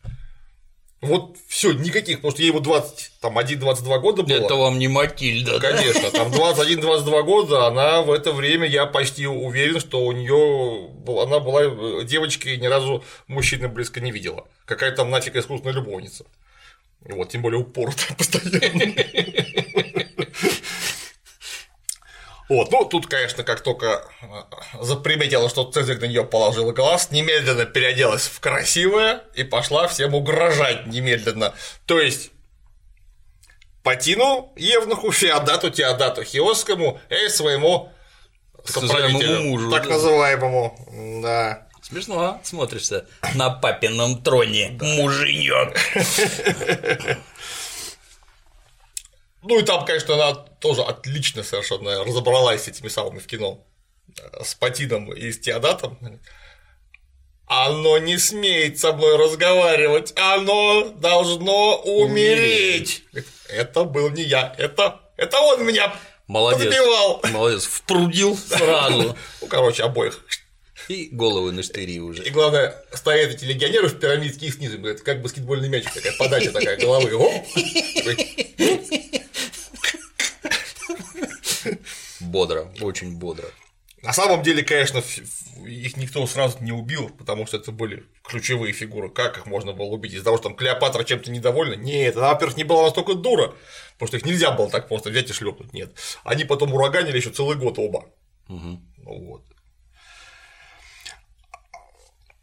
Вот 1.02 1.36
все, 1.46 1.72
никаких, 1.72 2.16
потому 2.16 2.32
что 2.32 2.42
ей 2.42 2.48
ему 2.48 2.60
20, 2.60 3.12
там 3.20 3.38
1-22 3.38 4.00
года 4.00 4.22
было. 4.22 4.44
Это 4.46 4.54
вам 4.54 4.78
не 4.78 4.88
Матильда, 4.88 5.58
да? 5.58 5.70
Конечно, 5.70 6.10
там 6.10 6.28
21-22 6.32 7.22
года, 7.22 7.66
она 7.66 8.00
в 8.00 8.10
это 8.10 8.32
время, 8.32 8.66
я 8.66 8.86
почти 8.86 9.26
уверен, 9.26 9.78
что 9.78 10.00
у 10.04 10.12
нее 10.12 10.90
она 11.22 11.38
была 11.38 11.64
э, 11.64 12.04
девочкой 12.04 12.54
и 12.54 12.58
ни 12.58 12.66
разу 12.66 13.04
мужчины 13.26 13.68
близко 13.68 14.00
не 14.00 14.10
видела. 14.10 14.46
Какая 14.64 14.90
там 14.90 15.10
нафиг 15.10 15.36
искусственная 15.36 15.74
любовница. 15.74 16.24
Вот, 17.02 17.28
тем 17.28 17.42
более 17.42 17.60
упоротая 17.60 18.14
постоянно. 18.18 18.94
Вот, 22.48 22.70
ну 22.70 22.84
тут, 22.84 23.06
конечно, 23.06 23.42
как 23.42 23.60
только 23.60 24.04
э, 24.22 24.26
заприметила, 24.80 25.48
что 25.48 25.70
Цезарь 25.70 25.98
на 25.98 26.04
нее 26.04 26.24
положил 26.24 26.70
глаз, 26.72 27.10
немедленно 27.10 27.66
переоделась 27.66 28.26
в 28.26 28.38
красивое 28.38 29.22
и 29.34 29.42
пошла 29.42 29.88
всем 29.88 30.14
угрожать 30.14 30.86
немедленно. 30.86 31.54
То 31.86 31.98
есть 32.00 32.30
Патину, 33.82 34.52
Евнуху, 34.56 35.10
Феодату, 35.10 35.70
Теодату 35.70 36.22
Хиосскому 36.22 37.00
и 37.08 37.28
своему 37.28 37.92
соправителю, 38.64 39.42
мужу, 39.42 39.70
Так 39.70 39.84
да. 39.84 39.90
называемому, 39.90 41.20
да. 41.22 41.66
Смешно, 41.82 42.20
а? 42.20 42.40
смотришься 42.42 43.06
на 43.34 43.50
папином 43.50 44.20
троне, 44.20 44.76
муженек. 44.80 45.78
Ну 49.48 49.60
и 49.60 49.62
там, 49.62 49.84
конечно, 49.84 50.14
она 50.14 50.34
тоже 50.34 50.82
отлично 50.82 51.44
совершенно 51.44 52.04
разобралась 52.04 52.64
с 52.64 52.68
этими 52.68 52.88
самыми 52.88 53.20
в 53.20 53.26
кино. 53.26 53.64
С 54.42 54.54
Патином 54.54 55.12
и 55.12 55.30
с 55.30 55.38
Теодатом. 55.38 55.98
Оно 57.46 57.98
не 57.98 58.18
смеет 58.18 58.80
со 58.80 58.92
мной 58.92 59.16
разговаривать, 59.16 60.12
оно 60.16 60.88
должно 60.96 61.76
умереть. 61.76 63.04
Это 63.48 63.84
был 63.84 64.10
не 64.10 64.24
я, 64.24 64.52
это, 64.58 65.00
это 65.16 65.38
он 65.38 65.64
меня 65.64 65.94
Молодец. 66.26 66.64
подбивал. 66.64 67.20
Молодец, 67.30 67.64
впрудил 67.66 68.36
сразу. 68.36 69.16
Ну, 69.40 69.46
короче, 69.46 69.84
обоих. 69.84 70.24
И 70.88 71.08
головы 71.12 71.52
на 71.52 71.62
штыри 71.62 72.00
уже. 72.00 72.24
И 72.24 72.30
главное, 72.30 72.74
стоят 72.92 73.30
эти 73.30 73.44
легионеры 73.44 73.88
в 73.88 73.98
пирамидке 74.00 74.46
и 74.46 74.50
снизу, 74.50 74.78
говорят, 74.78 75.02
как 75.02 75.22
баскетбольный 75.22 75.68
мяч, 75.68 75.84
такая 75.84 76.16
подача 76.18 76.50
такая 76.50 76.76
головы. 76.76 77.14
Оп! 77.14 77.32
Бодро, 82.20 82.72
очень 82.80 83.16
бодро. 83.16 83.46
На 84.02 84.12
самом 84.12 84.42
деле, 84.42 84.62
конечно, 84.62 85.02
их 85.64 85.96
никто 85.96 86.24
сразу 86.26 86.62
не 86.62 86.70
убил, 86.70 87.08
потому 87.10 87.46
что 87.46 87.56
это 87.56 87.72
были 87.72 88.04
ключевые 88.22 88.72
фигуры. 88.72 89.10
Как 89.10 89.38
их 89.38 89.46
можно 89.46 89.72
было 89.72 89.86
убить? 89.86 90.12
Из-за 90.12 90.24
того, 90.24 90.36
что 90.36 90.50
там 90.50 90.56
Клеопатра 90.56 91.02
чем-то 91.02 91.30
недовольна? 91.30 91.74
Нет, 91.74 92.16
она, 92.16 92.32
во-первых, 92.32 92.56
не 92.56 92.64
была 92.64 92.84
настолько 92.84 93.14
дура, 93.14 93.54
потому 93.94 94.08
что 94.08 94.16
их 94.18 94.24
нельзя 94.24 94.52
было 94.52 94.70
так 94.70 94.88
просто 94.88 95.10
взять 95.10 95.30
и 95.30 95.32
шлепнуть. 95.32 95.72
Нет. 95.72 95.96
Они 96.24 96.44
потом 96.44 96.72
ураганили 96.74 97.16
еще 97.16 97.30
целый 97.30 97.56
год 97.56 97.78
оба. 97.78 98.06
Ну 98.48 98.80
вот. 99.04 99.42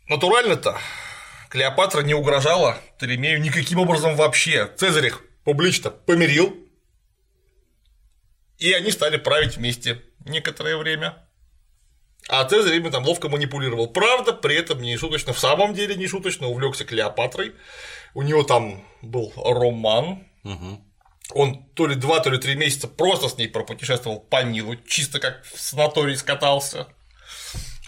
Натурально-то 0.09 0.77
Клеопатра 1.49 2.01
не 2.01 2.13
угрожала 2.13 2.77
Толемею 2.99 3.39
никаким 3.39 3.79
образом 3.79 4.15
вообще. 4.15 4.69
Цезарь 4.75 5.05
их 5.05 5.23
публично 5.43 5.91
помирил, 5.91 6.62
и 8.57 8.71
они 8.73 8.91
стали 8.91 9.17
править 9.17 9.57
вместе 9.57 10.01
некоторое 10.25 10.77
время. 10.77 11.27
А 12.29 12.45
Цезарь 12.45 12.77
ими 12.77 12.89
там 12.89 13.05
ловко 13.05 13.27
манипулировал. 13.27 13.87
Правда, 13.87 14.31
при 14.31 14.55
этом 14.55 14.81
не 14.81 14.95
шуточно, 14.97 15.33
в 15.33 15.39
самом 15.39 15.73
деле 15.73 15.95
не 15.95 16.07
шуточно, 16.07 16.47
увлекся 16.47 16.85
Клеопатрой. 16.85 17.53
У 18.13 18.21
него 18.21 18.43
там 18.43 18.85
был 19.01 19.33
роман. 19.35 20.25
Он 21.31 21.65
то 21.73 21.87
ли 21.87 21.95
два, 21.95 22.19
то 22.19 22.29
ли 22.29 22.37
три 22.37 22.55
месяца 22.55 22.87
просто 22.87 23.29
с 23.29 23.37
ней 23.37 23.47
пропутешествовал 23.47 24.19
по 24.19 24.43
Нилу, 24.43 24.75
чисто 24.75 25.19
как 25.19 25.43
в 25.45 25.59
санатории 25.59 26.15
скатался. 26.15 26.87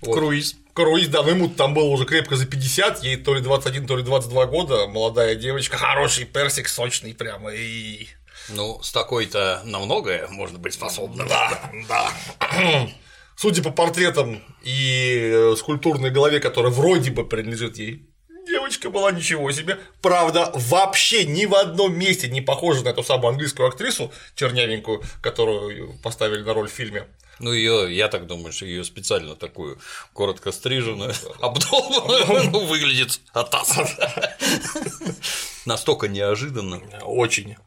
Вот. 0.01 0.15
Круиз. 0.15 0.55
Круиз 0.73 1.07
давно 1.07 1.47
там 1.47 1.73
было 1.73 1.85
уже 1.85 2.05
крепко 2.05 2.35
за 2.35 2.45
50, 2.45 3.03
ей 3.03 3.17
то 3.17 3.33
ли 3.33 3.41
21, 3.41 3.87
то 3.87 3.97
ли 3.97 4.03
22 4.03 4.45
года, 4.47 4.87
молодая 4.87 5.35
девочка, 5.35 5.77
хороший 5.77 6.25
персик, 6.25 6.67
сочный 6.67 7.13
прямо, 7.13 7.53
и... 7.53 8.07
Ну, 8.49 8.81
с 8.81 8.91
такой-то 8.91 9.61
на 9.65 9.79
многое 9.79 10.27
можно 10.27 10.59
быть 10.59 10.73
способным. 10.73 11.27
Да, 11.27 11.71
да. 11.87 12.11
Судя 13.35 13.63
по 13.63 13.71
портретам 13.71 14.41
и 14.63 15.53
скульптурной 15.57 16.09
голове, 16.09 16.39
которая 16.39 16.71
вроде 16.71 17.11
бы 17.11 17.25
принадлежит 17.25 17.77
ей, 17.77 18.09
девочка 18.47 18.89
была 18.89 19.11
ничего 19.11 19.51
себе. 19.51 19.79
Правда, 20.01 20.51
вообще 20.53 21.25
ни 21.25 21.45
в 21.45 21.55
одном 21.55 21.97
месте 21.97 22.29
не 22.29 22.41
похожа 22.41 22.83
на 22.83 22.89
эту 22.89 23.03
самую 23.03 23.29
английскую 23.29 23.67
актрису, 23.67 24.11
чернявенькую, 24.35 25.03
которую 25.21 25.97
поставили 26.01 26.43
на 26.43 26.53
роль 26.53 26.69
в 26.69 26.71
фильме. 26.71 27.07
Ну, 27.39 27.51
ее, 27.51 27.93
я 27.93 28.07
так 28.07 28.27
думаю, 28.27 28.53
что 28.53 28.65
ее 28.65 28.85
специально 28.85 29.35
такую 29.35 29.77
коротко 30.13 30.51
стриженную, 30.51 31.13
обдолбанную, 31.41 32.49
ну, 32.51 32.65
выглядит 32.65 33.19
атас. 33.33 33.77
Настолько 35.65 36.07
неожиданно. 36.07 36.81
Очень. 37.01 37.57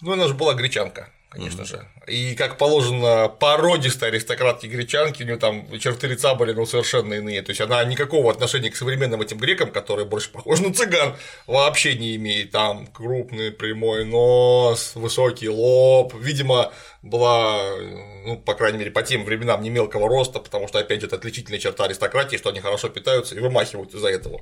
Ну, 0.00 0.12
она 0.12 0.28
же 0.28 0.34
была 0.34 0.54
гречанка 0.54 1.08
конечно 1.34 1.62
mm-hmm. 1.62 1.66
же. 1.66 1.88
И 2.06 2.34
как 2.36 2.58
положено 2.58 3.28
породистой 3.28 4.08
аристократке 4.08 4.68
гречанки, 4.68 5.22
у 5.22 5.26
нее 5.26 5.36
там 5.36 5.66
черты 5.78 6.06
лица 6.06 6.34
были 6.34 6.52
ну, 6.52 6.64
совершенно 6.66 7.14
иные. 7.14 7.42
То 7.42 7.50
есть 7.50 7.60
она 7.60 7.82
никакого 7.84 8.30
отношения 8.30 8.70
к 8.70 8.76
современным 8.76 9.20
этим 9.20 9.38
грекам, 9.38 9.70
которые 9.70 10.06
больше 10.06 10.30
похожи 10.30 10.62
на 10.62 10.72
цыган, 10.72 11.16
вообще 11.46 11.96
не 11.96 12.16
имеет. 12.16 12.52
Там 12.52 12.86
крупный 12.86 13.50
прямой 13.50 14.04
нос, 14.04 14.92
высокий 14.94 15.48
лоб. 15.48 16.14
Видимо, 16.14 16.72
была, 17.02 17.62
ну, 18.24 18.38
по 18.38 18.54
крайней 18.54 18.78
мере, 18.78 18.90
по 18.90 19.02
тем 19.02 19.24
временам 19.24 19.62
не 19.62 19.70
мелкого 19.70 20.08
роста, 20.08 20.38
потому 20.38 20.68
что, 20.68 20.78
опять 20.78 21.00
же, 21.00 21.06
это 21.06 21.16
отличительная 21.16 21.58
черта 21.58 21.84
аристократии, 21.84 22.36
что 22.36 22.50
они 22.50 22.60
хорошо 22.60 22.88
питаются 22.88 23.34
и 23.34 23.40
вымахивают 23.40 23.94
из-за 23.94 24.08
этого. 24.08 24.40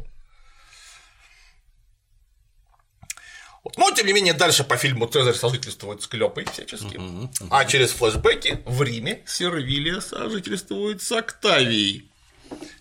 Вот. 3.65 3.77
Но, 3.79 3.91
тем 3.93 4.07
не 4.07 4.13
менее, 4.13 4.35
дальше 4.35 4.65
по 4.65 4.77
фильму 4.77 5.07
Цезарь 5.07 5.35
сожительствует 5.35 6.03
с 6.03 6.09
Клёпой 6.09 6.45
всячески. 6.45 6.97
Uh-huh, 6.97 7.29
uh-huh. 7.29 7.49
А 7.51 7.65
через 7.65 7.91
флешбеки 7.91 8.59
в 8.65 8.83
Риме 8.83 9.23
Сервилия 9.27 10.01
сожительствует 10.01 11.01
с 11.01 11.13
Октавией. 11.13 12.11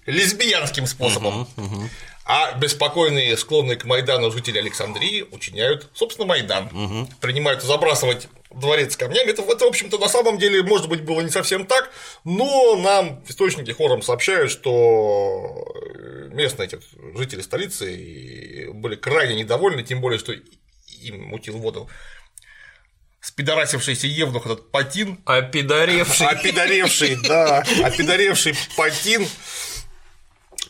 Лесбиянским 0.06 0.88
способом. 0.88 1.48
Uh-huh, 1.56 1.70
uh-huh. 1.70 1.90
А 2.26 2.54
беспокойные, 2.58 3.36
склонные 3.36 3.78
к 3.78 3.86
Майдану 3.86 4.32
жители 4.32 4.60
Александрии 4.60 5.26
учиняют, 5.32 5.90
собственно, 5.94 6.28
Майдан. 6.28 6.68
Угу. 6.68 7.10
Принимают 7.20 7.64
забрасывать 7.64 8.28
дворец 8.52 8.96
камнями. 8.96 9.32
Это, 9.32 9.42
это, 9.42 9.66
в 9.66 9.68
общем-то, 9.68 9.98
на 9.98 10.08
самом 10.08 10.38
деле, 10.38 10.62
может 10.64 10.88
быть, 10.88 11.02
было 11.02 11.22
не 11.22 11.30
совсем 11.30 11.66
так, 11.66 11.92
но 12.24 12.76
нам 12.78 13.24
источники 13.28 13.72
хором 13.72 14.02
сообщают, 14.02 14.52
что 14.52 15.66
местные 16.32 16.68
эти 16.68 16.80
жители 17.18 17.42
столицы 17.42 18.70
были 18.72 18.96
крайне 18.96 19.36
недовольны, 19.36 19.84
тем 19.84 20.00
более, 20.00 20.20
что 20.20 20.34
им 21.02 21.22
мутил 21.24 21.58
воду 21.58 21.90
спидорасившийся 23.22 24.08
Евнух 24.08 24.46
этот 24.46 24.72
Патин. 24.72 25.20
Опидоревший. 25.26 26.28
Опидоревший, 26.28 27.18
да. 27.24 27.64
Опидоревший 27.84 28.56
Патин. 28.76 29.28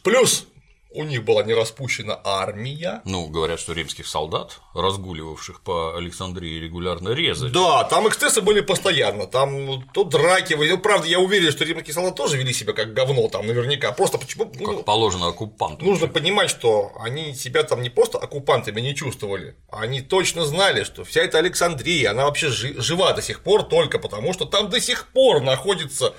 Плюс 0.03 0.45
у 0.93 1.03
них 1.03 1.23
была 1.23 1.43
не 1.43 1.53
распущена 1.53 2.19
армия. 2.23 3.01
Ну, 3.05 3.27
говорят, 3.27 3.59
что 3.59 3.73
римских 3.73 4.07
солдат, 4.07 4.59
разгуливавших 4.75 5.61
по 5.61 5.95
Александрии, 5.95 6.59
регулярно 6.59 7.09
резали. 7.09 7.49
Да, 7.49 7.83
там 7.85 8.07
эксцессы 8.07 8.41
были 8.41 8.61
постоянно, 8.61 9.25
там 9.25 9.83
то 9.93 10.03
драки, 10.03 10.53
ну, 10.53 10.77
правда, 10.77 11.07
я 11.07 11.19
уверен, 11.19 11.51
что 11.51 11.63
римские 11.63 11.93
солдаты 11.93 12.17
тоже 12.17 12.37
вели 12.37 12.53
себя 12.53 12.73
как 12.73 12.93
говно, 12.93 13.29
там 13.29 13.47
наверняка, 13.47 13.91
просто 13.93 14.17
почему… 14.17 14.51
Ну, 14.59 14.77
как 14.77 14.85
положено 14.85 15.27
оккупанту. 15.27 15.85
Нужно 15.85 16.07
понимать, 16.07 16.49
что 16.49 16.91
они 16.99 17.35
себя 17.35 17.63
там 17.63 17.81
не 17.81 17.89
просто 17.89 18.17
оккупантами 18.17 18.81
не 18.81 18.93
чувствовали, 18.93 19.55
а 19.69 19.81
они 19.81 20.01
точно 20.01 20.45
знали, 20.45 20.83
что 20.83 21.05
вся 21.05 21.21
эта 21.21 21.37
Александрия, 21.37 22.11
она 22.11 22.25
вообще 22.25 22.49
жива 22.49 23.13
до 23.13 23.21
сих 23.21 23.41
пор 23.41 23.63
только 23.63 23.97
потому, 23.97 24.33
что 24.33 24.45
там 24.45 24.69
до 24.69 24.81
сих 24.81 25.07
пор 25.07 25.41
находится 25.41 26.13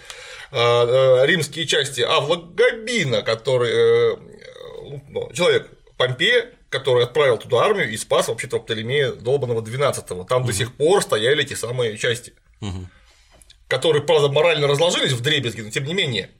э, 0.50 0.56
э, 0.56 1.26
римские 1.26 1.66
части 1.66 2.00
Авла 2.00 2.36
Габина, 2.36 3.22
который 3.22 3.70
э, 3.70 4.16
ну, 4.16 4.41
человек 5.32 5.70
Помпея, 5.96 6.50
который 6.68 7.04
отправил 7.04 7.38
туда 7.38 7.64
армию 7.64 7.90
и 7.90 7.96
спас 7.96 8.28
вообще-то 8.28 8.58
Птолемея 8.58 9.12
долбанного 9.12 9.60
12-го. 9.60 10.24
Там 10.24 10.42
угу. 10.42 10.48
до 10.48 10.54
сих 10.54 10.74
пор 10.74 11.02
стояли 11.02 11.42
эти 11.42 11.54
самые 11.54 11.98
части, 11.98 12.32
угу. 12.60 12.86
которые, 13.68 14.02
правда, 14.02 14.28
морально 14.28 14.66
разложились 14.66 15.12
в 15.12 15.20
дребезги, 15.20 15.60
но 15.60 15.70
тем 15.70 15.84
не 15.84 15.94
менее, 15.94 16.30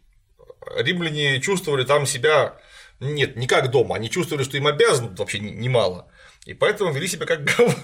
римляне 0.77 1.41
чувствовали 1.41 1.85
там 1.85 2.07
себя 2.07 2.59
нет, 3.01 3.37
не 3.37 3.47
как 3.47 3.71
дома, 3.71 3.97
они 3.97 4.09
чувствовали, 4.11 4.45
что 4.45 4.57
им 4.57 4.67
обязаны 4.67 5.15
вообще 5.17 5.41
немало, 5.41 6.09
и 6.45 6.55
поэтому 6.55 6.93
вели 6.93 7.09
себя 7.09 7.27
как 7.27 7.45
говно. 7.45 7.75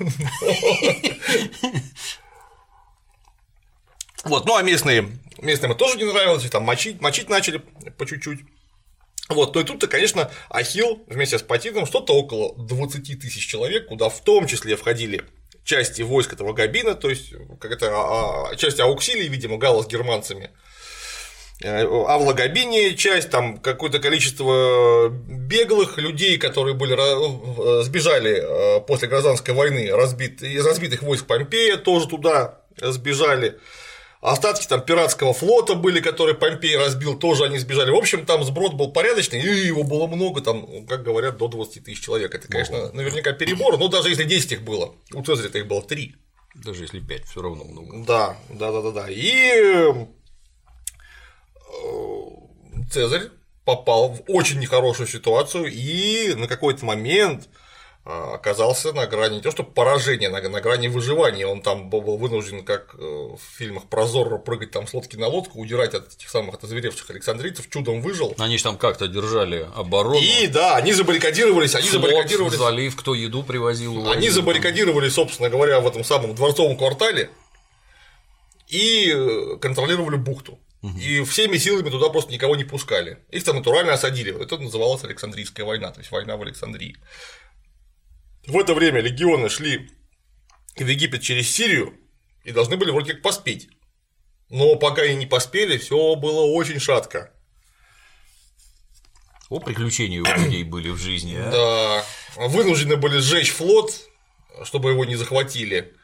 Вот, 4.24 4.46
ну 4.46 4.56
а 4.56 4.62
местные, 4.62 5.09
местным 5.40 5.76
тоже 5.76 5.96
не 5.96 6.04
нравилось, 6.04 6.48
там 6.50 6.64
мочить, 6.64 7.00
мочить 7.00 7.28
начали 7.28 7.59
по 7.96 8.04
чуть-чуть. 8.04 8.40
Вот, 9.29 9.53
то 9.53 9.61
и 9.61 9.64
тут-то, 9.64 9.89
конечно, 9.89 10.31
Ахилл 10.49 11.03
вместе 11.07 11.39
с 11.39 11.43
Патидом 11.43 11.85
что-то 11.85 12.14
около 12.14 12.55
20 12.57 13.20
тысяч 13.20 13.47
человек, 13.47 13.89
куда 13.89 14.09
в 14.09 14.20
том 14.22 14.47
числе 14.47 14.74
входили 14.76 15.22
части 15.64 16.01
войск 16.01 16.33
этого 16.33 16.55
Габина, 16.55 16.95
то 16.95 17.11
есть 17.11 17.35
как 17.61 17.70
это, 17.70 17.91
а, 17.91 18.51
а, 18.51 18.57
часть 18.57 18.81
Ауксилии, 18.81 19.29
видимо, 19.29 19.59
Гала 19.59 19.83
с 19.83 19.87
германцами, 19.87 20.51
э, 21.62 21.83
Авла 21.83 22.33
Габини 22.33 22.97
часть, 22.97 23.29
там 23.29 23.59
какое-то 23.59 23.99
количество 23.99 25.11
беглых 25.11 25.99
людей, 25.99 26.39
которые 26.39 26.74
были, 26.74 26.97
э, 26.97 27.83
сбежали 27.83 28.41
э, 28.41 28.81
после 28.81 29.09
гражданской 29.09 29.53
войны, 29.53 29.91
разбит, 29.93 30.43
из 30.43 30.64
разбитых 30.64 31.03
войск 31.03 31.26
Помпея, 31.26 31.76
тоже 31.76 32.09
туда 32.09 32.62
сбежали. 32.81 33.59
Остатки 34.20 34.66
там 34.66 34.80
пиратского 34.80 35.32
флота 35.32 35.74
были, 35.74 36.00
который 36.00 36.34
Помпей 36.34 36.76
разбил, 36.76 37.16
тоже 37.16 37.44
они 37.44 37.58
сбежали. 37.58 37.92
В 37.92 37.96
общем, 37.96 38.26
там 38.26 38.42
сброд 38.42 38.74
был 38.74 38.92
порядочный, 38.92 39.40
и 39.40 39.66
его 39.66 39.84
было 39.84 40.08
много, 40.08 40.40
там, 40.40 40.86
как 40.86 41.04
говорят, 41.04 41.36
до 41.36 41.46
20 41.46 41.84
тысяч 41.84 42.00
человек. 42.02 42.34
Это, 42.34 42.48
конечно, 42.48 42.90
наверняка 42.92 43.32
перебор, 43.32 43.78
но 43.78 43.86
даже 43.86 44.08
если 44.08 44.24
10 44.24 44.52
их 44.52 44.62
было, 44.62 44.94
у 45.14 45.22
Цезаря-то 45.22 45.58
их 45.58 45.68
было 45.68 45.82
3. 45.82 46.16
Даже 46.56 46.82
если 46.82 46.98
5, 46.98 47.24
все 47.26 47.42
равно 47.42 47.62
много. 47.62 48.04
Да, 48.04 48.36
да, 48.48 48.72
да, 48.72 48.82
да, 48.82 48.90
да. 48.90 49.06
И 49.08 49.52
э, 49.52 49.92
Цезарь 52.90 53.28
попал 53.64 54.14
в 54.14 54.22
очень 54.26 54.58
нехорошую 54.58 55.06
ситуацию, 55.06 55.66
и 55.70 56.34
на 56.34 56.48
какой-то 56.48 56.84
момент 56.84 57.48
оказался 58.09 58.92
на 58.94 59.06
грани 59.06 59.36
не 59.36 59.40
то 59.42 59.50
что 59.50 59.62
поражения, 59.62 60.30
на, 60.30 60.40
на 60.40 60.61
грани 60.61 60.88
выживания. 60.88 61.46
Он 61.46 61.61
там 61.61 61.90
был 61.90 62.00
вынужден, 62.16 62.64
как 62.64 62.94
э, 62.94 62.98
в 62.98 63.38
фильмах 63.56 63.84
про 63.84 64.06
Зорро, 64.06 64.38
прыгать 64.38 64.70
там 64.70 64.86
с 64.86 64.94
лодки 64.94 65.16
на 65.16 65.26
лодку, 65.26 65.61
удирать 65.61 65.92
от 65.92 66.14
этих 66.14 66.30
самых 66.30 66.54
отозверевших 66.54 67.11
александрийцев, 67.11 67.68
чудом 67.68 68.00
выжил. 68.00 68.34
Они 68.38 68.56
же 68.56 68.64
там 68.64 68.78
как-то 68.78 69.09
держали 69.09 69.68
оборону. 69.76 70.18
И 70.18 70.46
да, 70.46 70.76
они 70.76 70.94
забаррикадировались, 70.94 71.74
они 71.74 71.88
Флот, 71.88 72.02
забаррикадировались. 72.02 72.59
залив, 72.59 72.96
кто 72.96 73.14
еду 73.14 73.42
привозил. 73.42 73.92
Увозил, 73.96 74.12
они 74.12 74.30
забаррикадировались, 74.30 75.12
собственно 75.12 75.50
говоря, 75.50 75.80
в 75.80 75.86
этом 75.86 76.02
самом 76.02 76.34
дворцовом 76.34 76.78
квартале 76.78 77.30
и 78.68 79.12
э, 79.14 79.56
контролировали 79.61 80.16
бухту. 80.16 80.59
И 80.96 81.24
всеми 81.24 81.56
силами 81.56 81.90
туда 81.90 82.09
просто 82.09 82.32
никого 82.32 82.54
не 82.54 82.62
пускали. 82.62 83.18
Их 83.30 83.42
там 83.42 83.56
натурально 83.56 83.94
осадили. 83.94 84.40
Это 84.40 84.59
называлось 84.59 85.02
Александрийская 85.02 85.66
война, 85.66 85.90
то 85.90 85.98
есть 85.98 86.12
война 86.12 86.36
в 86.36 86.42
Александрии. 86.42 86.96
В 88.49 88.59
это 88.59 88.72
время 88.72 89.03
легионы 89.03 89.51
шли 89.51 89.90
в 90.74 90.86
Египет 90.86 91.20
через 91.20 91.51
Сирию 91.51 91.94
и 92.44 92.51
должны 92.51 92.78
были 92.78 92.90
вроде 92.90 93.12
как 93.12 93.22
поспеть. 93.22 93.68
Но 94.49 94.76
пока 94.76 95.05
и 95.05 95.14
не 95.14 95.26
поспели, 95.26 95.76
все 95.76 96.14
было 96.14 96.40
очень 96.46 96.80
шатко. 96.80 97.30
О, 99.51 99.61
приключения 99.61 100.22
у 100.22 100.24
людей 100.24 100.64
были 100.64 100.88
в 100.88 100.96
жизни, 100.96 101.36
а? 101.36 102.05
Да. 102.36 102.46
Вынуждены 102.49 102.96
были 102.96 103.18
сжечь 103.18 103.51
флот, 103.51 104.09
чтобы 104.64 104.90
его 104.90 105.05
не 105.05 105.16
захватили. 105.16 105.94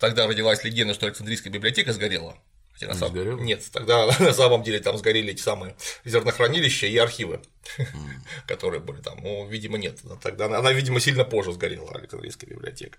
Тогда 0.00 0.26
родилась 0.26 0.64
легенда, 0.64 0.94
что 0.94 1.06
Александрийская 1.06 1.52
библиотека 1.52 1.92
сгорела. 1.92 2.36
Хотя 2.78 2.92
на 2.92 2.98
самом... 2.98 3.44
Нет, 3.44 3.64
тогда 3.72 4.06
на 4.20 4.32
самом 4.32 4.62
деле 4.62 4.78
там 4.78 4.96
сгорели 4.98 5.32
эти 5.32 5.40
самые 5.40 5.76
зернохранилища 6.04 6.86
и 6.86 6.96
архивы, 6.96 7.42
mm. 7.76 7.86
которые 8.46 8.80
были 8.80 9.00
там. 9.00 9.18
Ну, 9.20 9.48
видимо, 9.48 9.78
нет. 9.78 9.98
Тогда 10.22 10.46
она, 10.46 10.58
она, 10.58 10.72
видимо, 10.72 11.00
сильно 11.00 11.24
позже 11.24 11.52
сгорела, 11.52 11.90
Александрийская 11.90 12.48
библиотека. 12.50 12.98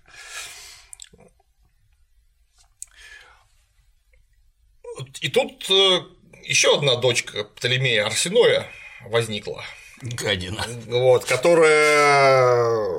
И 5.22 5.30
тут 5.30 5.70
э, 5.70 6.00
еще 6.44 6.76
одна 6.76 6.96
дочка 6.96 7.44
Птолемея 7.44 8.04
Арсеноя 8.04 8.66
возникла. 9.06 9.64
Гадина. 10.02 10.66
Вот, 10.88 11.24
которая 11.24 12.89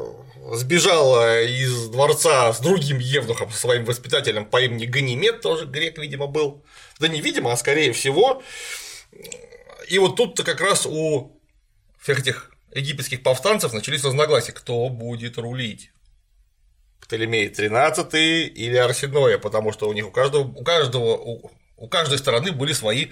сбежала 0.51 1.43
из 1.43 1.87
дворца 1.87 2.51
с 2.53 2.59
другим 2.59 2.99
евнухом, 2.99 3.51
со 3.51 3.59
своим 3.59 3.85
воспитателем 3.85 4.45
по 4.45 4.61
имени 4.61 4.85
Ганимед, 4.85 5.41
тоже 5.41 5.65
грек, 5.65 5.97
видимо, 5.97 6.27
был. 6.27 6.63
Да 6.99 7.07
не 7.07 7.21
видимо, 7.21 7.51
а 7.51 7.57
скорее 7.57 7.93
всего. 7.93 8.43
И 9.87 9.97
вот 9.99 10.15
тут-то 10.15 10.43
как 10.43 10.61
раз 10.61 10.85
у 10.85 11.39
всех 11.99 12.19
этих 12.19 12.51
египетских 12.73 13.23
повстанцев 13.23 13.73
начались 13.73 14.03
разногласия, 14.03 14.51
кто 14.51 14.89
будет 14.89 15.37
рулить. 15.37 15.91
Птолемей 17.01 17.49
13 17.49 18.13
или 18.13 18.75
Арсеноя, 18.75 19.37
потому 19.37 19.71
что 19.71 19.89
у 19.89 19.93
них 19.93 20.07
у 20.07 20.11
каждого, 20.11 20.43
у 20.43 20.63
каждого, 20.63 21.17
у, 21.17 21.51
у 21.77 21.87
каждой 21.87 22.17
стороны 22.17 22.51
были 22.51 22.73
свои 22.73 23.07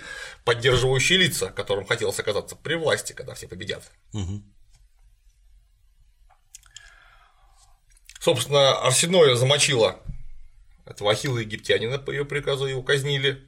поддерживающие 0.46 1.18
лица, 1.18 1.50
которым 1.50 1.86
хотелось 1.86 2.20
оказаться 2.20 2.56
при 2.56 2.76
власти, 2.76 3.14
когда 3.14 3.34
все 3.34 3.48
победят. 3.48 3.84
Угу. 4.14 4.44
Собственно, 8.20 8.80
Арсеноя 8.82 9.36
замочила 9.36 9.98
этого 10.86 11.12
Ахилла 11.12 11.40
египтянина 11.40 12.00
по 12.00 12.12
ее 12.12 12.26
приказу 12.26 12.66
его 12.66 12.82
казнили, 12.82 13.44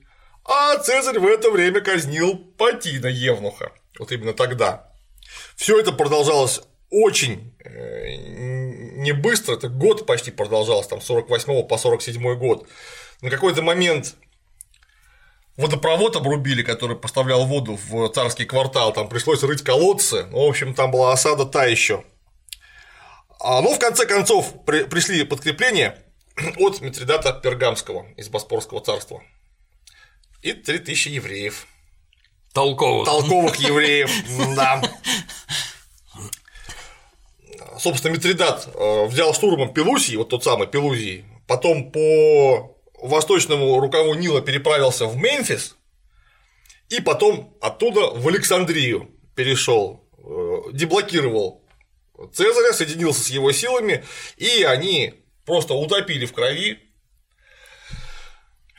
а 0.45 0.78
Цезарь 0.78 1.19
в 1.19 1.26
это 1.26 1.51
время 1.51 1.82
казнил 1.82 2.38
Патина 2.57 3.07
Евнуха. 3.07 3.72
Вот 3.99 4.11
именно 4.11 4.34
тогда. 4.34 4.91
Все 5.55 5.80
это 5.80 5.91
продолжалось 5.91 6.61
очень 6.89 7.53
э, 7.63 8.15
не 8.15 9.13
быстро, 9.13 9.55
это 9.55 9.69
год 9.69 10.05
почти 10.05 10.32
продолжалось, 10.32 10.88
там, 10.88 11.01
с 11.01 11.05
48 11.05 11.67
по 11.67 11.78
47 11.78 12.36
год. 12.36 12.67
На 13.22 13.30
какой-то 13.30 13.61
момент 13.61 14.15
водопровод 15.57 16.15
обрубили, 16.15 16.63
который 16.63 16.97
поставлял 16.97 17.45
воду 17.45 17.80
в 17.89 18.09
царский 18.09 18.45
квартал, 18.45 18.93
там 18.93 19.09
пришлось 19.09 19.43
рыть 19.43 19.63
колодцы, 19.63 20.26
ну, 20.32 20.45
в 20.45 20.49
общем, 20.49 20.74
там 20.74 20.91
была 20.91 21.13
осада 21.13 21.45
та 21.45 21.65
еще. 21.65 22.03
А, 23.43 23.61
ну, 23.61 23.73
в 23.73 23.79
конце 23.79 24.05
концов, 24.05 24.53
при, 24.65 24.83
пришли 24.83 25.23
подкрепления 25.23 25.97
от 26.57 26.81
Митридата 26.81 27.33
Пергамского 27.33 28.05
из 28.15 28.29
Боспорского 28.29 28.81
царства 28.81 29.23
и 30.43 30.53
3000 30.53 31.09
евреев. 31.09 31.67
Толковых. 32.53 33.05
Толковых 33.05 33.55
евреев, 33.59 34.11
да. 34.55 34.81
Собственно, 37.79 38.13
Митридат 38.13 38.69
э, 38.75 39.05
взял 39.07 39.33
штурмом 39.33 39.73
Пелусий, 39.73 40.17
вот 40.17 40.29
тот 40.29 40.43
самый 40.43 40.67
Пелузий, 40.67 41.25
потом 41.47 41.91
по 41.91 42.77
восточному 43.01 43.79
рукаву 43.79 44.13
Нила 44.13 44.41
переправился 44.41 45.07
в 45.07 45.15
Мемфис, 45.15 45.77
и 46.89 47.01
потом 47.01 47.57
оттуда 47.59 48.11
в 48.11 48.27
Александрию 48.27 49.09
перешел, 49.35 50.03
э, 50.19 50.73
деблокировал 50.73 51.61
Цезаря, 52.34 52.74
соединился 52.74 53.22
с 53.22 53.30
его 53.30 53.51
силами, 53.51 54.03
и 54.38 54.63
они 54.63 55.13
просто 55.45 55.74
утопили 55.74 56.26
в 56.26 56.34
крови 56.34 56.80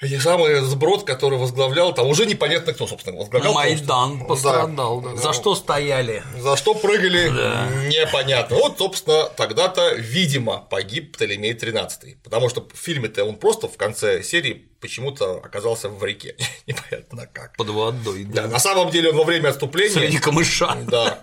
и 0.03 0.19
самый 0.19 0.61
сброд, 0.63 1.05
который 1.05 1.39
возглавлял, 1.39 1.95
там 1.95 2.09
уже 2.09 2.27
непонятно 2.27 2.73
кто, 2.73 2.89
собственно, 2.89 3.19
возглавлял. 3.19 3.55
Майдан 3.55 4.19
что, 4.19 4.27
пострадал, 4.27 5.01
да. 5.01 5.11
да. 5.11 5.17
За 5.17 5.33
что 5.33 5.55
стояли? 5.55 6.25
За 6.41 6.57
что 6.57 6.75
прыгали, 6.75 7.29
да. 7.29 7.69
непонятно. 7.87 8.57
Вот, 8.57 8.79
собственно, 8.79 9.27
тогда-то, 9.37 9.95
видимо, 9.95 10.59
погиб 10.59 11.13
Птолемей 11.13 11.53
XIII, 11.53 12.17
потому 12.25 12.49
что 12.49 12.63
в 12.63 12.77
фильме-то 12.77 13.25
он 13.25 13.37
просто 13.37 13.69
в 13.69 13.77
конце 13.77 14.25
серии 14.25 14.69
почему-то 14.81 15.37
оказался 15.37 15.89
в 15.89 16.05
реке. 16.05 16.35
Непонятно 16.67 17.29
как. 17.33 17.57
Под 17.57 17.69
водой, 17.69 18.25
да. 18.25 18.43
да. 18.43 18.49
На 18.49 18.59
самом 18.59 18.91
деле 18.91 19.11
он 19.11 19.17
во 19.17 19.25
время 19.25 19.51
отступления. 19.51 19.93
Среди 19.93 20.19
камыша. 20.19 20.79
Да. 20.89 21.23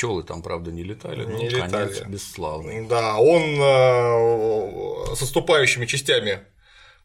Пчелы 0.00 0.22
там, 0.22 0.40
правда, 0.42 0.72
не 0.72 0.82
летали, 0.82 1.26
но 1.26 1.36
не 1.36 1.50
летали. 1.50 1.70
конец 1.70 2.00
бесславный. 2.06 2.86
Да, 2.86 3.18
он 3.18 3.42
э, 3.60 5.14
с 5.14 5.20
отступающими 5.20 5.84
частями 5.84 6.40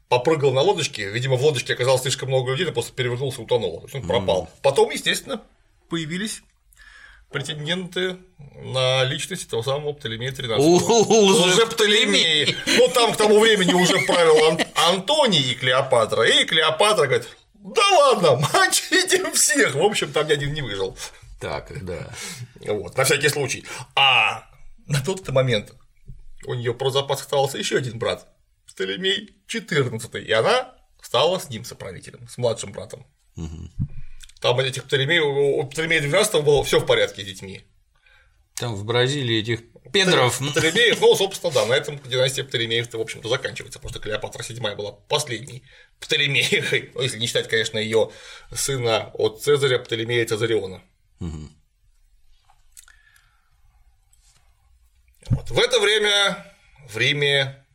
попрыгал 0.07 0.53
на 0.53 0.61
лодочке, 0.61 1.09
видимо, 1.09 1.35
в 1.35 1.43
лодочке 1.43 1.73
оказалось 1.73 2.03
слишком 2.03 2.29
много 2.29 2.51
людей, 2.51 2.65
но 2.65 2.71
просто 2.71 2.93
перевернулся 2.93 3.41
и 3.41 3.43
утонул, 3.43 3.81
то 3.81 3.83
есть 3.87 3.95
он 3.95 4.07
пропал. 4.07 4.43
Mm. 4.43 4.59
Потом, 4.61 4.91
естественно, 4.91 5.41
появились 5.89 6.41
претенденты 7.33 8.15
на 8.63 9.03
личность 9.03 9.49
того 9.49 9.61
самого 9.61 9.91
Птолемея 9.91 10.31
13 10.31 10.65
Уже 10.65 11.65
Птолемей. 11.65 12.55
Ну, 12.77 12.87
там 12.93 13.11
к 13.11 13.17
тому 13.17 13.41
времени 13.41 13.73
уже 13.73 13.99
правил 14.07 14.51
Ан- 14.51 14.93
Антоний 14.93 15.51
и 15.51 15.55
Клеопатра, 15.55 16.23
и 16.23 16.45
Клеопатра 16.45 17.07
говорит, 17.07 17.27
да 17.55 17.83
ладно, 17.99 18.47
мочите 18.53 19.29
всех, 19.31 19.75
в 19.75 19.83
общем, 19.83 20.13
там 20.13 20.29
ни 20.29 20.31
один 20.31 20.53
не 20.53 20.61
выжил. 20.61 20.95
Так, 21.39 21.83
да. 21.83 22.11
Вот, 22.61 22.97
на 22.97 23.03
всякий 23.03 23.29
случай. 23.29 23.65
А 23.95 24.49
на 24.87 25.01
тот 25.03 25.27
момент 25.29 25.73
у 26.45 26.53
нее 26.53 26.73
про 26.73 26.89
запас 26.89 27.21
оставался 27.21 27.57
еще 27.57 27.77
один 27.77 27.99
брат, 27.99 28.27
Птолемей 28.67 29.35
XIV, 29.47 30.21
и 30.21 30.31
она 30.31 30.75
стала 31.01 31.39
с 31.39 31.49
ним 31.49 31.63
соправителем, 31.63 32.27
с 32.27 32.37
младшим 32.37 32.71
братом. 32.71 33.05
Угу. 33.35 33.69
Там 34.41 34.59
этих 34.59 34.83
Птолемей, 34.83 35.19
у 35.19 35.63
Птолемея 35.65 36.01
XII 36.01 36.41
было 36.41 36.63
все 36.63 36.79
в 36.79 36.85
порядке 36.85 37.23
с 37.23 37.25
детьми. 37.25 37.65
Там 38.55 38.73
в 38.73 38.85
Бразилии 38.85 39.39
этих 39.39 39.61
педров. 39.91 40.37
Птолемеев, 40.37 41.01
ну, 41.01 41.15
собственно, 41.15 41.53
да, 41.53 41.65
на 41.65 41.73
этом 41.73 41.99
династия 41.99 42.43
Птолемеев, 42.43 42.93
в 42.93 42.99
общем-то, 42.99 43.27
заканчивается, 43.27 43.79
потому 43.79 43.91
что 43.91 43.99
Клеопатра 43.99 44.41
VII 44.41 44.75
была 44.75 44.93
последней 44.93 45.63
Птолемеей, 45.99 46.91
ну, 46.95 47.01
если 47.01 47.19
не 47.19 47.27
считать, 47.27 47.47
конечно, 47.47 47.77
ее 47.77 48.11
сына 48.53 49.11
от 49.13 49.41
Цезаря 49.41 49.79
Птолемея 49.79 50.25
Цезариона. 50.25 50.81
Вот. 55.29 55.49
В 55.49 55.59
это 55.59 55.79
время 55.79 56.53
в 56.87 56.97
Риме 56.97 57.65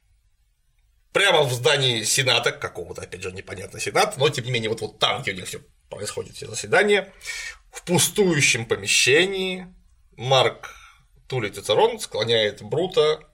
прямо 1.13 1.43
в 1.43 1.53
здании 1.53 2.03
Сената, 2.03 2.53
какого-то, 2.53 3.03
опять 3.03 3.23
же, 3.23 3.33
непонятно 3.33 3.81
Сената, 3.81 4.19
но 4.19 4.29
тем 4.29 4.45
не 4.45 4.51
менее, 4.53 4.71
вот, 4.71 4.81
вот 4.81 4.99
там, 4.99 5.23
где 5.23 5.33
у 5.33 5.35
них 5.35 5.47
все 5.47 5.61
происходит, 5.89 6.37
все 6.37 6.47
заседания, 6.47 7.13
в 7.73 7.83
пустующем 7.85 8.67
помещении 8.67 9.67
Марк 10.17 10.75
Тулей 11.29 11.51
Цицерон 11.51 11.99
склоняет 11.99 12.63
Брута 12.63 13.30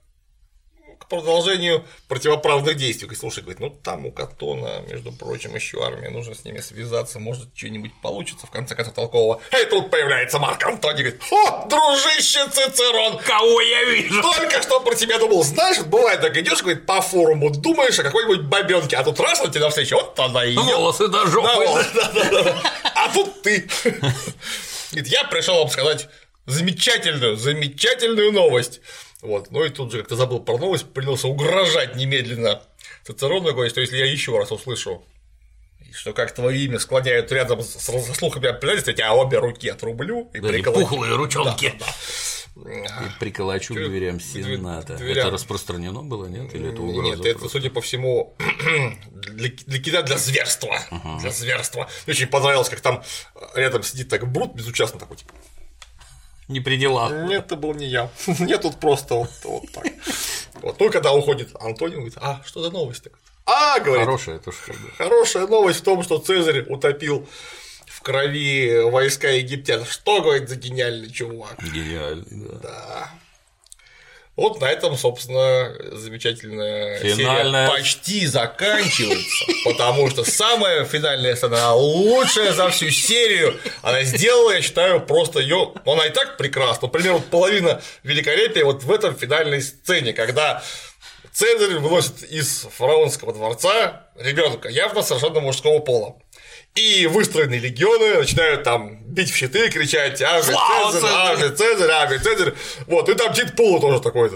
к 0.99 1.07
продолжению 1.07 1.85
противоправных 2.07 2.75
действий. 2.75 3.05
Говорит, 3.05 3.19
слушай, 3.19 3.41
говорит, 3.41 3.59
ну 3.59 3.69
там 3.69 4.05
у 4.05 4.11
Катона, 4.11 4.81
между 4.89 5.11
прочим, 5.11 5.55
еще 5.55 5.83
армия, 5.85 6.09
нужно 6.09 6.35
с 6.35 6.43
ними 6.45 6.59
связаться, 6.59 7.19
может, 7.19 7.49
что-нибудь 7.55 7.91
получится, 8.01 8.47
в 8.47 8.51
конце 8.51 8.75
концов, 8.75 8.93
толкового. 8.93 9.41
И 9.51 9.65
тут 9.65 9.89
появляется 9.89 10.39
Марк 10.39 10.65
Антоний, 10.65 11.03
говорит, 11.03 11.21
о, 11.31 11.67
дружище 11.67 12.47
Цицерон! 12.49 13.17
Кого 13.19 13.61
я 13.61 13.83
вижу? 13.85 14.21
Только 14.21 14.61
что 14.61 14.79
про 14.81 14.95
тебя 14.95 15.17
думал, 15.19 15.43
знаешь, 15.43 15.79
бывает 15.79 16.21
так 16.21 16.37
идешь, 16.37 16.61
говорит, 16.61 16.85
по 16.85 17.01
форуму, 17.01 17.49
думаешь 17.49 17.97
о 17.99 18.03
какой-нибудь 18.03 18.41
бабенке, 18.41 18.97
а 18.97 19.03
тут 19.03 19.19
раз 19.19 19.41
он 19.41 19.51
тебе 19.51 19.61
навстречу, 19.61 19.95
вот 19.95 20.19
она 20.19 20.45
и 20.45 20.55
Волосы 20.55 21.07
до 21.07 21.27
жопы. 21.27 21.65
А 22.95 23.13
тут 23.13 23.41
ты. 23.41 23.69
Говорит, 24.91 25.07
я 25.07 25.23
пришел 25.25 25.59
вам 25.59 25.69
сказать 25.69 26.07
замечательную, 26.45 27.35
замечательную 27.35 28.31
новость. 28.31 28.81
Вот. 29.21 29.51
Ну 29.51 29.63
и 29.63 29.69
тут 29.69 29.91
же 29.91 29.99
как-то 29.99 30.15
забыл 30.15 30.39
про 30.39 30.57
новость, 30.57 30.85
принялся 30.93 31.27
угрожать 31.27 31.95
немедленно 31.95 32.61
Цицерону, 33.03 33.53
говорит, 33.53 33.71
что 33.71 33.81
если 33.81 33.97
я 33.97 34.05
еще 34.05 34.37
раз 34.37 34.51
услышу, 34.51 35.03
что 35.93 36.13
как 36.13 36.33
твое 36.33 36.65
имя 36.65 36.77
склоняют 36.79 37.31
рядом 37.31 37.61
с, 37.61 37.69
со 37.79 38.13
слухами 38.13 38.47
обязательств, 38.47 38.89
я 38.89 38.93
тебя 38.93 39.13
обе 39.13 39.39
руки 39.39 39.67
отрублю 39.69 40.29
и 40.33 40.39
да, 40.39 40.49
приколочу. 40.49 40.87
пухлые 40.87 41.15
ручонки. 41.15 41.73
Да, 41.79 41.85
да. 42.55 43.05
И 43.05 43.19
приколочу 43.19 43.75
к 43.75 43.77
дверям 43.77 44.19
Сената. 44.19 44.95
Дверям. 44.95 45.27
Это 45.27 45.31
распространено 45.31 46.01
было, 46.01 46.25
нет? 46.25 46.53
Или 46.53 46.71
это 46.71 46.81
угроза? 46.81 47.17
Нет, 47.17 47.25
это, 47.25 47.49
судя 47.49 47.69
по 47.69 47.81
всему, 47.81 48.35
для, 49.11 49.49
для 49.49 49.81
кида 49.81 50.03
для 50.03 50.17
зверства. 50.17 50.77
Ага. 50.89 51.19
Для 51.19 51.31
зверства. 51.31 51.89
Мне 52.05 52.15
очень 52.15 52.27
понравилось, 52.27 52.69
как 52.69 52.81
там 52.81 53.03
рядом 53.55 53.83
сидит 53.83 54.09
так 54.09 54.27
Брут 54.31 54.55
безучастно 54.55 54.99
такой, 54.99 55.17
типа, 55.17 55.33
не 56.47 56.59
при 56.59 56.77
делах. 56.77 57.11
Нет, 57.27 57.45
это 57.45 57.55
был 57.55 57.73
не 57.73 57.87
я. 57.87 58.09
Нет, 58.39 58.61
тут 58.61 58.79
просто 58.79 59.15
вот, 59.15 59.29
вот 59.43 59.71
так. 59.71 59.85
Вот. 60.61 60.79
Ну, 60.79 60.89
когда 60.89 61.13
уходит 61.13 61.49
Антонио, 61.59 61.97
говорит, 61.97 62.17
а, 62.17 62.41
что 62.45 62.63
за 62.63 62.71
новость 62.71 63.03
такая? 63.03 63.21
А, 63.45 63.79
говорит. 63.79 64.05
Хорошая 64.05 64.39
тоже. 64.39 64.57
Хорошая 64.97 65.47
новость 65.47 65.79
в 65.79 65.83
том, 65.83 66.03
что 66.03 66.17
Цезарь 66.19 66.65
утопил 66.67 67.27
в 67.85 68.01
крови 68.01 68.81
войска 68.89 69.29
египтян. 69.29 69.85
Что, 69.85 70.21
говорит, 70.21 70.49
за 70.49 70.55
гениальный 70.55 71.09
чувак? 71.09 71.55
Гениальный, 71.73 72.25
да. 72.29 72.59
Да. 72.61 73.09
Вот 74.37 74.61
на 74.61 74.65
этом, 74.65 74.95
собственно, 74.95 75.73
замечательная 75.93 76.99
Финальная... 76.99 77.65
серия 77.65 77.77
почти 77.77 78.27
заканчивается, 78.27 79.45
потому 79.65 80.11
что 80.11 80.23
самая 80.23 80.85
финальная 80.85 81.35
сцена, 81.35 81.73
лучшая 81.73 82.53
за 82.53 82.69
всю 82.69 82.91
серию, 82.91 83.59
она 83.81 84.03
сделала, 84.03 84.51
я 84.51 84.61
считаю, 84.61 85.01
просто 85.01 85.39
ее, 85.39 85.73
она 85.87 86.05
и 86.05 86.11
так 86.11 86.37
прекрасна. 86.37 86.87
Например, 86.87 87.13
вот 87.13 87.25
половина 87.25 87.81
великолепия 88.03 88.63
вот 88.63 88.83
в 88.83 88.91
этом 88.91 89.15
финальной 89.15 89.61
сцене, 89.61 90.13
когда 90.13 90.63
Цезарь 91.37 91.77
выносит 91.77 92.23
из 92.23 92.67
фараонского 92.71 93.31
дворца 93.31 94.07
ребенка 94.15 94.69
явно 94.69 95.03
совершенно 95.03 95.39
мужского 95.39 95.79
пола. 95.79 96.15
И 96.77 97.07
выстроенные 97.07 97.59
легионы 97.59 98.19
начинают 98.19 98.63
там 98.63 98.97
бить 99.03 99.31
в 99.31 99.35
щиты, 99.35 99.69
кричать 99.69 100.21
«Ави 100.21 100.43
Цезарь! 100.43 101.11
Ави 101.11 101.49
Цезарь! 101.55 101.89
Ави 101.89 102.19
Цезарь!» 102.19 102.53
Вот, 102.85 103.09
и 103.09 103.15
там 103.15 103.33
Тит 103.33 103.55
Пула 103.55 103.81
тоже 103.81 103.99
такой-то 103.99 104.35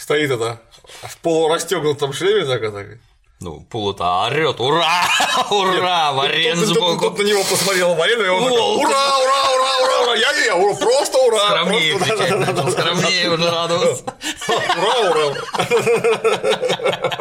стоит 0.00 0.32
это 0.32 0.60
в 1.02 1.16
полурастегнутом 1.18 2.12
шлеме, 2.12 2.44
так 2.46 2.60
это, 2.62 2.98
Ну, 3.40 3.60
Пула-то 3.70 4.24
орёт, 4.24 4.58
ура, 4.58 5.04
ура, 5.50 6.12
Варен 6.14 6.56
сбоку. 6.56 7.10
Тут 7.10 7.18
на 7.18 7.22
него 7.22 7.44
посмотрел 7.44 7.94
Варен, 7.94 8.24
и 8.24 8.28
он 8.28 8.42
такой, 8.42 8.58
ура, 8.58 9.18
ура, 9.18 9.50
ура, 9.54 9.78
ура, 9.82 10.00
ура, 10.02 10.14
я, 10.16 10.32
я, 10.46 10.56
ура, 10.56 10.74
просто 10.74 11.18
ура. 11.18 11.46
Скромнее 11.50 11.96
кричать 11.96 12.72
скромнее 12.72 13.30
уже 13.30 13.48
радоваться. 13.50 14.04
Ура, 14.48 15.10
ура, 15.10 15.26
ура. 15.26 15.36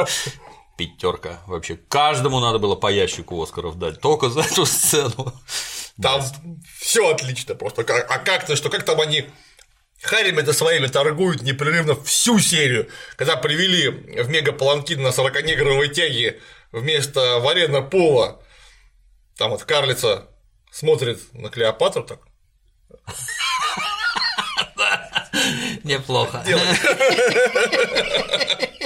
Пятерка 0.78 1.42
вообще. 1.48 1.78
Каждому 1.90 2.40
надо 2.40 2.60
было 2.60 2.76
по 2.76 2.92
ящику 2.92 3.42
Оскаров 3.42 3.78
дать, 3.78 4.00
только 4.00 4.30
за 4.30 4.42
эту 4.42 4.66
сцену. 4.66 5.34
Там 6.02 6.22
все 6.80 7.10
отлично 7.10 7.56
просто. 7.56 7.82
А 7.82 8.20
как-то, 8.20 8.56
что 8.56 8.70
как 8.70 8.84
там 8.84 9.02
они 9.02 9.26
Харями-то 10.02 10.54
своими 10.54 10.88
торгуют 10.88 11.42
непрерывно 11.42 11.96
всю 12.04 12.40
серию. 12.40 12.88
Когда 13.16 13.36
привели 13.36 13.90
в 13.90 14.30
мегапланкин 14.30 15.02
на 15.02 15.08
40-негровой 15.08 15.90
тяге 15.90 16.40
вместо 16.72 17.40
Варена 17.40 17.82
Пола, 17.82 18.40
там 19.38 19.52
вот 19.52 19.64
карлица 19.64 20.28
смотрит 20.72 21.20
на 21.34 21.50
Клеопатру 21.50 22.04
так. 22.04 22.20
Неплохо. 25.84 26.44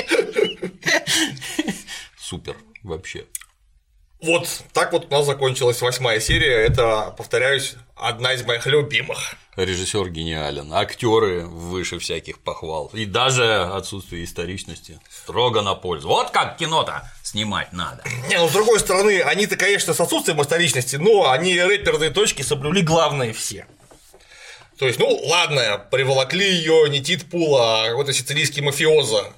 Супер 2.32 2.56
вообще. 2.82 3.26
Вот 4.22 4.48
так 4.72 4.94
вот 4.94 5.08
у 5.10 5.12
нас 5.12 5.26
закончилась 5.26 5.82
восьмая 5.82 6.22
серия. 6.22 6.66
Это, 6.66 7.14
повторяюсь, 7.18 7.74
одна 7.94 8.32
из 8.32 8.46
моих 8.46 8.66
любимых. 8.68 9.36
Режиссер 9.58 10.08
гениален, 10.08 10.72
актеры 10.72 11.46
выше 11.46 12.00
всяких 12.00 12.40
похвал. 12.40 12.90
И 12.94 13.04
даже 13.04 13.64
отсутствие 13.64 14.24
историчности 14.24 14.98
строго 15.10 15.62
на 15.62 15.76
пользу. 15.76 16.08
Вот 16.08 16.30
как 16.30 16.56
кино-то 16.56 17.12
снимать 17.22 17.74
надо. 17.74 18.02
Не, 18.30 18.38
ну 18.38 18.48
с 18.48 18.54
другой 18.54 18.80
стороны, 18.80 19.22
они-то, 19.24 19.58
конечно, 19.58 19.94
с 19.94 20.00
отсутствием 20.00 20.42
историчности, 20.42 20.96
но 20.96 21.30
они 21.30 21.62
рэперные 21.62 22.12
точки 22.12 22.44
соблюли 22.44 22.80
главные 22.80 23.34
все. 23.34 23.66
То 24.80 24.88
есть, 24.88 25.00
ну 25.00 25.20
ладно, 25.26 25.86
приволокли 25.92 26.50
ее 26.50 26.90
не 26.90 27.04
Титпул, 27.04 27.58
а 27.58 27.90
какой-то 27.90 28.14
сицилийский 28.14 28.62
мафиоза, 28.62 29.34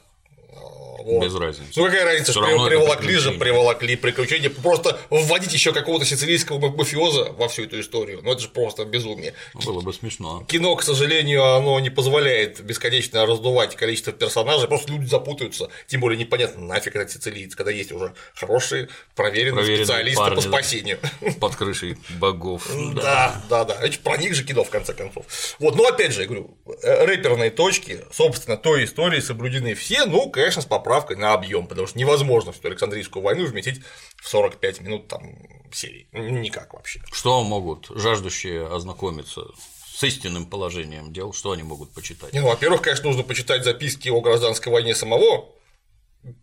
вот. 1.03 1.23
Без 1.23 1.35
разницы. 1.35 1.71
Ну 1.75 1.85
какая 1.85 2.05
разница, 2.05 2.31
что 2.31 2.47
его 2.47 2.65
приволокли 2.65 3.15
же, 3.15 3.31
приволокли 3.31 3.95
приключения. 3.95 4.49
Просто 4.49 4.99
вводить 5.09 5.53
еще 5.53 5.73
какого-то 5.73 6.05
сицилийского 6.05 6.59
мафиоза 6.69 7.31
во 7.33 7.47
всю 7.47 7.63
эту 7.63 7.79
историю. 7.79 8.21
Ну 8.23 8.31
это 8.31 8.41
же 8.41 8.49
просто 8.49 8.85
безумие. 8.85 9.33
Было 9.53 9.81
бы 9.81 9.93
смешно. 9.93 10.45
Кино, 10.47 10.75
к 10.75 10.83
сожалению, 10.83 11.43
оно 11.43 11.79
не 11.79 11.89
позволяет 11.89 12.61
бесконечно 12.61 13.25
раздувать 13.25 13.75
количество 13.75 14.13
персонажей, 14.13 14.67
просто 14.67 14.91
люди 14.91 15.05
запутаются. 15.05 15.69
Тем 15.87 16.01
более 16.01 16.17
непонятно, 16.17 16.63
нафиг 16.63 16.95
этот 16.95 17.11
сицилиец, 17.11 17.55
когда 17.55 17.71
есть 17.71 17.91
уже 17.91 18.13
хорошие, 18.33 18.89
проверенные, 19.15 19.63
проверенные 19.63 19.85
специалисты 19.85 20.21
парни, 20.21 20.35
по 20.35 20.41
спасению. 20.41 20.99
Под 21.39 21.55
крышей 21.55 21.97
богов. 22.19 22.69
Да, 22.95 23.41
да, 23.49 23.65
да. 23.65 23.77
Это 23.81 23.99
про 23.99 24.17
них 24.17 24.35
же 24.35 24.43
кино, 24.43 24.63
в 24.63 24.69
конце 24.69 24.93
концов. 24.93 25.25
Вот, 25.59 25.75
но 25.75 25.85
опять 25.85 26.13
же, 26.13 26.21
я 26.21 26.27
говорю, 26.27 26.57
э, 26.81 27.05
рэперные 27.05 27.51
точки, 27.51 27.99
собственно, 28.11 28.57
той 28.57 28.85
истории 28.85 29.19
соблюдены 29.19 29.73
все, 29.73 30.05
ну, 30.05 30.29
конечно, 30.29 30.61
с 30.61 30.65
поправкой 30.65 30.92
поправкой 30.93 31.17
на 31.17 31.33
объем, 31.33 31.67
потому 31.67 31.87
что 31.87 31.97
невозможно 31.97 32.51
всю 32.51 32.67
Александрийскую 32.67 33.23
войну 33.23 33.45
вместить 33.45 33.81
в 34.17 34.29
45 34.29 34.81
минут 34.81 35.07
там 35.07 35.35
серии. 35.71 36.07
Никак 36.11 36.73
вообще. 36.73 37.01
Что 37.11 37.43
могут 37.43 37.87
жаждущие 37.89 38.67
ознакомиться 38.67 39.41
с 39.87 40.03
истинным 40.03 40.45
положением 40.45 41.11
дел, 41.11 41.33
что 41.33 41.51
они 41.51 41.63
могут 41.63 41.93
почитать? 41.93 42.31
Не, 42.33 42.41
ну, 42.41 42.47
во-первых, 42.47 42.81
конечно, 42.81 43.07
нужно 43.07 43.23
почитать 43.23 43.63
записки 43.63 44.09
о 44.09 44.21
гражданской 44.21 44.71
войне 44.71 44.93
самого 44.93 45.49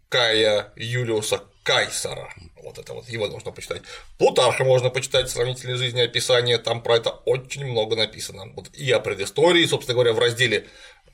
Кая 0.09 0.73
Юлиуса 0.75 1.45
Кайсара. 1.63 2.35
Вот 2.65 2.79
это 2.79 2.93
вот 2.93 3.09
его 3.09 3.29
нужно 3.29 3.53
почитать. 3.53 3.83
Плутарха 4.19 4.65
можно 4.65 4.91
почитать 4.91 5.31
сравнительные 5.31 5.77
жизнеописания, 5.77 6.59
там 6.59 6.83
про 6.83 6.97
это 6.97 7.11
очень 7.11 7.65
много 7.65 7.95
написано. 7.95 8.53
Вот 8.57 8.69
и 8.75 8.91
о 8.91 8.99
предыстории, 8.99 9.65
собственно 9.67 9.95
говоря, 9.95 10.13
в 10.13 10.19
разделе 10.19 10.67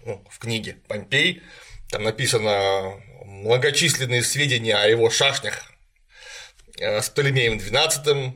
ну, 0.04 0.24
в 0.30 0.38
книге 0.38 0.78
Помпей, 0.88 1.42
там 1.90 2.02
написано 2.02 3.00
многочисленные 3.42 4.22
сведения 4.22 4.76
о 4.76 4.86
его 4.86 5.10
шашнях 5.10 5.70
э, 6.78 7.00
с 7.00 7.08
Птолемеем 7.08 7.58
XII. 7.58 8.32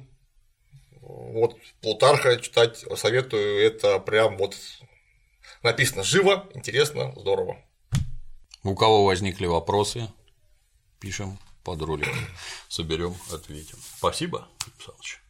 Вот 1.01 1.57
Плутарха 1.81 2.39
читать 2.39 2.85
советую, 2.97 3.65
это 3.65 3.99
прям 3.99 4.37
вот 4.37 4.57
написано 5.63 6.03
живо, 6.03 6.49
интересно, 6.55 7.13
здорово. 7.17 7.59
У 8.63 8.75
кого 8.75 9.05
возникли 9.05 9.47
вопросы, 9.47 10.09
пишем 11.01 11.39
под 11.65 11.83
роликом, 11.83 12.15
соберем, 12.69 13.17
ответим. 13.33 13.79
Спасибо, 13.97 14.49
Александрович. 14.67 15.21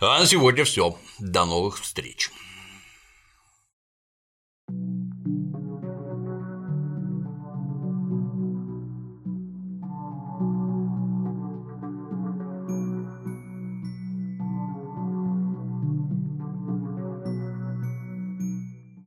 А 0.00 0.18
на 0.18 0.26
сегодня 0.26 0.64
все. 0.64 0.98
До 1.20 1.44
новых 1.44 1.80
встреч. 1.80 2.30